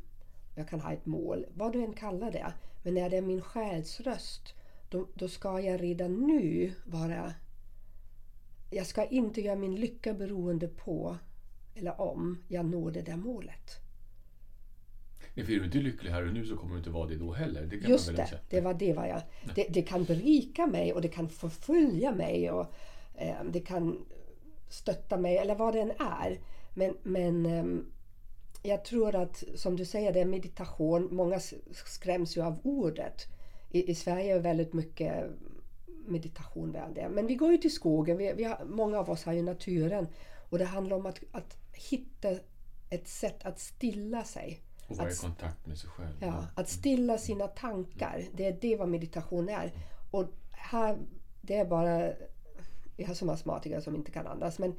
jag 0.55 0.67
kan 0.69 0.79
ha 0.79 0.93
ett 0.93 1.05
mål, 1.05 1.45
vad 1.53 1.73
du 1.73 1.83
än 1.83 1.93
kallar 1.93 2.31
det. 2.31 2.53
Men 2.83 2.93
när 2.93 3.09
det 3.09 3.17
är 3.17 3.21
min 3.21 3.41
själs 3.41 3.99
röst, 3.99 4.53
då, 4.89 5.07
då 5.13 5.27
ska 5.27 5.59
jag 5.59 5.81
redan 5.81 6.27
nu 6.27 6.73
vara... 6.85 7.33
Jag 8.69 8.87
ska 8.87 9.05
inte 9.05 9.41
göra 9.41 9.55
min 9.55 9.75
lycka 9.75 10.13
beroende 10.13 10.67
på 10.67 11.17
eller 11.75 12.01
om 12.01 12.43
jag 12.47 12.65
når 12.65 12.91
det 12.91 13.01
där 13.01 13.17
målet. 13.17 13.81
Nej, 15.33 15.45
för 15.45 15.53
är 15.53 15.59
du 15.59 15.65
inte 15.65 15.77
lycklig 15.77 16.11
här 16.11 16.27
och 16.27 16.33
nu 16.33 16.45
så 16.45 16.57
kommer 16.57 16.71
du 16.71 16.77
inte 16.77 16.89
vara 16.89 17.07
det 17.07 17.15
då 17.15 17.33
heller. 17.33 17.65
Det 17.65 17.75
Just 17.75 18.07
det, 18.07 18.15
säga. 18.15 18.39
det 18.49 18.61
var 18.61 18.73
det 18.73 18.93
var 18.93 19.05
jag. 19.05 19.21
Det, 19.55 19.67
det, 19.69 19.81
kan 19.81 20.03
berika 20.03 20.67
mig 20.67 20.93
och 20.93 21.01
det 21.01 21.07
kan 21.07 21.29
förfölja 21.29 22.15
mig 22.15 22.51
och 22.51 22.73
eh, 23.15 23.43
det 23.51 23.59
kan 23.59 24.05
stötta 24.73 25.17
mig 25.17 25.37
eller 25.37 25.55
vad 25.55 25.73
det 25.73 25.81
än 25.81 25.91
är. 25.99 26.39
Men, 26.73 26.97
men 27.03 27.45
eh, 27.45 27.65
jag 28.63 28.85
tror 28.85 29.15
att, 29.15 29.43
som 29.55 29.75
du 29.75 29.85
säger, 29.85 30.13
det 30.13 30.19
är 30.19 30.25
meditation. 30.25 31.15
Många 31.15 31.39
skräms 31.85 32.37
ju 32.37 32.41
av 32.41 32.59
ordet. 32.63 33.27
I, 33.69 33.91
i 33.91 33.95
Sverige 33.95 34.35
är 34.35 34.39
väldigt 34.39 34.73
mycket 34.73 35.25
meditation 36.07 36.71
väl. 36.71 37.11
Men 37.11 37.27
vi 37.27 37.35
går 37.35 37.53
ut 37.53 37.65
i 37.65 37.69
skogen. 37.69 38.17
Vi, 38.17 38.33
vi 38.33 38.43
har, 38.43 38.65
många 38.65 38.99
av 38.99 39.09
oss 39.09 39.23
har 39.23 39.33
ju 39.33 39.41
naturen. 39.41 40.07
Och 40.49 40.57
det 40.57 40.65
handlar 40.65 40.97
om 40.97 41.05
att, 41.05 41.19
att 41.31 41.57
hitta 41.73 42.29
ett 42.89 43.07
sätt 43.07 43.45
att 43.45 43.59
stilla 43.59 44.23
sig. 44.23 44.61
Och 44.87 44.97
vara 44.97 45.11
i 45.11 45.15
kontakt 45.15 45.67
med 45.67 45.77
sig 45.77 45.89
själv. 45.89 46.17
Ja, 46.19 46.45
att 46.55 46.69
stilla 46.69 47.17
sina 47.17 47.47
tankar. 47.47 48.23
Det 48.33 48.45
är 48.45 48.57
det 48.61 48.75
vad 48.75 48.89
meditation 48.89 49.49
är. 49.49 49.71
Och 50.11 50.25
här, 50.51 50.97
det 51.41 51.57
är 51.57 51.65
bara... 51.65 52.13
Vi 53.01 53.05
har 53.05 53.25
många 53.25 53.33
astmatiker 53.33 53.79
som 53.79 53.95
inte 53.95 54.11
kan 54.11 54.27
andas. 54.27 54.59
Men 54.59 54.75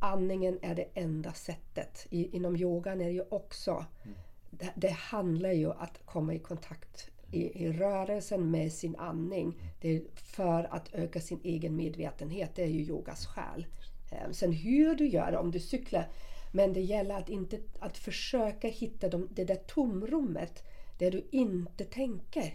andningen 0.00 0.58
är 0.62 0.74
det 0.74 0.86
enda 0.94 1.32
sättet. 1.32 2.06
I, 2.10 2.36
inom 2.36 2.56
yogan 2.56 3.00
är 3.00 3.04
det 3.04 3.12
ju 3.12 3.24
också... 3.28 3.70
Mm. 4.04 4.16
Det, 4.50 4.72
det, 4.76 4.90
handlar 4.90 5.52
ju 5.52 5.66
om 5.66 5.76
att 5.78 6.06
komma 6.06 6.34
i 6.34 6.38
kontakt 6.38 7.10
i, 7.32 7.64
i, 7.64 7.72
rörelsen 7.72 8.50
med 8.50 8.72
sin 8.72 8.96
andning. 8.96 9.60
Det 9.80 9.96
är 9.96 10.02
för 10.14 10.74
att 10.74 10.94
öka 10.94 11.20
sin 11.20 11.40
egen 11.44 11.76
medvetenhet. 11.76 12.50
Det 12.54 12.62
är 12.62 12.66
ju 12.66 12.80
yogas 12.80 13.26
själ. 13.26 13.66
Ehm, 14.12 14.32
sen 14.32 14.52
hur 14.52 14.94
du 14.94 15.08
gör 15.08 15.30
det, 15.30 15.38
om 15.38 15.50
du 15.50 15.60
cyklar 15.60 16.08
men 16.52 16.72
det 16.72 16.80
gäller 16.80 17.14
att, 17.14 17.28
inte, 17.28 17.58
att 17.78 17.98
försöka 17.98 18.68
hitta 18.68 19.08
de, 19.08 19.28
det 19.30 19.44
där 19.44 19.54
tomrummet 19.54 20.62
där 20.98 21.10
du 21.10 21.26
inte 21.30 21.84
tänker. 21.84 22.54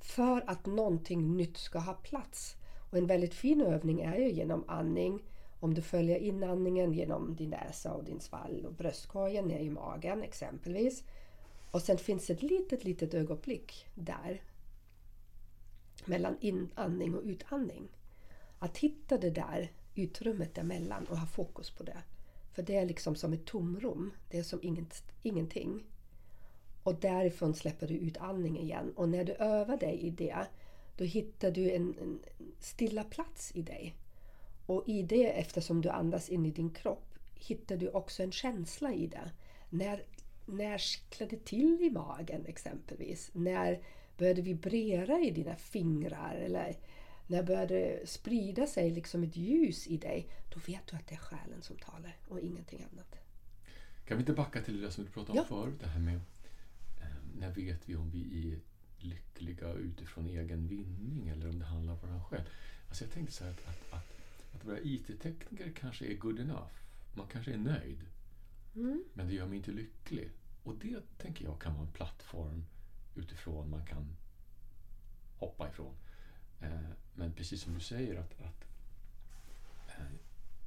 För 0.00 0.44
att 0.46 0.66
någonting 0.66 1.36
nytt 1.36 1.56
ska 1.56 1.78
ha 1.78 1.92
plats. 1.92 2.56
Och 2.92 2.98
en 2.98 3.06
väldigt 3.06 3.34
fin 3.34 3.60
övning 3.60 4.00
är 4.00 4.16
ju 4.16 4.30
genom 4.30 4.64
andning. 4.68 5.22
Om 5.60 5.74
du 5.74 5.82
följer 5.82 6.18
inandningen 6.18 6.92
genom 6.92 7.36
din 7.36 7.50
näsa 7.50 7.92
och 7.92 8.04
din 8.04 8.20
svall 8.20 8.66
och 8.66 8.72
bröstkorgen 8.72 9.44
ner 9.44 9.58
i 9.58 9.70
magen 9.70 10.22
exempelvis. 10.22 11.04
Och 11.70 11.82
sen 11.82 11.98
finns 11.98 12.30
ett 12.30 12.42
litet, 12.42 12.84
litet 12.84 13.14
ögonblick 13.14 13.86
där. 13.94 14.42
Mellan 16.04 16.36
inandning 16.40 17.14
och 17.14 17.22
utandning. 17.24 17.88
Att 18.58 18.78
hitta 18.78 19.18
det 19.18 19.30
där 19.30 19.72
utrymmet 19.94 20.54
däremellan 20.54 21.06
och 21.06 21.18
ha 21.18 21.26
fokus 21.26 21.70
på 21.70 21.82
det. 21.82 22.02
För 22.52 22.62
det 22.62 22.76
är 22.76 22.86
liksom 22.86 23.16
som 23.16 23.32
ett 23.32 23.44
tomrum. 23.44 24.12
Det 24.30 24.38
är 24.38 24.42
som 24.42 24.58
inget, 24.62 25.02
ingenting. 25.22 25.84
Och 26.82 26.94
därifrån 26.94 27.54
släpper 27.54 27.86
du 27.86 27.94
ut 27.94 28.16
andning 28.16 28.58
igen. 28.58 28.92
Och 28.96 29.08
när 29.08 29.24
du 29.24 29.32
övar 29.32 29.76
dig 29.76 30.00
i 30.00 30.10
det, 30.10 30.46
då 30.96 31.04
hittar 31.04 31.50
du 31.50 31.70
en, 31.70 31.94
en 31.98 32.20
stilla 32.60 33.04
plats 33.04 33.52
i 33.54 33.62
dig. 33.62 33.96
Och 34.66 34.84
i 34.86 35.02
det, 35.02 35.26
eftersom 35.26 35.80
du 35.80 35.88
andas 35.88 36.28
in 36.28 36.46
i 36.46 36.50
din 36.50 36.70
kropp, 36.70 37.14
hittar 37.34 37.76
du 37.76 37.88
också 37.88 38.22
en 38.22 38.32
känsla 38.32 38.92
i 38.94 39.06
det. 39.06 39.30
När, 39.70 40.02
när 40.46 40.78
kittlar 40.78 41.28
det 41.28 41.44
till 41.44 41.78
i 41.82 41.90
magen 41.90 42.46
exempelvis? 42.46 43.30
När 43.32 43.82
börjar 44.18 44.34
det 44.34 44.42
vibrera 44.42 45.20
i 45.20 45.30
dina 45.30 45.56
fingrar? 45.56 46.34
Eller 46.34 46.76
när 47.26 47.42
börjar 47.42 47.66
det 47.66 48.08
sprida 48.08 48.66
sig 48.66 48.90
liksom 48.90 49.22
ett 49.22 49.36
ljus 49.36 49.86
i 49.86 49.96
dig? 49.96 50.28
Då 50.54 50.60
vet 50.66 50.86
du 50.86 50.96
att 50.96 51.06
det 51.08 51.14
är 51.14 51.18
själen 51.18 51.62
som 51.62 51.76
talar 51.76 52.16
och 52.28 52.40
ingenting 52.40 52.86
annat. 52.92 53.16
Kan 54.04 54.16
vi 54.16 54.20
inte 54.20 54.32
backa 54.32 54.62
till 54.62 54.80
det 54.80 54.90
som 54.90 55.04
du 55.04 55.10
pratade 55.10 55.32
om 55.32 55.46
Ja. 55.50 55.56
förut? 55.56 55.80
Det 55.80 55.86
här 55.86 56.00
med 56.00 56.14
eh, 56.14 57.06
när 57.38 57.50
vet 57.50 57.88
vi 57.88 57.96
om 57.96 58.10
vi 58.10 58.52
är 58.52 58.60
lyckliga 59.04 59.72
utifrån 59.72 60.26
egen 60.28 60.68
vinning 60.68 61.28
eller 61.28 61.48
om 61.48 61.58
det 61.58 61.64
handlar 61.64 61.92
om 61.92 61.98
våran 62.00 62.24
själv? 62.24 62.44
Alltså 62.88 63.04
jag 63.04 63.12
tänkte 63.12 63.34
så 63.34 63.44
att, 63.44 63.68
att, 63.68 63.92
att, 63.92 64.54
att 64.54 64.64
vara 64.64 64.78
IT-tekniker 64.80 65.72
kanske 65.80 66.06
är 66.06 66.16
good 66.16 66.40
enough. 66.40 66.70
Man 67.14 67.26
kanske 67.26 67.52
är 67.52 67.58
nöjd. 67.58 68.00
Mm. 68.74 69.04
Men 69.14 69.26
det 69.28 69.34
gör 69.34 69.46
mig 69.46 69.56
inte 69.56 69.70
lycklig. 69.70 70.30
Och 70.62 70.74
det 70.78 71.18
tänker 71.18 71.44
jag 71.44 71.60
kan 71.60 71.74
vara 71.74 71.86
en 71.86 71.92
plattform 71.92 72.64
utifrån 73.14 73.70
man 73.70 73.86
kan 73.86 74.16
hoppa 75.38 75.68
ifrån. 75.68 75.94
Eh, 76.60 76.80
Men 77.14 77.32
precis 77.32 77.62
som 77.62 77.74
du 77.74 77.80
säger 77.80 78.20
att, 78.20 78.40
att 78.40 78.64
eh, 79.88 80.04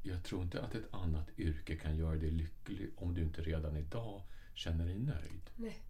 jag 0.04 0.24
tror 0.24 0.44
inte 0.44 0.62
att 0.62 0.76
ett 0.76 0.94
annat 0.94 1.40
yrke 1.40 1.76
kan 1.76 1.98
göra 1.98 2.16
dig 2.16 2.32
lycklig 2.32 2.90
om 2.96 3.14
du 3.14 3.22
inte 3.22 3.42
redan 3.42 3.78
idag 3.78 4.22
känner 4.54 4.86
dig 4.86 5.00
nöjd. 5.00 5.50
Nej. 5.56 5.82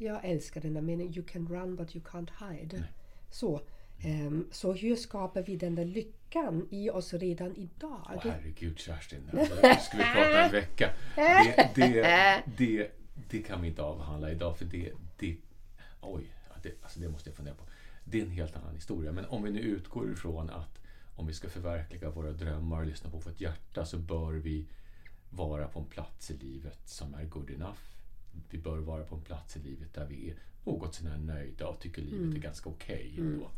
Jag 0.00 0.24
älskar 0.24 0.60
den 0.60 0.74
där 0.74 0.80
meningen 0.80 1.14
You 1.16 1.26
can 1.26 1.48
run 1.48 1.76
but 1.76 1.96
you 1.96 2.04
can't 2.04 2.30
hide. 2.40 2.78
Nej. 2.78 2.92
Så, 3.30 3.60
ehm, 3.98 4.48
så 4.50 4.72
hur 4.72 4.96
skapar 4.96 5.42
vi 5.42 5.56
den 5.56 5.74
där 5.74 5.84
lyckan 5.84 6.68
i 6.70 6.90
oss 6.90 7.14
redan 7.14 7.56
idag? 7.56 8.10
Åh 8.14 8.20
herregud 8.24 8.78
Kerstin, 8.78 9.30
alltså, 9.32 9.54
nu 9.54 9.74
ska 9.74 9.96
vi 9.96 10.02
prata 10.02 10.44
en 10.44 10.52
vecka. 10.52 10.90
Det, 11.16 11.70
det, 11.74 12.42
det, 12.56 12.90
det 13.30 13.42
kan 13.42 13.62
vi 13.62 13.68
inte 13.68 13.82
avhandla 13.82 14.30
idag 14.30 14.58
för 14.58 14.64
det, 14.64 14.92
det 15.18 15.36
oj, 16.00 16.24
det, 16.62 16.72
alltså 16.82 17.00
det 17.00 17.08
måste 17.08 17.28
jag 17.28 17.36
fundera 17.36 17.54
på. 17.54 17.64
Det 18.04 18.18
är 18.18 18.22
en 18.22 18.30
helt 18.30 18.56
annan 18.56 18.74
historia. 18.74 19.12
Men 19.12 19.24
om 19.24 19.42
vi 19.42 19.50
nu 19.50 19.60
utgår 19.60 20.12
ifrån 20.12 20.50
att 20.50 20.80
om 21.16 21.26
vi 21.26 21.34
ska 21.34 21.48
förverkliga 21.48 22.10
våra 22.10 22.32
drömmar 22.32 22.80
och 22.80 22.86
lyssna 22.86 23.10
på 23.10 23.16
vårt 23.16 23.40
hjärta 23.40 23.84
så 23.84 23.98
bör 23.98 24.32
vi 24.32 24.66
vara 25.30 25.68
på 25.68 25.80
en 25.80 25.86
plats 25.86 26.30
i 26.30 26.36
livet 26.36 26.88
som 26.88 27.14
är 27.14 27.24
good 27.24 27.50
enough. 27.50 27.78
Vi 28.50 28.58
bör 28.58 28.78
vara 28.78 29.04
på 29.04 29.14
en 29.14 29.20
plats 29.22 29.56
i 29.56 29.60
livet 29.60 29.94
där 29.94 30.06
vi 30.06 30.30
är 30.30 30.34
något 30.64 30.94
sånär 30.94 31.16
nöjda 31.18 31.66
och 31.66 31.80
tycker 31.80 32.02
livet 32.02 32.36
är 32.36 32.40
ganska 32.40 32.68
okej 32.70 33.14
ändå. 33.18 33.50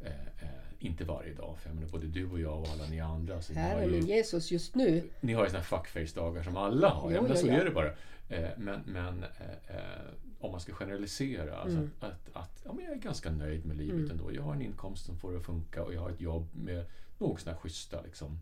Eh, 0.00 0.10
eh, 0.42 0.48
inte 0.78 1.04
varje 1.04 1.34
dag, 1.34 1.58
för 1.58 1.68
jag 1.68 1.74
menar, 1.74 1.88
både 1.88 2.06
du 2.06 2.30
och 2.30 2.40
jag 2.40 2.60
och 2.60 2.68
alla 2.68 2.86
ni 2.86 3.00
andra. 3.00 3.34
Alltså, 3.36 3.52
ni, 3.52 3.58
Här 3.58 3.74
har 3.74 3.82
ju, 3.88 4.00
Jesus 4.00 4.50
just 4.50 4.74
nu. 4.74 5.02
ni 5.20 5.32
har 5.32 5.44
ju 5.44 5.50
såna 5.50 5.62
fuckface-dagar 5.62 6.42
som 6.42 6.56
alla 6.56 6.88
har. 6.88 7.10
Jo, 7.10 7.16
Ja, 7.16 7.22
men 7.22 7.36
så 7.36 7.46
ja. 7.46 7.52
är 7.52 7.64
det 7.64 7.70
bara. 7.70 7.92
Eh, 8.28 8.48
men 8.58 8.80
men 8.86 9.22
eh, 9.24 9.76
eh, 9.76 10.02
om 10.40 10.50
man 10.52 10.60
ska 10.60 10.72
generalisera, 10.72 11.56
alltså 11.56 11.78
Mm. 11.78 11.90
att, 12.00 12.12
att, 12.12 12.36
att 12.36 12.62
ja, 12.64 12.72
men 12.72 12.84
jag 12.84 12.94
är 12.94 12.98
ganska 12.98 13.30
nöjd 13.30 13.66
med 13.66 13.76
livet 13.76 14.10
ändå. 14.10 14.34
Jag 14.34 14.42
har 14.42 14.54
en 14.54 14.62
inkomst 14.62 15.06
som 15.06 15.18
får 15.18 15.32
det 15.32 15.38
att 15.38 15.44
funka 15.44 15.84
och 15.84 15.94
jag 15.94 16.00
har 16.00 16.10
ett 16.10 16.20
jobb 16.20 16.48
med 16.54 16.86
något 17.18 17.40
sådana 17.40 17.54
här 17.56 17.60
schyssta 17.62 18.02
liksom, 18.02 18.38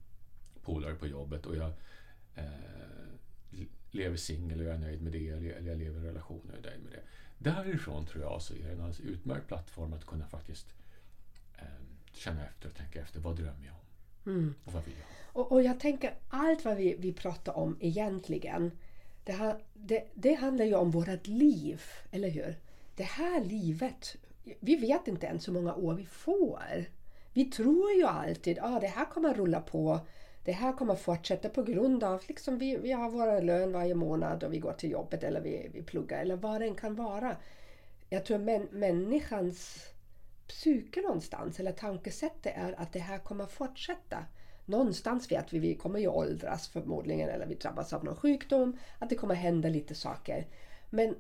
polare 0.63 0.95
på 0.95 1.07
jobbet 1.07 1.47
och 1.47 1.57
jag 1.57 1.73
eh, 2.35 2.45
lever 3.91 4.17
singel 4.17 4.61
och 4.61 4.67
jag 4.67 4.75
är 4.75 4.79
nöjd 4.79 5.03
med 5.03 5.13
det 5.13 5.29
eller, 5.29 5.69
jag 5.69 5.79
lever 5.79 5.83
i 5.83 5.99
en 5.99 6.05
relation 6.05 6.41
och 6.41 6.51
jag 6.53 6.59
är 6.59 6.71
nöjd 6.71 6.83
med 6.83 6.93
det. 6.93 7.03
Därifrån 7.39 8.07
tror 8.07 8.23
jag 8.23 8.43
så 8.43 8.55
är 8.55 8.59
det 8.59 8.73
en 8.73 8.81
alldeles 8.81 9.01
utmärkt 9.01 9.47
plattform 9.47 9.93
att 9.93 10.07
kunna 10.07 10.27
faktiskt 10.27 10.67
eh, 11.59 11.65
känna 12.13 12.47
efter 12.47 12.69
och 12.69 12.75
tänka 12.75 13.01
efter. 13.01 13.21
Vad 13.21 13.37
drömmer 13.37 13.67
jag 13.67 13.75
om? 13.75 14.33
Mm. 14.33 14.55
Och 14.65 14.73
vad 14.73 14.85
vill 14.85 14.95
jag? 14.95 15.07
Och, 15.37 15.53
och 15.53 15.63
jag 15.63 15.81
tänker 15.81 16.15
allt 16.29 16.65
vad 16.65 16.77
vi, 16.77 16.97
vi 16.99 17.13
pratar 17.13 17.57
om 17.57 17.77
egentligen, 17.81 18.71
det, 19.25 19.33
här, 19.33 19.59
det, 19.75 20.09
det 20.15 20.35
handlar 20.35 20.65
ju 20.65 20.75
om 20.75 20.91
vårt 20.91 21.27
liv, 21.27 21.83
eller 22.11 22.29
hur? 22.29 22.57
Det 22.97 23.05
här 23.05 23.45
livet, 23.45 24.17
vi 24.61 24.77
vet 24.77 25.09
inte 25.09 25.27
ens 25.27 25.49
hur 25.49 25.53
många 25.53 25.75
år 25.75 25.95
vi 25.95 26.07
får. 26.07 26.85
Vi 27.33 27.45
tror 27.45 27.93
ju 27.93 28.05
alltid 28.05 28.59
att 28.59 28.65
ah, 28.65 28.81
det 28.81 28.87
här 28.87 29.05
kommer 29.05 29.35
rulla 29.35 29.61
på, 29.61 30.01
det 30.47 30.53
här 30.53 30.73
kommer 30.73 30.95
fortsätta 30.95 31.49
på 31.49 31.63
grund 31.63 32.05
av 32.05 32.23
liksom 32.29 32.59
vi, 32.59 32.77
vi 32.77 32.93
har 32.93 33.11
våra 33.11 33.41
lön 33.41 33.73
varje 33.73 33.95
månad 33.95 34.45
och 34.45 34.53
vi 34.53 34.59
går 34.59 34.73
till 34.73 34.91
jobbet 34.91 35.25
eller 35.25 35.41
vi, 35.41 35.71
vi 35.75 35.83
pluggar 35.83 36.19
eller 36.19 36.37
vad 36.37 36.61
det 36.61 36.67
än 36.67 36.75
kan 36.75 36.95
vara. 36.95 37.37
Jag 38.09 38.25
tror 38.25 38.39
män, 38.39 38.69
människans 38.71 39.85
psyke 40.49 41.01
någonstans, 41.01 41.61
eller 41.61 41.73
tankesättet 41.73 42.53
är 42.57 42.81
att 42.81 42.93
det 42.93 42.99
här 42.99 43.19
kommer 43.19 43.47
fortsätta. 43.47 44.25
Någonstans 44.65 45.33
vet 45.33 45.53
vi, 45.53 45.59
vi 45.59 45.75
kommer 45.75 45.99
ju 45.99 46.09
åldras 46.09 46.69
förmodligen 46.69 47.29
eller 47.29 47.47
vi 47.47 47.55
drabbas 47.55 47.93
av 47.93 48.05
någon 48.05 48.17
sjukdom, 48.17 48.79
att 48.99 49.11
det 49.11 49.17
kommer 49.17 49.35
hända 49.35 49.69
lite 49.69 49.95
saker. 49.95 50.47
Men 50.91 51.17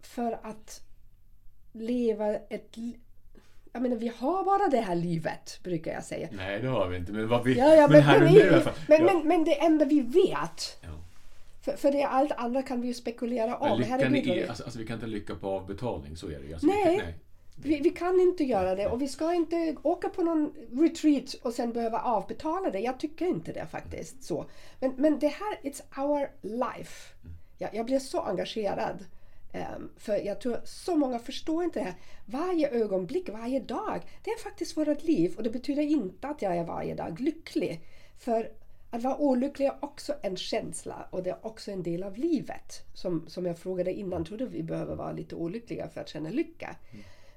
för 0.00 0.40
att 0.42 0.80
leva 1.72 2.36
ett... 2.36 2.76
Jag 3.74 3.82
menar, 3.82 3.96
vi 3.96 4.12
har 4.18 4.44
bara 4.44 4.68
det 4.68 4.80
här 4.80 4.94
livet, 4.94 5.60
brukar 5.62 5.92
jag 5.92 6.04
säga. 6.04 6.28
Nej, 6.32 6.60
det 6.60 6.68
har 6.68 6.88
vi 6.88 6.96
inte. 6.96 7.12
Men, 7.12 7.28
vad 7.28 7.44
vi, 7.44 7.58
Ja, 7.58 7.74
ja, 7.74 7.88
men, 7.88 8.02
här 8.02 8.16
och 8.16 8.22
men, 8.22 8.32
nu 8.32 8.40
i 8.40 8.48
alla 8.48 8.60
fall. 8.60 8.72
men, 8.88 9.04
men, 9.04 9.28
men 9.28 9.44
det 9.44 9.60
enda 9.60 9.84
vi 9.84 10.00
vet, 10.00 10.78
Ja. 10.82 10.88
för, 11.62 11.76
för 11.76 11.92
det 11.92 12.02
allt 12.02 12.32
andra 12.32 12.62
kan 12.62 12.80
vi 12.80 12.88
ju 12.88 12.94
spekulera 12.94 13.58
Men 13.60 13.72
om. 13.72 13.82
Herregud, 13.82 14.38
är, 14.38 14.48
alltså, 14.48 14.64
alltså, 14.64 14.78
vi 14.78 14.86
kan 14.86 14.94
inte 14.94 15.06
lycka 15.06 15.34
på 15.34 15.48
avbetalning, 15.48 16.16
så 16.16 16.26
är 16.26 16.38
det 16.38 16.46
ju. 16.46 16.52
Alltså, 16.52 16.66
Nej. 16.66 16.84
Vi 16.90 16.96
kan, 16.96 17.04
nej. 17.06 17.14
Vi, 17.56 17.80
vi 17.80 17.90
kan 17.90 18.20
inte 18.20 18.44
göra 18.44 18.74
det 18.74 18.86
och 18.88 19.02
vi 19.02 19.08
ska 19.08 19.34
inte 19.34 19.76
åka 19.82 20.08
på 20.08 20.22
någon 20.22 20.52
retreat 20.72 21.34
och 21.42 21.52
sen 21.52 21.72
behöva 21.72 21.98
avbetala 21.98 22.70
det. 22.70 22.80
Jag 22.80 23.00
tycker 23.00 23.26
inte 23.26 23.52
det 23.52 23.66
faktiskt. 23.66 24.24
så. 24.24 24.46
Men, 24.80 24.92
men 24.96 25.18
det 25.18 25.28
här, 25.28 25.58
it's 25.62 26.02
our 26.04 26.28
life. 26.42 27.14
Jag, 27.58 27.74
jag 27.74 27.86
blir 27.86 27.98
så 27.98 28.20
engagerad. 28.20 29.04
Ehm, 29.54 29.90
för 29.96 30.16
jag 30.16 30.40
tror 30.40 30.60
så 30.64 30.96
många 30.96 31.18
förstår 31.18 31.64
inte 31.64 31.78
det 31.78 31.84
här. 31.84 31.94
Varje 32.26 32.70
ögonblick, 32.70 33.28
varje 33.28 33.60
dag, 33.60 34.00
det 34.24 34.30
är 34.30 34.38
faktiskt 34.38 34.76
vårt 34.76 35.02
liv. 35.02 35.34
Och 35.36 35.42
det 35.42 35.50
betyder 35.50 35.82
inte 35.82 36.28
att 36.28 36.42
jag 36.42 36.56
är 36.56 36.64
varje 36.64 36.94
dag 36.94 37.20
lycklig. 37.20 37.80
För 38.18 38.50
att 38.90 39.02
vara 39.02 39.16
olycklig 39.16 39.66
är 39.66 39.78
också 39.80 40.14
en 40.22 40.36
känsla 40.36 41.08
och 41.10 41.22
det 41.22 41.30
är 41.30 41.46
också 41.46 41.70
en 41.70 41.82
del 41.82 42.02
av 42.02 42.16
livet. 42.16 42.82
Som, 42.94 43.28
som 43.28 43.46
jag 43.46 43.58
frågade 43.58 43.92
innan, 43.92 44.24
tror 44.24 44.38
du 44.38 44.46
vi 44.46 44.62
behöver 44.62 44.96
vara 44.96 45.12
lite 45.12 45.34
olyckliga 45.34 45.88
för 45.88 46.00
att 46.00 46.08
känna 46.08 46.30
lycka? 46.30 46.76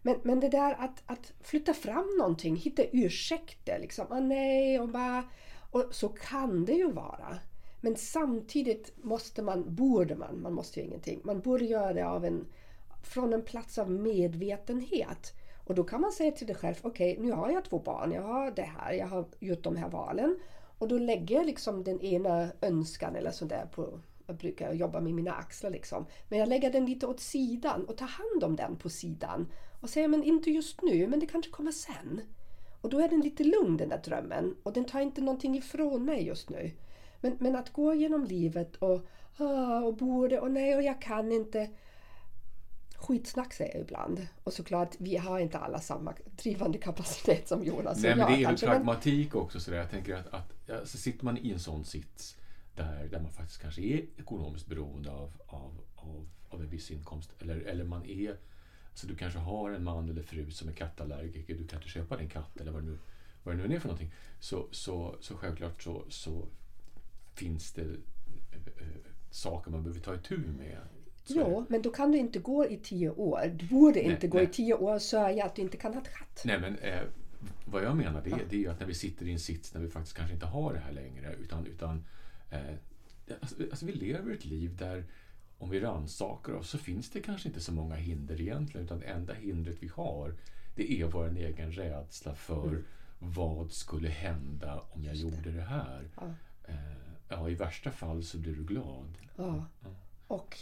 Men, 0.01 0.15
men 0.23 0.39
det 0.39 0.49
där 0.49 0.75
att, 0.79 1.03
att 1.05 1.33
flytta 1.41 1.73
fram 1.73 2.17
någonting, 2.17 2.55
hitta 2.55 2.83
ursäkter 2.91 3.79
liksom. 3.79 4.05
Ah, 4.09 4.19
nej, 4.19 4.79
och 4.79 4.89
bara... 4.89 5.23
Och 5.71 5.85
så 5.91 6.09
kan 6.09 6.65
det 6.65 6.73
ju 6.73 6.91
vara. 6.91 7.37
Men 7.81 7.95
samtidigt 7.95 8.93
måste 9.03 9.41
man, 9.41 9.75
borde 9.75 10.15
man, 10.15 10.41
man 10.41 10.53
måste 10.53 10.79
ju 10.79 10.85
ingenting, 10.85 11.21
man 11.23 11.39
borde 11.39 11.65
göra 11.65 11.93
det 11.93 12.07
av 12.07 12.25
en, 12.25 12.47
från 13.03 13.33
en 13.33 13.41
plats 13.41 13.77
av 13.77 13.91
medvetenhet. 13.91 15.33
Och 15.65 15.75
då 15.75 15.83
kan 15.83 16.01
man 16.01 16.11
säga 16.11 16.31
till 16.31 16.47
dig 16.47 16.55
själv, 16.55 16.75
okej 16.81 17.17
nu 17.19 17.31
har 17.31 17.49
jag 17.49 17.65
två 17.65 17.79
barn, 17.79 18.11
jag 18.11 18.21
har 18.21 18.51
det 18.51 18.61
här, 18.61 18.93
jag 18.93 19.07
har 19.07 19.25
gjort 19.39 19.63
de 19.63 19.75
här 19.75 19.89
valen. 19.89 20.39
Och 20.77 20.87
då 20.87 20.97
lägger 20.97 21.35
jag 21.35 21.45
liksom 21.45 21.83
den 21.83 22.01
ena 22.01 22.49
önskan 22.61 23.15
eller 23.15 23.31
sådär 23.31 23.69
på, 23.75 23.99
jag 24.27 24.35
brukar 24.35 24.73
jobba 24.73 25.01
med 25.01 25.13
mina 25.13 25.31
axlar 25.31 25.69
liksom. 25.71 26.05
Men 26.29 26.39
jag 26.39 26.49
lägger 26.49 26.71
den 26.71 26.85
lite 26.85 27.07
åt 27.07 27.19
sidan 27.19 27.85
och 27.85 27.97
tar 27.97 28.07
hand 28.07 28.43
om 28.43 28.55
den 28.55 28.75
på 28.75 28.89
sidan. 28.89 29.47
Och 29.81 29.89
säger, 29.89 30.07
men 30.07 30.23
inte 30.23 30.51
just 30.51 30.81
nu, 30.81 31.07
men 31.07 31.19
det 31.19 31.25
kanske 31.25 31.51
kommer 31.51 31.71
sen. 31.71 32.21
Och 32.81 32.89
då 32.89 32.99
är 32.99 33.09
den 33.09 33.21
lite 33.21 33.43
lugn 33.43 33.77
den 33.77 33.89
där 33.89 34.01
drömmen 34.05 34.55
och 34.63 34.73
den 34.73 34.85
tar 34.85 34.99
inte 34.99 35.21
någonting 35.21 35.57
ifrån 35.57 36.05
mig 36.05 36.25
just 36.25 36.49
nu. 36.49 36.71
Men, 37.27 37.37
men 37.39 37.55
att 37.55 37.73
gå 37.73 37.93
genom 37.93 38.25
livet 38.25 38.75
och, 38.75 39.07
ah, 39.37 39.79
och 39.79 39.95
borde 39.95 40.39
och 40.39 40.51
nej 40.51 40.75
och 40.75 40.83
jag 40.83 41.01
kan 41.01 41.31
inte. 41.31 41.69
Skitsnack 42.95 43.53
säger 43.53 43.73
jag 43.73 43.81
ibland. 43.81 44.27
Och 44.43 44.53
såklart, 44.53 44.95
vi 44.99 45.17
har 45.17 45.39
inte 45.39 45.57
alla 45.57 45.79
samma 45.79 46.13
drivande 46.43 46.77
kapacitet 46.77 47.47
som 47.47 47.63
Jonas 47.63 48.01
Nej, 48.01 48.11
och 48.11 48.17
men 48.17 48.19
jag 48.19 48.29
det 48.29 48.33
är 48.33 48.37
väl 48.37 48.45
kanske. 48.45 48.65
Men, 48.65 48.75
pragmatik 48.75 49.35
också. 49.35 49.59
Så 49.59 49.71
där. 49.71 49.77
Jag 49.77 49.91
tänker 49.91 50.15
att, 50.15 50.33
att 50.33 50.53
ja, 50.65 50.85
så 50.85 50.97
sitter 50.97 51.25
man 51.25 51.37
i 51.37 51.51
en 51.51 51.59
sån 51.59 51.85
sits 51.85 52.37
där, 52.75 53.07
där 53.11 53.19
man 53.19 53.31
faktiskt 53.31 53.61
kanske 53.61 53.81
är 53.81 54.05
ekonomiskt 54.17 54.67
beroende 54.67 55.11
av, 55.11 55.31
av, 55.47 55.81
av, 55.95 56.29
av 56.49 56.61
en 56.61 56.69
viss 56.69 56.91
inkomst. 56.91 57.31
Eller, 57.39 57.55
eller 57.59 57.83
man 57.83 58.05
är... 58.05 58.37
Så 58.93 59.07
du 59.07 59.15
kanske 59.15 59.39
har 59.39 59.71
en 59.71 59.83
man 59.83 60.09
eller 60.09 60.23
fru 60.23 60.51
som 60.51 60.69
är 60.69 60.73
kattallergiker. 60.73 61.55
Du 61.55 61.67
kan 61.67 61.79
inte 61.79 61.89
köpa 61.89 62.17
din 62.17 62.29
katt 62.29 62.61
eller 62.61 62.71
vad 62.71 62.83
det 62.83 62.89
nu, 62.89 62.97
vad 63.43 63.57
det 63.57 63.67
nu 63.67 63.75
är 63.75 63.79
för 63.79 63.87
någonting. 63.87 64.13
Så, 64.39 64.67
så, 64.71 65.15
så 65.21 65.37
självklart 65.37 65.83
så, 65.83 66.03
så 66.09 66.47
finns 67.37 67.71
det 67.71 67.81
eh, 67.81 67.87
eh, 68.77 68.87
saker 69.29 69.71
man 69.71 69.83
behöver 69.83 69.99
ta 69.99 70.15
itu 70.15 70.37
med. 70.37 70.77
Så 71.23 71.33
det. 71.33 71.39
jo, 71.39 71.65
men 71.69 71.81
då 71.81 71.89
kan 71.89 72.11
du 72.11 72.17
inte 72.17 72.39
gå 72.39 72.65
i 72.65 72.77
tio 72.77 73.09
år. 73.09 73.51
Du 73.55 73.65
borde 73.65 74.01
inte 74.01 74.27
gå 74.27 74.37
nej. 74.37 74.47
i 74.47 74.49
tio 74.49 74.73
år 74.73 74.95
och 74.95 75.01
sörja 75.01 75.45
att 75.45 75.55
du 75.55 75.61
inte 75.61 75.77
kan 75.77 75.93
ha 75.93 76.01
katt. 76.01 76.41
Nej, 76.45 76.59
men 76.59 76.77
eh, 76.77 77.01
vad 77.65 77.83
jag 77.83 77.97
menar 77.97 78.21
det, 78.21 78.39
det 78.49 78.65
är 78.65 78.69
att 78.69 78.79
när 78.79 78.87
vi 78.87 78.93
sitter 78.93 79.25
i 79.25 79.31
en 79.31 79.39
sits 79.39 79.73
när 79.73 79.81
vi 79.81 79.89
faktiskt 79.89 80.17
kanske 80.17 80.33
inte 80.33 80.45
har 80.45 80.73
det 80.73 80.79
här 80.79 80.91
längre 80.91 81.35
utan, 81.35 81.65
utan 81.65 82.05
eh, 82.49 82.75
alltså, 83.41 83.55
alltså 83.69 83.85
vi 83.85 83.91
lever 83.91 84.31
ett 84.31 84.45
liv 84.45 84.75
där 84.75 85.05
om 85.57 85.69
vi 85.69 85.79
rannsakar 85.79 86.53
oss 86.53 86.69
så 86.69 86.77
finns 86.77 87.09
det 87.09 87.21
kanske 87.21 87.47
inte 87.47 87.61
så 87.61 87.71
många 87.71 87.95
hinder 87.95 88.41
egentligen 88.41 88.85
utan 88.85 88.99
det 88.99 89.05
enda 89.05 89.33
hindret 89.33 89.77
vi 89.79 89.87
har 89.87 90.35
det 90.75 91.01
är 91.01 91.05
vår 91.05 91.37
egen 91.37 91.71
rädsla 91.71 92.35
för 92.35 92.67
mm. 92.67 92.83
vad 93.19 93.71
skulle 93.71 94.09
hända 94.09 94.81
om 94.89 95.03
jag 95.03 95.13
det. 95.13 95.19
gjorde 95.19 95.51
det 95.51 95.61
här. 95.61 96.09
Ja. 96.15 96.33
Eh, 96.63 97.06
ja. 97.29 97.49
i 97.49 97.55
värsta 97.55 97.91
fall 97.91 98.23
så 98.23 98.37
blir 98.37 98.55
du 98.55 98.63
glad. 98.63 99.17
Ja. 99.35 99.65
ja. 99.83 99.89
Och, 100.27 100.57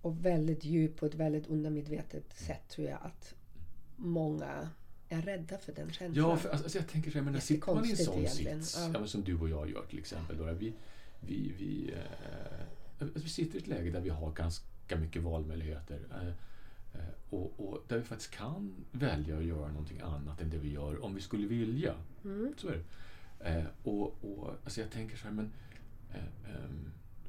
och 0.00 0.24
väldigt 0.24 0.64
djupt 0.64 1.00
på 1.00 1.06
ett 1.06 1.14
väldigt 1.14 1.46
undermedvetet 1.46 2.36
sätt 2.36 2.68
tror 2.68 2.88
jag 2.88 2.98
att 3.02 3.34
många 3.96 4.68
är 5.08 5.22
rädda 5.22 5.58
för 5.58 5.72
den 5.72 5.92
känslan. 5.92 6.30
Ja, 6.30 6.36
för, 6.36 6.48
alltså, 6.48 6.78
jag 6.78 6.88
tänker 6.88 7.10
så 7.10 7.18
här, 7.18 7.24
men 7.24 7.40
sitter 7.40 7.74
man 7.74 7.86
i 7.86 7.90
en 7.90 7.96
sån 7.96 8.28
sits, 8.28 8.76
ja. 8.78 9.00
Ja, 9.00 9.06
som 9.06 9.24
du 9.24 9.38
och 9.38 9.48
jag 9.48 9.70
gör 9.70 9.84
till 9.90 9.98
exempel. 9.98 10.36
Då, 10.36 10.44
vi, 10.52 10.72
vi, 11.20 11.52
vi, 11.58 11.94
eh, 12.98 13.06
vi 13.14 13.28
sitter 13.28 13.56
i 13.56 13.58
ett 13.58 13.66
läge 13.66 13.90
där 13.90 14.00
vi 14.00 14.10
har 14.10 14.32
ganska 14.32 14.96
mycket 14.96 15.22
valmöjligheter. 15.22 16.00
Eh, 16.10 16.28
eh, 17.00 17.08
och, 17.30 17.60
och, 17.60 17.84
där 17.88 17.98
vi 17.98 18.04
faktiskt 18.04 18.30
kan 18.30 18.74
välja 18.92 19.38
att 19.38 19.44
göra 19.44 19.68
någonting 19.68 20.00
annat 20.00 20.40
än 20.40 20.50
det 20.50 20.58
vi 20.58 20.72
gör 20.72 21.04
om 21.04 21.14
vi 21.14 21.20
skulle 21.20 21.46
vilja. 21.46 21.94
Mm. 22.24 22.54
Så 22.56 22.68
är 22.68 22.72
det. 22.72 22.84
Eh, 23.44 23.64
och, 23.82 24.24
och, 24.24 24.50
alltså 24.64 24.80
jag 24.80 24.90
tänker 24.90 25.16
så 25.16 25.24
här, 25.24 25.34
men 25.34 25.52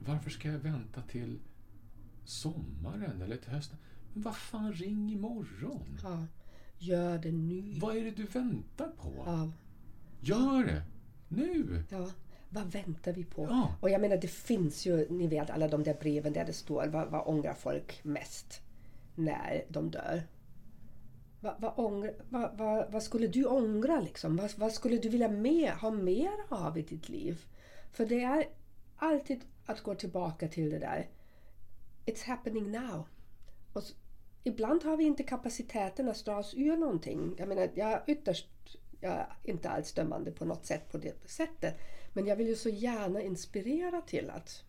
varför 0.05 0.29
ska 0.29 0.47
jag 0.47 0.59
vänta 0.59 1.01
till 1.01 1.39
sommaren 2.25 3.21
eller 3.21 3.37
till 3.37 3.51
hösten? 3.51 3.77
Men 4.13 4.23
vad 4.23 4.35
fan, 4.35 4.73
ring 4.73 5.11
imorgon! 5.11 5.99
Ja. 6.03 6.25
Gör 6.77 7.17
det 7.17 7.31
nu. 7.31 7.79
Vad 7.79 7.97
är 7.97 8.03
det 8.03 8.11
du 8.11 8.23
väntar 8.23 8.87
på? 8.87 9.23
Ja. 9.25 9.51
Gör 10.19 10.65
det! 10.65 10.81
Nu! 11.27 11.83
Ja. 11.89 12.09
Vad 12.49 12.71
väntar 12.71 13.13
vi 13.13 13.23
på? 13.23 13.47
Ja. 13.49 13.75
Och 13.81 13.89
jag 13.89 14.01
menar 14.01 14.17
det 14.17 14.27
finns 14.27 14.85
ju, 14.85 15.09
ni 15.09 15.27
vet 15.27 15.49
alla 15.49 15.67
de 15.67 15.83
där 15.83 15.93
breven 15.93 16.33
där 16.33 16.45
det 16.45 16.53
står 16.53 16.87
vad, 16.87 17.07
vad 17.07 17.27
ångrar 17.27 17.53
folk 17.53 18.03
mest 18.03 18.61
när 19.15 19.65
de 19.69 19.91
dör? 19.91 20.23
Vad, 21.39 21.55
vad, 21.59 21.73
ångra, 21.75 22.11
vad, 22.29 22.57
vad, 22.57 22.91
vad, 22.91 23.03
skulle 23.03 23.27
du 23.27 23.45
ångra 23.45 23.99
liksom? 23.99 24.35
Vad, 24.35 24.51
vad 24.57 24.71
skulle 24.71 24.97
du 24.97 25.09
vilja 25.09 25.29
mer, 25.29 25.71
ha 25.71 25.91
mer 25.91 26.33
av 26.49 26.77
i 26.77 26.81
ditt 26.81 27.09
liv? 27.09 27.45
För 27.91 28.05
det 28.05 28.23
är 28.23 28.45
alltid 28.97 29.45
att 29.65 29.81
gå 29.81 29.95
tillbaka 29.95 30.47
till 30.47 30.69
det 30.69 30.79
där. 30.79 31.09
It's 32.05 32.25
happening 32.25 32.71
now. 32.71 33.07
Och 33.73 33.83
ibland 34.43 34.83
har 34.83 34.97
vi 34.97 35.03
inte 35.03 35.23
kapaciteten 35.23 36.09
att 36.09 36.25
dra 36.25 36.37
oss 36.37 36.53
ur 36.57 36.77
någonting. 36.77 37.35
Jag 37.37 37.47
menar, 37.47 37.69
jag 37.75 37.91
är 37.91 38.03
ytterst 38.07 38.47
jag 39.05 39.13
är 39.13 39.27
inte 39.43 39.69
alls 39.69 39.93
dömande 39.93 40.31
på 40.31 40.45
något 40.45 40.65
sätt 40.65 40.91
på 40.91 40.97
det 40.97 41.29
sättet. 41.29 41.77
Men 42.13 42.25
jag 42.25 42.35
vill 42.35 42.47
ju 42.47 42.55
så 42.55 42.69
gärna 42.69 43.21
inspirera 43.21 44.01
till 44.01 44.29
att, 44.29 44.63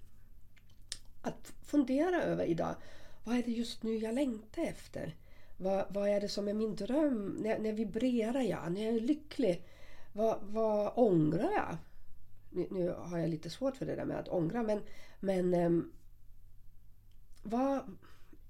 att 1.22 1.52
fundera 1.62 2.22
över 2.22 2.44
idag. 2.44 2.74
Vad 3.24 3.36
är 3.36 3.42
det 3.42 3.52
just 3.52 3.82
nu 3.82 3.96
jag 3.96 4.14
längtar 4.14 4.62
efter? 4.62 5.14
Vad, 5.56 5.84
vad 5.88 6.08
är 6.08 6.20
det 6.20 6.28
som 6.28 6.48
är 6.48 6.54
min 6.54 6.76
dröm? 6.76 7.36
När, 7.40 7.58
när 7.58 7.72
vibrerar 7.72 8.40
jag? 8.40 8.72
När 8.72 8.84
jag 8.84 8.94
är 8.94 9.00
lycklig? 9.00 9.62
Vad, 10.12 10.38
vad 10.42 10.92
ångrar 10.94 11.52
jag? 11.52 11.76
Nu, 12.56 12.66
nu, 12.70 12.94
har 12.98 13.18
jag 13.18 13.30
lite 13.30 13.50
svårt 13.50 13.76
för 13.76 13.86
det 13.86 13.96
där 13.96 14.04
med 14.04 14.18
att 14.18 14.28
ångra 14.28 14.62
men, 14.62 14.82
men 15.20 15.54
um, 15.54 15.92
vad, 17.42 17.96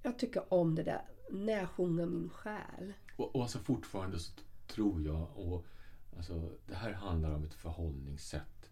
jag 0.02 0.18
tycker 0.18 0.52
om 0.54 0.74
det 0.74 0.82
där 0.82 1.02
när 1.30 1.66
sjunger 1.66 2.06
min 2.06 2.30
själ? 2.30 2.92
Och, 3.16 3.36
och 3.36 3.42
alltså 3.42 3.58
fortfarande 3.58 4.18
så 4.18 4.32
tror 4.66 5.02
jag, 5.02 5.28
och 5.34 5.66
alltså, 6.16 6.52
det 6.66 6.74
här 6.74 6.92
handlar 6.92 7.30
om 7.30 7.44
ett 7.44 7.54
förhållningssätt. 7.54 8.70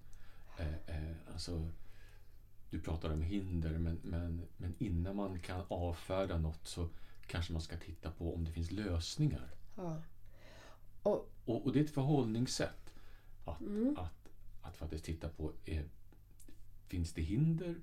Eh, 0.59 0.74
eh, 0.87 1.16
alltså, 1.32 1.68
du 2.70 2.80
pratar 2.80 3.12
om 3.12 3.22
hinder, 3.22 3.78
men, 3.78 4.01
men, 4.03 4.43
men 4.57 4.74
innan 4.78 5.16
man 5.16 5.41
kan 5.41 5.62
avfärda 5.68 6.39
något 6.39 6.66
så 6.66 6.89
kanske 7.26 7.53
man 7.53 7.62
ska 7.62 7.76
titta 7.76 8.11
på 8.11 8.35
om 8.35 8.45
det 8.45 8.53
finns 8.53 8.70
lösningar. 8.70 9.51
Ja. 9.76 10.03
Och, 11.03 11.32
och, 11.45 11.66
och, 11.66 11.72
det 11.72 11.80
är 11.80 11.85
ett 11.85 11.91
förhållningssätt. 11.91 12.95
Att, 13.45 13.61
mm. 13.61 13.97
att, 13.99 14.24
att 14.64 14.76
faktiskt 14.76 15.04
titta 15.04 15.28
på, 15.28 15.52
är, 15.64 15.84
finns 16.88 17.12
det 17.12 17.22
hinder 17.22 17.74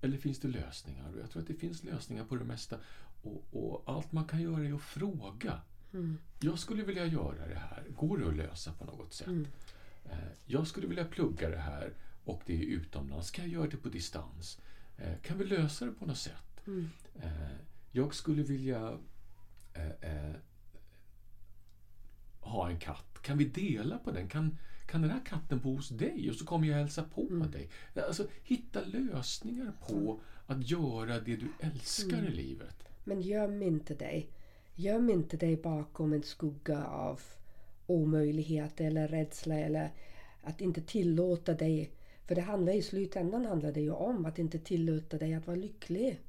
eller 0.00 0.18
finns 0.18 0.38
det 0.38 0.48
lösningar? 0.48 1.12
Och 1.12 1.20
jag 1.20 1.30
tror 1.30 1.42
att 1.42 1.48
det 1.48 1.54
finns 1.54 1.84
lösningar 1.84 2.24
på 2.24 2.36
det 2.36 2.44
mesta. 2.44 2.78
Och, 3.22 3.44
och 3.50 3.82
allt 3.86 4.12
man 4.12 4.24
kan 4.24 4.42
göra 4.42 4.64
är 4.64 4.74
att 4.74 4.82
fråga. 4.82 5.60
Mm. 5.92 6.18
Jag 6.40 6.58
skulle 6.58 6.84
vilja 6.84 7.06
göra 7.06 7.48
det 7.48 7.58
här. 7.58 7.84
Går 7.88 8.18
det 8.18 8.28
att 8.28 8.36
lösa 8.36 8.72
på 8.72 8.84
något 8.84 9.12
sätt? 9.12 9.26
Mm. 9.26 9.46
Eh, 10.04 10.18
jag 10.46 10.66
skulle 10.66 10.86
vilja 10.86 11.04
plugga 11.04 11.50
det 11.50 11.58
här 11.58 11.92
och 12.24 12.42
det 12.46 12.54
är 12.54 12.66
utomlands. 12.66 13.30
Kan 13.30 13.44
jag 13.44 13.52
göra 13.52 13.70
det 13.70 13.76
på 13.76 13.88
distans? 13.88 14.60
Eh, 14.96 15.18
kan 15.22 15.38
vi 15.38 15.44
lösa 15.44 15.84
det 15.84 15.92
på 15.92 16.06
något 16.06 16.18
sätt? 16.18 16.66
Mm. 16.66 16.90
Eh, 17.22 17.56
jag 17.90 18.14
skulle 18.14 18.42
vilja 18.42 18.98
ha 22.40 22.70
en 22.70 22.78
katt. 22.78 23.22
Kan 23.22 23.38
vi 23.38 23.44
dela 23.44 23.98
på 23.98 24.10
den? 24.10 24.28
Kan, 24.28 24.58
kan 24.86 25.02
den 25.02 25.10
här 25.10 25.24
katten 25.24 25.60
bo 25.60 25.74
hos 25.74 25.88
dig 25.88 26.30
och 26.30 26.36
så 26.36 26.46
kommer 26.46 26.68
jag 26.68 26.76
hälsa 26.76 27.04
på 27.14 27.20
mm. 27.20 27.50
dig? 27.50 27.68
Alltså, 28.06 28.26
hitta 28.42 28.80
lösningar 28.84 29.72
på 29.88 29.94
mm. 29.96 30.16
att 30.46 30.70
göra 30.70 31.20
det 31.20 31.36
du 31.36 31.48
älskar 31.60 32.18
mm. 32.18 32.32
i 32.32 32.34
livet. 32.36 32.76
Men 33.04 33.20
göm 33.20 33.62
inte 33.62 33.94
dig. 33.94 34.28
Göm 34.74 35.10
inte 35.10 35.36
dig 35.36 35.56
bakom 35.56 36.12
en 36.12 36.22
skugga 36.22 36.84
av 36.84 37.20
omöjlighet 37.86 38.80
eller 38.80 39.08
rädsla 39.08 39.54
eller 39.54 39.90
att 40.42 40.60
inte 40.60 40.80
tillåta 40.80 41.54
dig. 41.54 41.90
För 42.26 42.34
det 42.34 42.40
handlar 42.40 42.72
i 42.72 42.82
slutändan 42.82 43.46
handlar 43.46 43.72
det 43.72 43.80
ju 43.80 43.90
om 43.90 44.24
att 44.24 44.38
inte 44.38 44.58
tillåta 44.58 45.18
dig 45.18 45.34
att 45.34 45.46
vara 45.46 45.56
lycklig. 45.56 46.20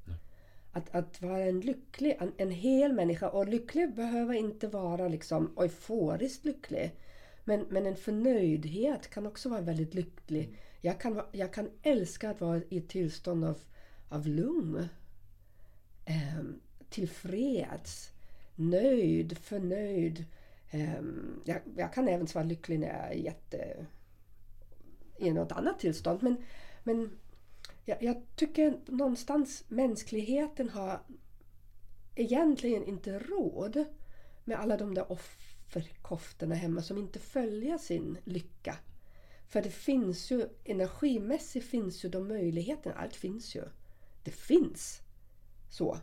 Att, 0.72 0.94
att 0.94 1.22
vara 1.22 1.38
en 1.38 1.60
lycklig, 1.60 2.16
en, 2.20 2.32
en 2.36 2.50
hel 2.50 2.92
människa. 2.92 3.28
Och 3.28 3.48
lycklig 3.48 3.94
behöver 3.94 4.34
inte 4.34 4.68
vara 4.68 5.08
liksom 5.08 5.50
euforiskt 5.58 6.44
lycklig. 6.44 6.92
Men, 7.48 7.66
men 7.70 7.86
en 7.86 7.96
förnöjdhet 7.96 9.10
kan 9.10 9.26
också 9.26 9.48
vara 9.48 9.60
väldigt 9.60 9.94
lycklig. 9.94 10.44
Mm. 10.44 10.56
Jag 10.80 11.00
kan, 11.00 11.22
jag 11.32 11.52
kan 11.52 11.70
älska 11.82 12.30
att 12.30 12.40
vara 12.40 12.60
i 12.68 12.78
ett 12.78 12.88
tillstånd 12.88 13.44
av, 13.44 13.58
av 14.08 14.26
lugn. 14.26 14.88
Um, 16.38 16.60
tillfreds, 16.90 18.10
nöjd, 18.54 19.38
förnöjd. 19.38 20.24
Um, 20.72 21.42
jag, 21.44 21.60
jag, 21.76 21.92
kan 21.92 22.08
även 22.08 22.26
vara 22.34 22.44
lycklig 22.44 22.80
när 22.80 22.88
jag 22.88 23.12
är 23.12 23.18
jätte, 23.18 23.86
i 25.18 25.30
något 25.30 25.52
annat 25.52 25.78
tillstånd. 25.78 26.22
Men, 26.22 26.36
men 26.84 27.18
jag, 27.84 28.02
jag 28.02 28.22
tycker 28.36 28.80
någonstans 28.86 29.64
mänskligheten 29.68 30.68
har 30.68 31.00
egentligen 32.14 32.84
inte 32.84 33.18
råd 33.18 33.84
med 34.44 34.60
alla 34.60 34.76
de 34.76 34.94
där 34.94 35.12
offerkoftorna 35.66 36.54
hemma 36.54 36.82
som 36.82 36.98
inte 36.98 37.18
följer 37.18 37.78
sin 37.78 38.18
lycka. 38.24 38.78
För 39.46 39.62
det 39.62 39.70
finns 39.70 40.30
ju, 40.30 40.48
energimässigt 40.64 41.66
finns 41.66 42.04
ju 42.04 42.08
de 42.08 42.28
möjligheterna. 42.28 42.94
Allt 42.94 43.16
finns 43.16 43.54
ju. 43.54 43.62
Det 44.24 44.30
finns. 44.30 45.00
Så. 45.70 45.98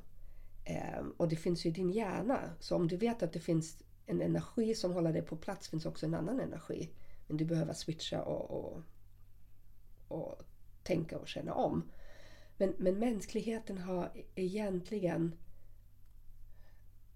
Ehm, 0.65 1.11
och 1.17 1.27
det 1.27 1.35
finns 1.35 1.65
ju 1.65 1.69
i 1.69 1.73
din 1.73 1.91
hjärna. 1.91 2.53
Så 2.59 2.75
om 2.75 2.87
du 2.87 2.97
vet 2.97 3.23
att 3.23 3.33
det 3.33 3.39
finns 3.39 3.83
en 4.05 4.21
energi 4.21 4.75
som 4.75 4.91
håller 4.91 5.13
dig 5.13 5.21
på 5.21 5.35
plats 5.35 5.69
finns 5.69 5.85
också 5.85 6.05
en 6.05 6.13
annan 6.13 6.39
energi. 6.39 6.89
Men 7.27 7.37
du 7.37 7.45
behöver 7.45 7.73
switcha 7.73 8.23
och, 8.23 8.51
och, 8.51 8.81
och 10.07 10.43
tänka 10.83 11.17
och 11.17 11.27
känna 11.27 11.53
om. 11.53 11.91
Men, 12.57 12.73
men 12.77 12.99
mänskligheten 12.99 13.77
har 13.77 14.11
egentligen 14.35 15.35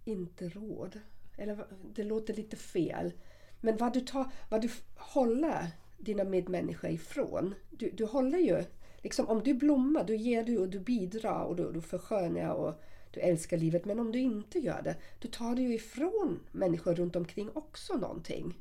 inte 0.05 0.49
råd. 0.49 0.99
Eller 1.37 1.65
det 1.95 2.03
låter 2.03 2.33
lite 2.33 2.55
fel. 2.55 3.13
Men 3.61 3.77
vad 3.77 3.93
du, 3.93 4.01
tar, 4.01 4.31
vad 4.49 4.61
du 4.61 4.69
håller 4.95 5.67
dina 5.97 6.23
medmänniskor 6.23 6.89
ifrån. 6.89 7.55
Du, 7.69 7.89
du 7.89 8.05
håller 8.05 8.37
ju, 8.37 8.63
liksom 9.03 9.27
om 9.27 9.43
du 9.43 9.53
blommar, 9.53 10.03
då 10.03 10.13
ger 10.13 10.43
du 10.43 10.57
och 10.57 10.69
du 10.69 10.79
bidrar 10.79 11.43
och 11.43 11.55
du, 11.55 11.71
du 11.71 11.81
förskönar 11.81 12.53
och 12.53 12.81
du 13.11 13.19
älskar 13.19 13.57
livet. 13.57 13.85
Men 13.85 13.99
om 13.99 14.11
du 14.11 14.19
inte 14.19 14.59
gör 14.59 14.81
det, 14.81 14.95
då 15.19 15.27
tar 15.27 15.55
du 15.55 15.61
ju 15.61 15.73
ifrån 15.73 16.39
människor 16.51 16.95
runt 16.95 17.15
omkring 17.15 17.49
också 17.53 17.97
någonting. 17.97 18.57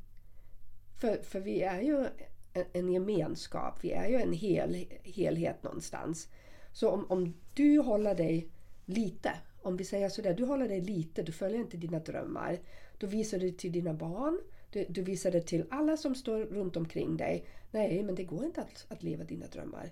För, 1.01 1.15
för 1.23 1.39
vi 1.39 1.61
är 1.61 1.81
ju 1.81 2.05
en, 2.53 2.65
en 2.73 2.93
gemenskap, 2.93 3.79
vi 3.83 3.91
är 3.91 4.07
ju 4.07 4.15
en 4.15 4.33
hel, 4.33 4.85
helhet 5.03 5.63
någonstans. 5.63 6.27
Så 6.73 6.89
om, 6.89 7.05
om 7.09 7.33
du 7.53 7.79
håller 7.79 8.15
dig 8.15 8.49
lite, 8.85 9.31
om 9.61 9.77
vi 9.77 9.85
säger 9.85 10.09
sådär, 10.09 10.33
du 10.33 10.45
håller 10.45 10.67
dig 10.67 10.81
lite, 10.81 11.23
du 11.23 11.31
följer 11.31 11.59
inte 11.59 11.77
dina 11.77 11.99
drömmar. 11.99 12.59
Då 12.97 13.07
visar 13.07 13.39
du 13.39 13.51
till 13.51 13.71
dina 13.71 13.93
barn, 13.93 14.39
du, 14.71 14.85
du 14.89 15.01
visar 15.01 15.31
det 15.31 15.41
till 15.41 15.65
alla 15.69 15.97
som 15.97 16.15
står 16.15 16.39
runt 16.39 16.77
omkring 16.77 17.17
dig. 17.17 17.45
Nej, 17.71 18.03
men 18.03 18.15
det 18.15 18.23
går 18.23 18.45
inte 18.45 18.61
att, 18.61 18.85
att 18.87 19.03
leva 19.03 19.23
dina 19.23 19.47
drömmar. 19.47 19.91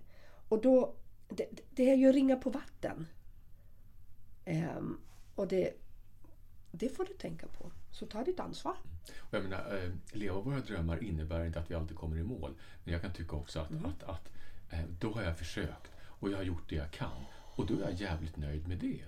Och 0.49 0.61
då, 0.61 0.95
det, 1.30 1.47
det 1.70 1.89
är 1.89 1.95
ju 1.95 2.11
ringa 2.11 2.36
på 2.36 2.49
vatten. 2.49 3.07
Um, 4.45 4.99
och 5.36 5.47
det, 5.47 5.74
det 6.72 6.89
får 6.89 7.05
du 7.05 7.13
tänka 7.13 7.47
på. 7.47 7.72
Så 7.91 8.05
ta 8.05 8.24
ditt 8.24 8.39
ansvar. 8.39 8.76
Och 9.18 9.34
jag 9.34 9.43
menar, 9.43 9.78
eh, 9.78 9.91
leva 10.11 10.39
våra 10.39 10.59
drömmar 10.59 11.03
innebär 11.03 11.45
inte 11.45 11.59
att 11.59 11.72
vi 11.72 11.76
alltid 11.76 11.97
kommer 11.97 12.18
i 12.18 12.24
mål. 12.24 12.53
Men 12.84 12.93
jag 12.93 13.01
kan 13.01 13.13
tycka 13.13 13.36
också 13.36 13.59
att, 13.59 13.72
att, 13.72 14.03
att 14.03 14.32
eh, 14.72 14.80
då 14.99 15.11
har 15.11 15.22
jag 15.22 15.38
försökt 15.38 15.91
och 15.97 16.32
jag 16.32 16.38
har 16.38 16.43
gjort 16.43 16.70
det 16.70 16.76
jag 16.76 16.91
kan. 16.91 17.26
Och 17.55 17.66
då 17.66 17.74
är 17.74 17.82
jag 17.82 17.93
jävligt 17.93 18.38
nöjd 18.38 18.68
med 18.68 18.78
det. 18.78 19.01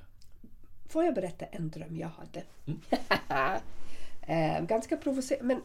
Får 0.88 1.06
jag 1.06 1.16
berätta 1.16 1.46
en 1.46 1.70
dröm 1.70 1.98
jag 1.98 2.08
hade? 2.08 2.44
Mm. 2.66 2.82
eh, 4.60 4.66
ganska 4.66 4.98
provocerande. 4.98 5.56
Men 5.56 5.64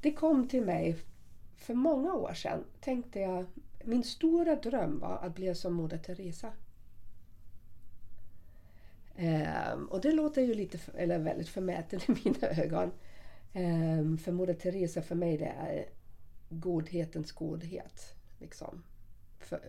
det 0.00 0.12
kom 0.12 0.48
till 0.48 0.62
mig 0.62 0.96
för 1.56 1.74
många 1.74 2.14
år 2.14 2.34
sedan. 2.34 2.64
Tänkte 2.80 3.20
jag, 3.20 3.46
min 3.84 4.04
stora 4.04 4.56
dröm 4.56 4.98
var 4.98 5.18
att 5.18 5.34
bli 5.34 5.54
som 5.54 5.74
Moder 5.74 5.98
Teresa. 5.98 6.52
Ehm, 9.16 9.86
och 9.86 10.00
det 10.00 10.12
låter 10.12 10.42
ju 10.42 10.54
lite, 10.54 10.78
för- 10.78 10.94
eller 10.94 11.18
väldigt 11.18 11.48
förmätet 11.48 12.08
i 12.08 12.12
mina 12.24 12.48
ögon. 12.48 12.92
Ehm, 13.52 14.18
för 14.18 14.32
Moder 14.32 14.54
Teresa 14.54 15.02
för 15.02 15.14
mig 15.14 15.38
det 15.38 15.52
är 15.58 15.84
godhetens 16.48 17.32
godhet. 17.32 18.14
Liksom. 18.38 18.82
För, 19.38 19.60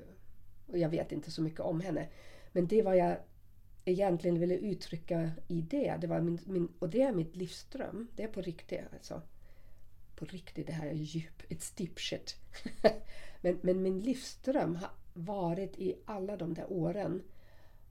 och 0.67 0.77
jag 0.77 0.89
vet 0.89 1.11
inte 1.11 1.31
så 1.31 1.41
mycket 1.41 1.59
om 1.59 1.81
henne. 1.81 2.07
Men 2.51 2.67
det 2.67 2.81
var 2.81 2.93
jag 2.93 3.17
egentligen 3.85 4.39
ville 4.39 4.57
uttrycka 4.57 5.31
i 5.47 5.61
det, 5.61 5.97
det 6.01 6.07
var 6.07 6.21
min, 6.21 6.39
min, 6.45 6.67
och 6.79 6.89
det 6.89 7.01
är 7.01 7.13
mitt 7.13 7.35
livsdröm. 7.35 8.07
Det 8.15 8.23
är 8.23 8.27
på 8.27 8.41
riktigt 8.41 8.79
alltså. 8.93 9.21
På 10.15 10.25
riktigt, 10.25 10.67
det 10.67 10.73
här 10.73 10.87
är 10.87 10.93
djup, 10.93 11.41
it's 11.49 11.77
deep 11.77 11.99
shit. 11.99 12.35
men, 13.41 13.59
men 13.61 13.81
min 13.81 13.99
livsdröm 13.99 14.75
har 14.75 14.89
varit 15.13 15.77
i 15.77 15.95
alla 16.05 16.37
de 16.37 16.53
där 16.53 16.71
åren 16.71 17.23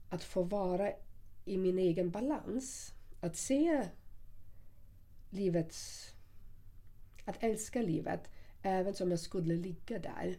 att 0.09 0.23
få 0.23 0.43
vara 0.43 0.91
i 1.45 1.57
min 1.57 1.79
egen 1.79 2.11
balans. 2.11 2.93
Att 3.21 3.35
se 3.35 3.87
livets... 5.29 6.09
Att 7.25 7.43
älska 7.43 7.81
livet 7.81 8.29
även 8.61 8.93
som 8.93 9.11
jag 9.11 9.19
skulle 9.19 9.55
ligga 9.55 9.99
där. 9.99 10.37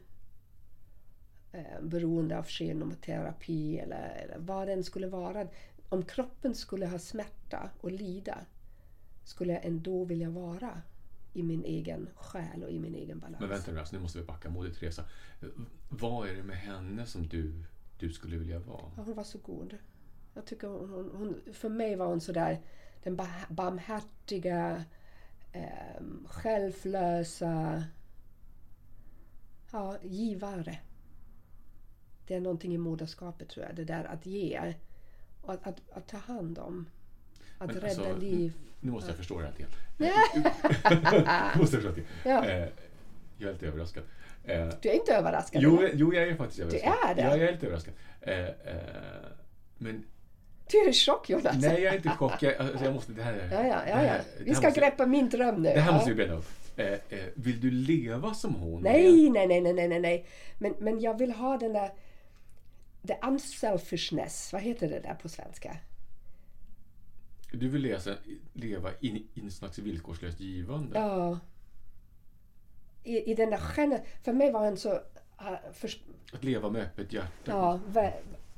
Eh, 1.55 1.80
beroende 1.82 2.38
av 2.38 2.42
kemoterapi 2.42 3.78
eller, 3.78 4.11
eller 4.24 4.38
vad 4.38 4.68
den 4.68 4.84
skulle 4.84 5.07
vara. 5.07 5.48
Om 5.88 6.05
kroppen 6.05 6.55
skulle 6.55 6.86
ha 6.86 6.98
smärta 6.98 7.70
och 7.80 7.92
lida 7.92 8.38
skulle 9.24 9.52
jag 9.52 9.64
ändå 9.64 10.05
vilja 10.05 10.30
vara 10.30 10.82
i 11.32 11.42
min 11.42 11.64
egen 11.64 12.09
själ 12.14 12.62
och 12.64 12.70
i 12.70 12.78
min 12.78 12.94
egen 12.94 13.18
balans. 13.18 13.40
Men 13.40 13.48
vänta 13.48 13.72
nu, 13.72 13.78
alltså, 13.78 13.96
nu 13.96 14.02
måste 14.02 14.18
vi 14.18 14.24
backa. 14.24 14.50
Moder 14.50 14.70
Teresa. 14.70 15.05
Vad 15.88 16.28
är 16.28 16.34
det 16.34 16.42
med 16.42 16.57
henne 16.57 17.07
som 17.07 17.26
du, 17.28 17.64
du 17.98 18.12
skulle 18.12 18.36
vilja 18.36 18.59
vara? 18.59 18.92
Ja, 18.96 19.02
hon 19.02 19.14
var 19.14 19.24
så 19.24 19.38
god. 19.38 19.78
Jag 20.34 20.46
tycker 20.46 20.68
hon, 20.68 20.90
hon, 20.90 21.11
hon, 21.14 21.55
för 21.55 21.68
mig 21.68 21.96
var 21.96 22.07
hon 22.07 22.20
sådär 22.20 22.61
den 23.02 23.16
ba- 23.16 23.46
barmhärtiga, 23.50 24.84
eh, 25.52 26.02
självlösa 26.26 27.84
ja, 29.72 29.98
givare. 30.02 30.78
Det 32.26 32.34
är 32.34 32.40
någonting 32.40 32.74
i 32.74 32.78
moderskapet 32.78 33.48
tror 33.48 33.66
jag, 33.66 33.74
det 33.76 33.84
där 33.84 34.04
att 34.04 34.26
ge 34.26 34.56
att, 35.46 35.66
att, 35.66 35.80
att 35.92 36.06
ta 36.08 36.16
hand 36.16 36.58
om. 36.58 36.86
Att 37.58 37.66
Men 37.66 37.76
rädda 37.80 37.86
alltså, 37.86 38.16
liv. 38.16 38.52
Nu 38.80 38.90
måste 38.90 39.10
jag 39.10 39.16
förstå 39.16 39.40
det 39.40 39.44
här. 39.46 39.54
Nu 41.54 41.60
måste 41.60 41.76
jag 41.76 41.82
förstå 41.82 41.90
det. 42.24 42.28
Ja. 42.30 42.44
Eh, 42.46 42.68
Jag 43.38 43.48
är 43.48 43.52
lite 43.52 43.66
överraskad. 43.66 44.02
Eh, 44.44 44.68
Du 44.82 44.88
är 44.88 44.94
inte 44.94 45.14
överraskad? 45.14 45.62
Jo, 45.62 45.78
eller? 45.78 45.90
jo, 45.94 46.14
jag 46.14 46.24
är 46.28 46.34
faktiskt 46.36 46.60
överraskad. 46.60 46.92
är 47.10 47.14
det? 47.14 47.22
Ja, 47.22 47.36
jag 47.36 47.48
är 47.48 47.52
lite 47.52 47.66
överraskad. 47.66 47.94
Eh, 48.20 48.38
eh, 48.44 48.52
men 49.78 50.04
Du 50.70 50.78
är 50.78 50.88
i 50.88 50.92
chock 50.92 51.30
Jonas. 51.30 51.56
nej, 51.60 51.82
jag 51.82 51.92
är 51.92 51.96
inte 51.96 52.08
i 52.08 52.12
chock. 52.12 52.42
Jag, 52.42 52.54
alltså, 52.56 52.84
jag 52.84 52.94
måste, 52.94 53.12
det 53.12 53.22
här, 53.22 53.32
är- 53.34 53.52
Ja, 53.52 53.66
ja, 53.68 53.82
ja, 53.88 53.94
här- 53.94 54.04
ja. 54.06 54.12
det 54.38 54.44
Vi 54.44 54.50
här 54.50 54.56
ska 54.56 54.66
måste, 54.68 54.80
greppa 54.80 55.06
min 55.06 55.28
dröm 55.28 55.54
nu. 55.62 55.62
Det 55.68 55.80
här 55.80 55.90
ja. 55.90 55.94
måste 55.94 56.10
vi 56.10 56.16
bredda 56.16 56.34
upp. 56.34 56.46
Eh, 56.76 56.86
eh, 56.92 56.98
vill 57.34 57.60
du 57.60 57.70
leva 57.70 58.34
som 58.34 58.54
hon? 58.54 58.82
Nej, 58.82 59.30
nej, 59.30 59.46
nej, 59.46 59.60
nej, 59.60 59.72
nej, 59.72 59.88
nej, 59.88 60.00
nej. 60.00 60.26
Men, 60.58 60.74
men 60.78 61.00
jag 61.00 61.18
vill 61.18 61.32
ha 61.32 61.56
den 61.58 61.72
där... 61.72 61.90
The 63.07 63.18
unselfishness. 63.22 64.52
Vad 64.52 64.62
heter 64.62 64.88
det 64.88 65.00
där 65.00 65.14
på 65.14 65.28
svenska? 65.28 65.76
Du 67.52 67.68
vill 67.68 67.82
läsa, 67.82 68.14
leva 68.52 68.90
i 69.00 69.26
en 69.34 69.50
slags 69.50 69.78
villkorslöst 69.78 70.40
givande? 70.40 70.98
Ja. 70.98 71.38
I, 73.05 73.30
i 73.30 73.34
den 73.34 73.50
där 73.50 73.59
gener... 73.59 74.05
För 74.22 74.32
mig 74.32 74.52
var 74.52 74.64
han 74.64 74.76
så... 74.76 74.92
Uh, 74.92 75.72
för, 75.72 75.90
Att 76.32 76.44
leva 76.44 76.70
med 76.70 76.82
öppet 76.82 77.12
hjärta? 77.12 77.30
ja, 77.94 78.11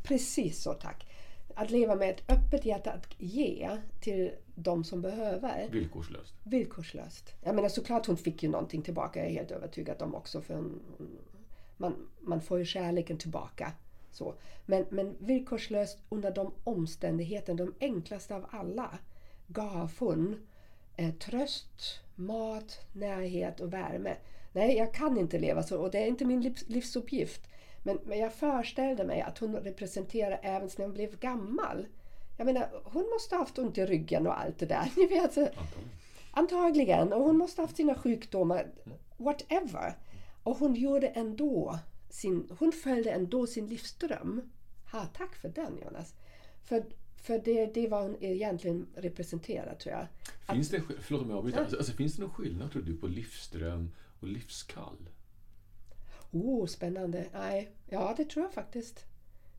precis 0.03 0.63
så 0.63 0.73
tack. 0.73 1.07
Att 1.55 1.71
leva 1.71 1.95
med 1.95 2.11
ett 2.11 2.31
öppet 2.31 2.65
hjärta 2.65 2.93
att 2.93 3.15
ge 3.19 3.79
till 4.01 4.31
de 4.55 4.85
som 4.85 5.03
behöver. 5.03 5.69
Villkorslöst? 5.71 6.35
Villkorslöst. 6.45 7.35
Jag 7.43 7.55
menar 7.55 7.69
såklart 7.69 8.07
hon 8.07 8.17
fick 8.17 8.43
ju 8.43 8.49
någonting 8.49 8.83
tillbaka. 8.83 9.19
Jag 9.19 9.29
är 9.29 9.33
helt 9.33 9.51
övertygad 9.51 10.03
om 10.03 10.15
också. 10.15 10.41
För 10.41 10.55
hon, 10.55 10.81
man, 11.77 12.09
man 12.21 12.41
får 12.41 12.59
ju 12.59 12.65
kärleken 12.65 13.19
tillbaka. 13.19 13.73
Så. 14.17 14.35
Men, 14.67 14.87
men 14.91 15.17
villkorslöst 15.19 15.99
under 16.09 16.31
de 16.31 16.53
omständigheterna, 16.65 17.65
de 17.65 17.75
enklaste 17.87 18.35
av 18.35 18.47
alla, 18.51 18.99
gav 19.47 19.93
hon 19.99 20.47
eh, 20.97 21.15
tröst, 21.15 22.01
mat, 22.15 22.79
närhet 22.93 23.61
och 23.61 23.73
värme. 23.73 24.17
Nej, 24.53 24.77
jag 24.77 24.95
kan 24.95 25.19
inte 25.19 25.39
leva 25.39 25.63
så 25.63 25.81
och 25.81 25.91
det 25.91 25.99
är 25.99 26.07
inte 26.07 26.25
min 26.25 26.41
livs, 26.41 26.69
livsuppgift. 26.69 27.41
Men, 27.83 27.99
men 28.05 28.19
jag 28.19 28.35
föreställde 28.35 29.05
mig 29.05 29.21
att 29.21 29.39
hon 29.39 29.57
representerar 29.57 30.41
även 30.43 30.71
när 30.79 30.85
hon 30.85 30.95
blev 30.95 31.19
gammal. 31.19 31.87
Jag 32.37 32.45
menar, 32.45 32.69
hon 32.85 33.11
måste 33.11 33.35
ha 33.35 33.43
haft 33.43 33.59
ont 33.59 33.79
i 33.79 33.87
ryggen 33.87 34.27
och 34.27 34.41
allt 34.41 34.59
det 34.59 34.67
där. 34.67 34.93
Ni 34.97 35.07
vet, 35.07 35.33
så- 35.33 35.49
Antagligen. 36.31 37.13
Och 37.13 37.23
hon 37.23 37.39
måste 37.39 37.61
ha 37.61 37.67
haft 37.67 37.77
sina 37.77 37.95
sjukdomar. 37.95 38.67
Whatever. 39.17 39.95
Och 40.43 40.57
hon 40.59 40.75
gjorde 40.75 41.07
ändå 41.07 41.79
sin... 42.17 42.49
Hon 42.59 42.73
följde 42.73 43.11
ändå 43.11 43.47
sin 43.47 43.67
livsdröm. 43.67 44.43
Ha, 44.93 45.07
tack 45.07 45.35
för 45.35 45.49
den 45.49 45.79
Jonas. 45.85 46.15
För, 46.65 46.85
för 47.17 47.39
det, 47.39 47.67
det 47.67 47.89
var 47.89 48.03
hon 48.03 48.17
egentligen 48.21 48.87
representerar 48.95 49.75
tror 49.75 49.95
jag. 49.95 50.07
Finns 50.55 50.69
det, 50.69 50.83
förlåt 51.01 51.23
om 51.23 51.31
jag 51.31 51.39
avbryter. 51.39 51.61
Alltså, 51.61 51.77
alltså, 51.77 51.93
finns 51.93 52.17
det 52.17 52.23
någon 52.23 52.31
skillnad 52.31 52.73
tror 52.73 52.83
du 52.83 52.97
på 52.97 53.07
livsdröm 53.07 53.91
och 54.21 54.29
livskall? 54.29 55.09
Oh, 56.31 56.67
spännande. 56.67 57.27
Nej, 57.33 57.71
ja 57.89 58.15
det 58.17 58.25
tror 58.25 58.45
jag 58.45 58.55
faktiskt. 58.55 59.05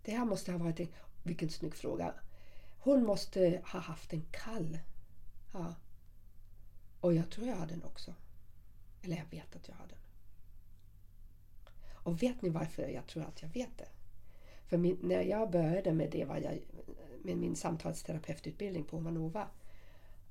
Det 0.03 0.11
här 0.11 0.25
måste 0.25 0.51
ha 0.51 0.59
varit 0.59 0.79
en... 0.79 0.87
Vilken 1.23 1.49
snygg 1.49 1.75
fråga. 1.75 2.13
Hon 2.79 3.05
måste 3.05 3.61
ha 3.63 3.79
haft 3.79 4.13
en 4.13 4.25
kall. 4.31 4.77
Ja. 5.53 5.75
Och 6.99 7.13
jag 7.13 7.29
tror 7.29 7.47
jag 7.47 7.55
har 7.55 7.67
den 7.67 7.83
också. 7.83 8.13
Eller 9.01 9.17
jag 9.17 9.25
vet 9.31 9.55
att 9.55 9.67
jag 9.67 9.75
har 9.75 9.87
den. 9.87 9.97
Och 12.07 12.23
vet 12.23 12.41
ni 12.41 12.49
varför 12.49 12.87
jag 12.87 13.07
tror 13.07 13.23
att 13.23 13.41
jag 13.41 13.49
vet 13.49 13.77
det? 13.77 13.87
För 14.67 14.77
min, 14.77 14.97
när 15.01 15.21
jag 15.21 15.51
började 15.51 15.93
med 15.93 16.11
det 16.11 16.25
var 16.25 16.37
jag 16.37 16.59
med 17.23 17.37
min 17.37 17.55
samtalsterapeututbildning 17.55 18.83
på 18.83 18.97
Humanova 18.97 19.47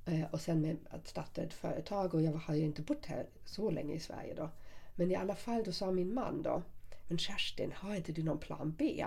eh, 0.04 0.24
och 0.24 0.40
sen 0.40 0.60
med 0.60 0.76
att 0.90 1.08
starta 1.08 1.42
ett 1.42 1.52
företag 1.52 2.14
och 2.14 2.22
jag 2.22 2.32
har 2.32 2.54
ju 2.54 2.64
inte 2.64 2.82
bott 2.82 3.06
här 3.06 3.26
så 3.44 3.70
länge 3.70 3.94
i 3.94 4.00
Sverige 4.00 4.34
då. 4.34 4.50
Men 4.94 5.10
i 5.10 5.14
alla 5.14 5.34
fall 5.34 5.64
då 5.64 5.72
sa 5.72 5.90
min 5.90 6.14
man 6.14 6.42
då 6.42 6.62
Men 7.08 7.18
Kerstin, 7.18 7.72
har 7.72 7.94
inte 7.94 8.12
du 8.12 8.22
någon 8.22 8.38
plan 8.38 8.74
B? 8.78 9.06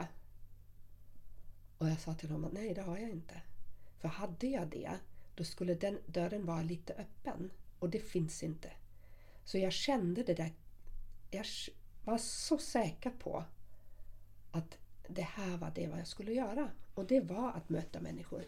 Och 1.78 1.90
jag 1.90 2.00
sa 2.00 2.14
till 2.14 2.30
honom 2.30 2.46
att 2.46 2.54
nej 2.54 2.74
det 2.74 2.82
har 2.82 2.98
jag 2.98 3.10
inte. 3.10 3.42
För 4.00 4.08
hade 4.08 4.48
jag 4.48 4.68
det 4.68 4.92
då 5.36 5.44
skulle 5.44 5.74
den 5.74 6.00
dörren 6.06 6.46
vara 6.46 6.62
lite 6.62 6.94
öppen 6.94 7.52
och 7.80 7.90
det 7.90 8.00
finns 8.00 8.44
inte. 8.44 8.72
Så 9.44 9.58
jag 9.58 9.74
kände 9.74 10.24
det 10.24 10.34
där. 10.34 10.52
Jag 11.32 11.46
var 12.04 12.18
så 12.18 12.58
säker 12.58 13.10
på 13.10 13.44
att 14.52 14.78
det 15.08 15.22
här 15.22 15.58
var 15.58 15.72
det 15.76 15.88
vad 15.88 16.00
jag 16.00 16.08
skulle 16.08 16.34
göra. 16.34 16.70
Och 16.94 17.06
det 17.06 17.20
var 17.20 17.52
att 17.52 17.70
möta 17.70 18.02
människor. 18.02 18.44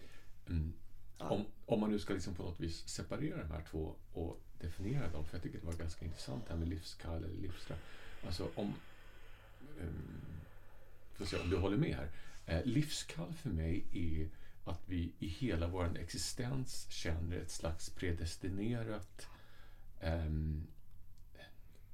Mm. 0.47 0.74
Om, 1.18 1.45
om 1.66 1.80
man 1.80 1.89
nu 1.89 1.99
ska 1.99 2.14
liksom 2.14 2.36
på 2.36 2.43
något 2.43 2.60
vis 2.60 2.88
separera 2.88 3.43
de 3.43 3.52
här 3.52 3.66
två 3.72 3.95
och 4.14 4.41
definiera 4.62 5.08
dem, 5.10 5.26
för 5.26 5.36
jag 5.36 5.43
tycker 5.43 5.60
det 5.60 5.66
var 5.66 5.74
ganska 5.74 6.06
intressant 6.06 6.45
det 6.45 6.54
här 6.54 6.60
med 6.60 6.70
livskall 6.70 7.24
eller 7.24 7.41
livsdröm. 7.41 7.78
Alltså 8.26 8.47
om... 8.56 8.74
Um, 9.82 10.22
får 11.14 11.26
se 11.26 11.38
om 11.38 11.49
du 11.49 11.58
håller 11.58 11.78
med 11.78 11.95
här. 11.95 12.10
Eh, 12.45 12.66
livskall 12.66 13.34
för 13.34 13.49
mig 13.49 13.86
är 13.91 14.30
att 14.72 14.82
vi 14.86 15.12
i 15.20 15.28
hela 15.28 15.68
vår 15.68 15.97
existens 15.97 16.88
känner 16.89 17.38
ett 17.38 17.52
slags 17.52 17.89
predestinerat 17.89 19.28
ehm, 19.99 20.68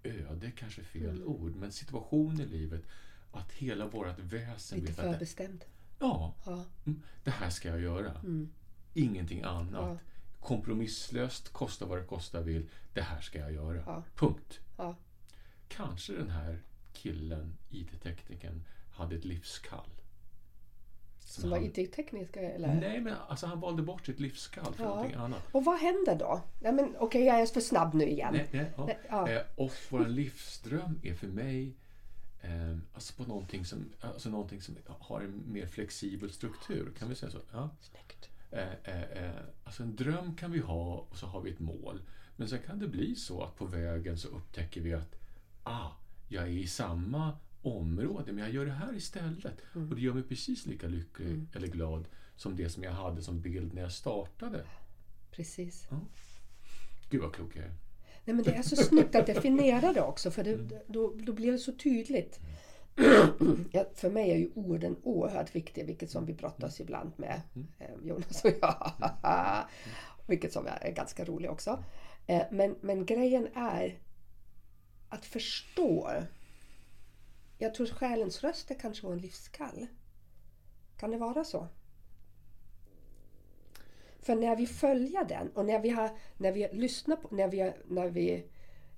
öde, 0.09 0.51
kanske 0.51 0.83
fel 0.83 1.09
Mm. 1.09 1.27
ord, 1.27 1.55
men 1.55 1.71
situation 1.71 2.41
i 2.41 2.45
livet 2.45 2.83
att 3.31 3.51
hela 3.51 3.87
vårt 3.87 4.19
väsen 4.19 4.79
Lite 4.79 4.93
förbestämd. 4.93 5.65
ja, 5.99 6.35
Ja. 6.45 6.65
mm, 6.85 7.01
det 7.23 7.31
här 7.31 7.49
ska 7.49 7.69
jag 7.69 7.81
göra. 7.81 8.11
Mm. 8.11 8.49
Ingenting 8.93 9.43
annat. 9.43 9.73
Ja. 9.73 9.97
Kompromisslöst, 10.39 11.49
kosta 11.53 11.85
vad 11.85 11.97
det 11.97 12.03
kosta 12.05 12.41
vill. 12.41 12.69
Det 12.93 13.01
här 13.01 13.21
ska 13.21 13.39
jag 13.39 13.53
göra. 13.53 13.83
Ja. 13.85 14.03
Punkt. 14.15 14.59
Ja. 14.77 14.95
Kanske 15.67 16.13
den 16.13 16.29
här 16.29 16.59
killen, 16.93 17.57
IT-teknikern, 17.69 18.63
hade 18.91 19.15
ett 19.15 19.25
livskall. 19.25 19.89
Som 21.27 21.49
var 21.49 21.57
IT-tekniska 21.57 22.39
eller? 22.41 22.75
Nej, 22.75 23.01
men 23.01 23.15
alltså 23.27 23.45
han 23.47 23.59
valde 23.59 23.83
bort 23.83 24.05
sitt 24.05 24.19
livskall 24.19 24.73
för 24.73 24.83
Ja. 24.83 24.89
någonting 24.89 25.15
annat. 25.15 25.41
Och 25.51 25.65
vad 25.65 25.79
händer 25.79 26.15
då? 26.15 26.41
Nej 26.59 26.71
men 26.73 26.95
okej, 26.99 27.23
jag 27.23 27.41
är 27.41 27.45
för 27.45 27.61
snabb 27.61 27.93
nu 27.93 28.05
igen. 28.09 28.33
Nej, 28.33 28.47
nej, 28.51 28.71
ja. 28.77 28.85
Nej, 28.85 28.97
ja. 29.09 29.29
Eh, 29.29 29.41
och 29.55 29.71
vår 29.89 30.05
livsdröm 30.05 30.99
är 31.03 31.13
för 31.13 31.27
mig 31.27 31.75
eh, 32.41 32.77
alltså 32.93 33.13
på 33.13 33.23
någonting 33.23 33.65
som, 33.65 33.89
alltså 34.01 34.29
någonting 34.29 34.61
som 34.61 34.75
har 34.87 35.21
en 35.21 35.43
mer 35.53 35.65
flexibel 35.67 36.31
struktur. 36.31 36.91
Kan 36.99 37.09
vi 37.09 37.15
säga 37.15 37.31
så? 37.31 37.39
Ja. 37.51 37.69
Snyggt. 37.81 38.29
Eh, 38.51 38.73
eh, 38.83 39.23
eh, 39.23 39.31
alltså 39.63 39.83
en 39.83 39.95
dröm 39.95 40.35
kan 40.35 40.51
vi 40.51 40.59
ha 40.59 40.95
och 41.09 41.17
så 41.17 41.25
har 41.25 41.41
vi 41.41 41.51
ett 41.51 41.59
mål. 41.59 42.01
Men 42.35 42.47
sen 42.49 42.59
kan 42.65 42.79
det 42.79 42.87
bli 42.87 43.15
så 43.15 43.43
att 43.43 43.55
på 43.55 43.65
vägen 43.65 44.17
så 44.17 44.27
upptäcker 44.27 44.81
vi 44.81 44.93
att 44.93 45.15
ah, 45.63 45.87
jag 46.27 46.43
är 46.43 46.47
i 46.47 46.67
samma 46.67 47.37
område 47.61 48.31
men 48.31 48.43
jag 48.43 48.53
gör 48.53 48.65
det 48.65 48.71
här 48.71 48.95
istället. 48.95 49.61
Och 49.73 49.95
det 49.95 50.01
gör 50.01 50.13
mig 50.13 50.23
precis 50.23 50.65
lika 50.65 50.87
lycklig 50.87 51.45
eller 51.55 51.67
glad 51.67 52.07
som 52.35 52.55
det 52.55 52.69
som 52.69 52.83
jag 52.83 52.91
hade 52.91 53.21
som 53.21 53.41
bild 53.41 53.73
när 53.73 53.81
jag 53.81 53.91
startade. 53.91 54.65
Precis. 55.31 55.87
Gud 57.09 57.21
vad 57.21 57.33
klok 57.33 57.55
jag 57.55 57.65
är. 57.65 57.73
Nej 58.25 58.35
men 58.35 58.43
det 58.43 58.51
är 58.51 58.61
så 58.61 58.75
snyggt 58.75 59.15
att 59.15 59.25
definiera 59.25 59.93
det 59.93 60.01
också 60.01 60.31
för 60.31 60.43
det, 60.43 60.83
då, 60.87 61.13
då 61.15 61.33
blir 61.33 61.51
det 61.51 61.57
så 61.57 61.71
tydligt. 61.71 62.39
Ja, 63.71 63.85
för 63.93 64.09
mig 64.09 64.31
är 64.31 64.37
ju 64.37 64.51
orden 64.55 64.95
oerhört 65.03 65.55
viktiga, 65.55 65.85
vilket 65.85 66.11
som 66.11 66.25
vi 66.25 66.33
brottas 66.33 66.79
ibland 66.79 67.11
med, 67.15 67.41
eh, 67.79 67.87
Jonas 68.03 68.43
och 68.45 68.51
jag. 68.61 68.93
vilket 70.27 70.53
som 70.53 70.67
är 70.67 70.91
ganska 70.91 71.25
roligt 71.25 71.49
också. 71.49 71.83
Eh, 72.27 72.41
Men, 72.51 72.75
men 72.81 73.05
grejen 73.05 73.47
är 73.55 73.99
att 75.09 75.25
förstå. 75.25 76.11
Jag 77.57 77.73
tror 77.73 77.87
själens 77.87 78.43
röst 78.43 78.71
är 78.71 78.75
kanske 78.75 79.07
en 79.07 79.17
livskall. 79.17 79.87
Kan 80.97 81.11
det 81.11 81.17
vara 81.17 81.43
så? 81.43 81.67
För 84.19 84.35
när 84.35 84.55
vi 84.55 84.67
följer 84.67 85.25
den 85.25 85.49
och 85.51 85.65
när 85.65 85.79
vi, 85.79 85.89
har, 85.89 86.09
när 86.37 86.51
vi 86.51 86.67
lyssnar 86.71 87.15
på, 87.15 87.35
när 87.35 87.47
vi, 87.47 87.73
när 87.85 88.09
vi 88.09 88.45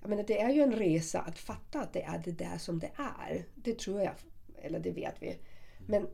jag 0.01 0.09
menar, 0.09 0.23
det 0.23 0.41
är 0.41 0.49
ju 0.49 0.61
en 0.61 0.73
resa 0.73 1.19
att 1.19 1.39
fatta 1.39 1.81
att 1.81 1.93
det 1.93 2.01
är 2.01 2.21
det 2.25 2.31
där 2.31 2.57
som 2.57 2.79
det 2.79 2.91
är. 2.95 3.45
Det 3.55 3.79
tror 3.79 4.01
jag, 4.01 4.13
eller 4.61 4.79
det 4.79 4.91
vet 4.91 5.15
vi. 5.21 5.37
Men 5.87 6.07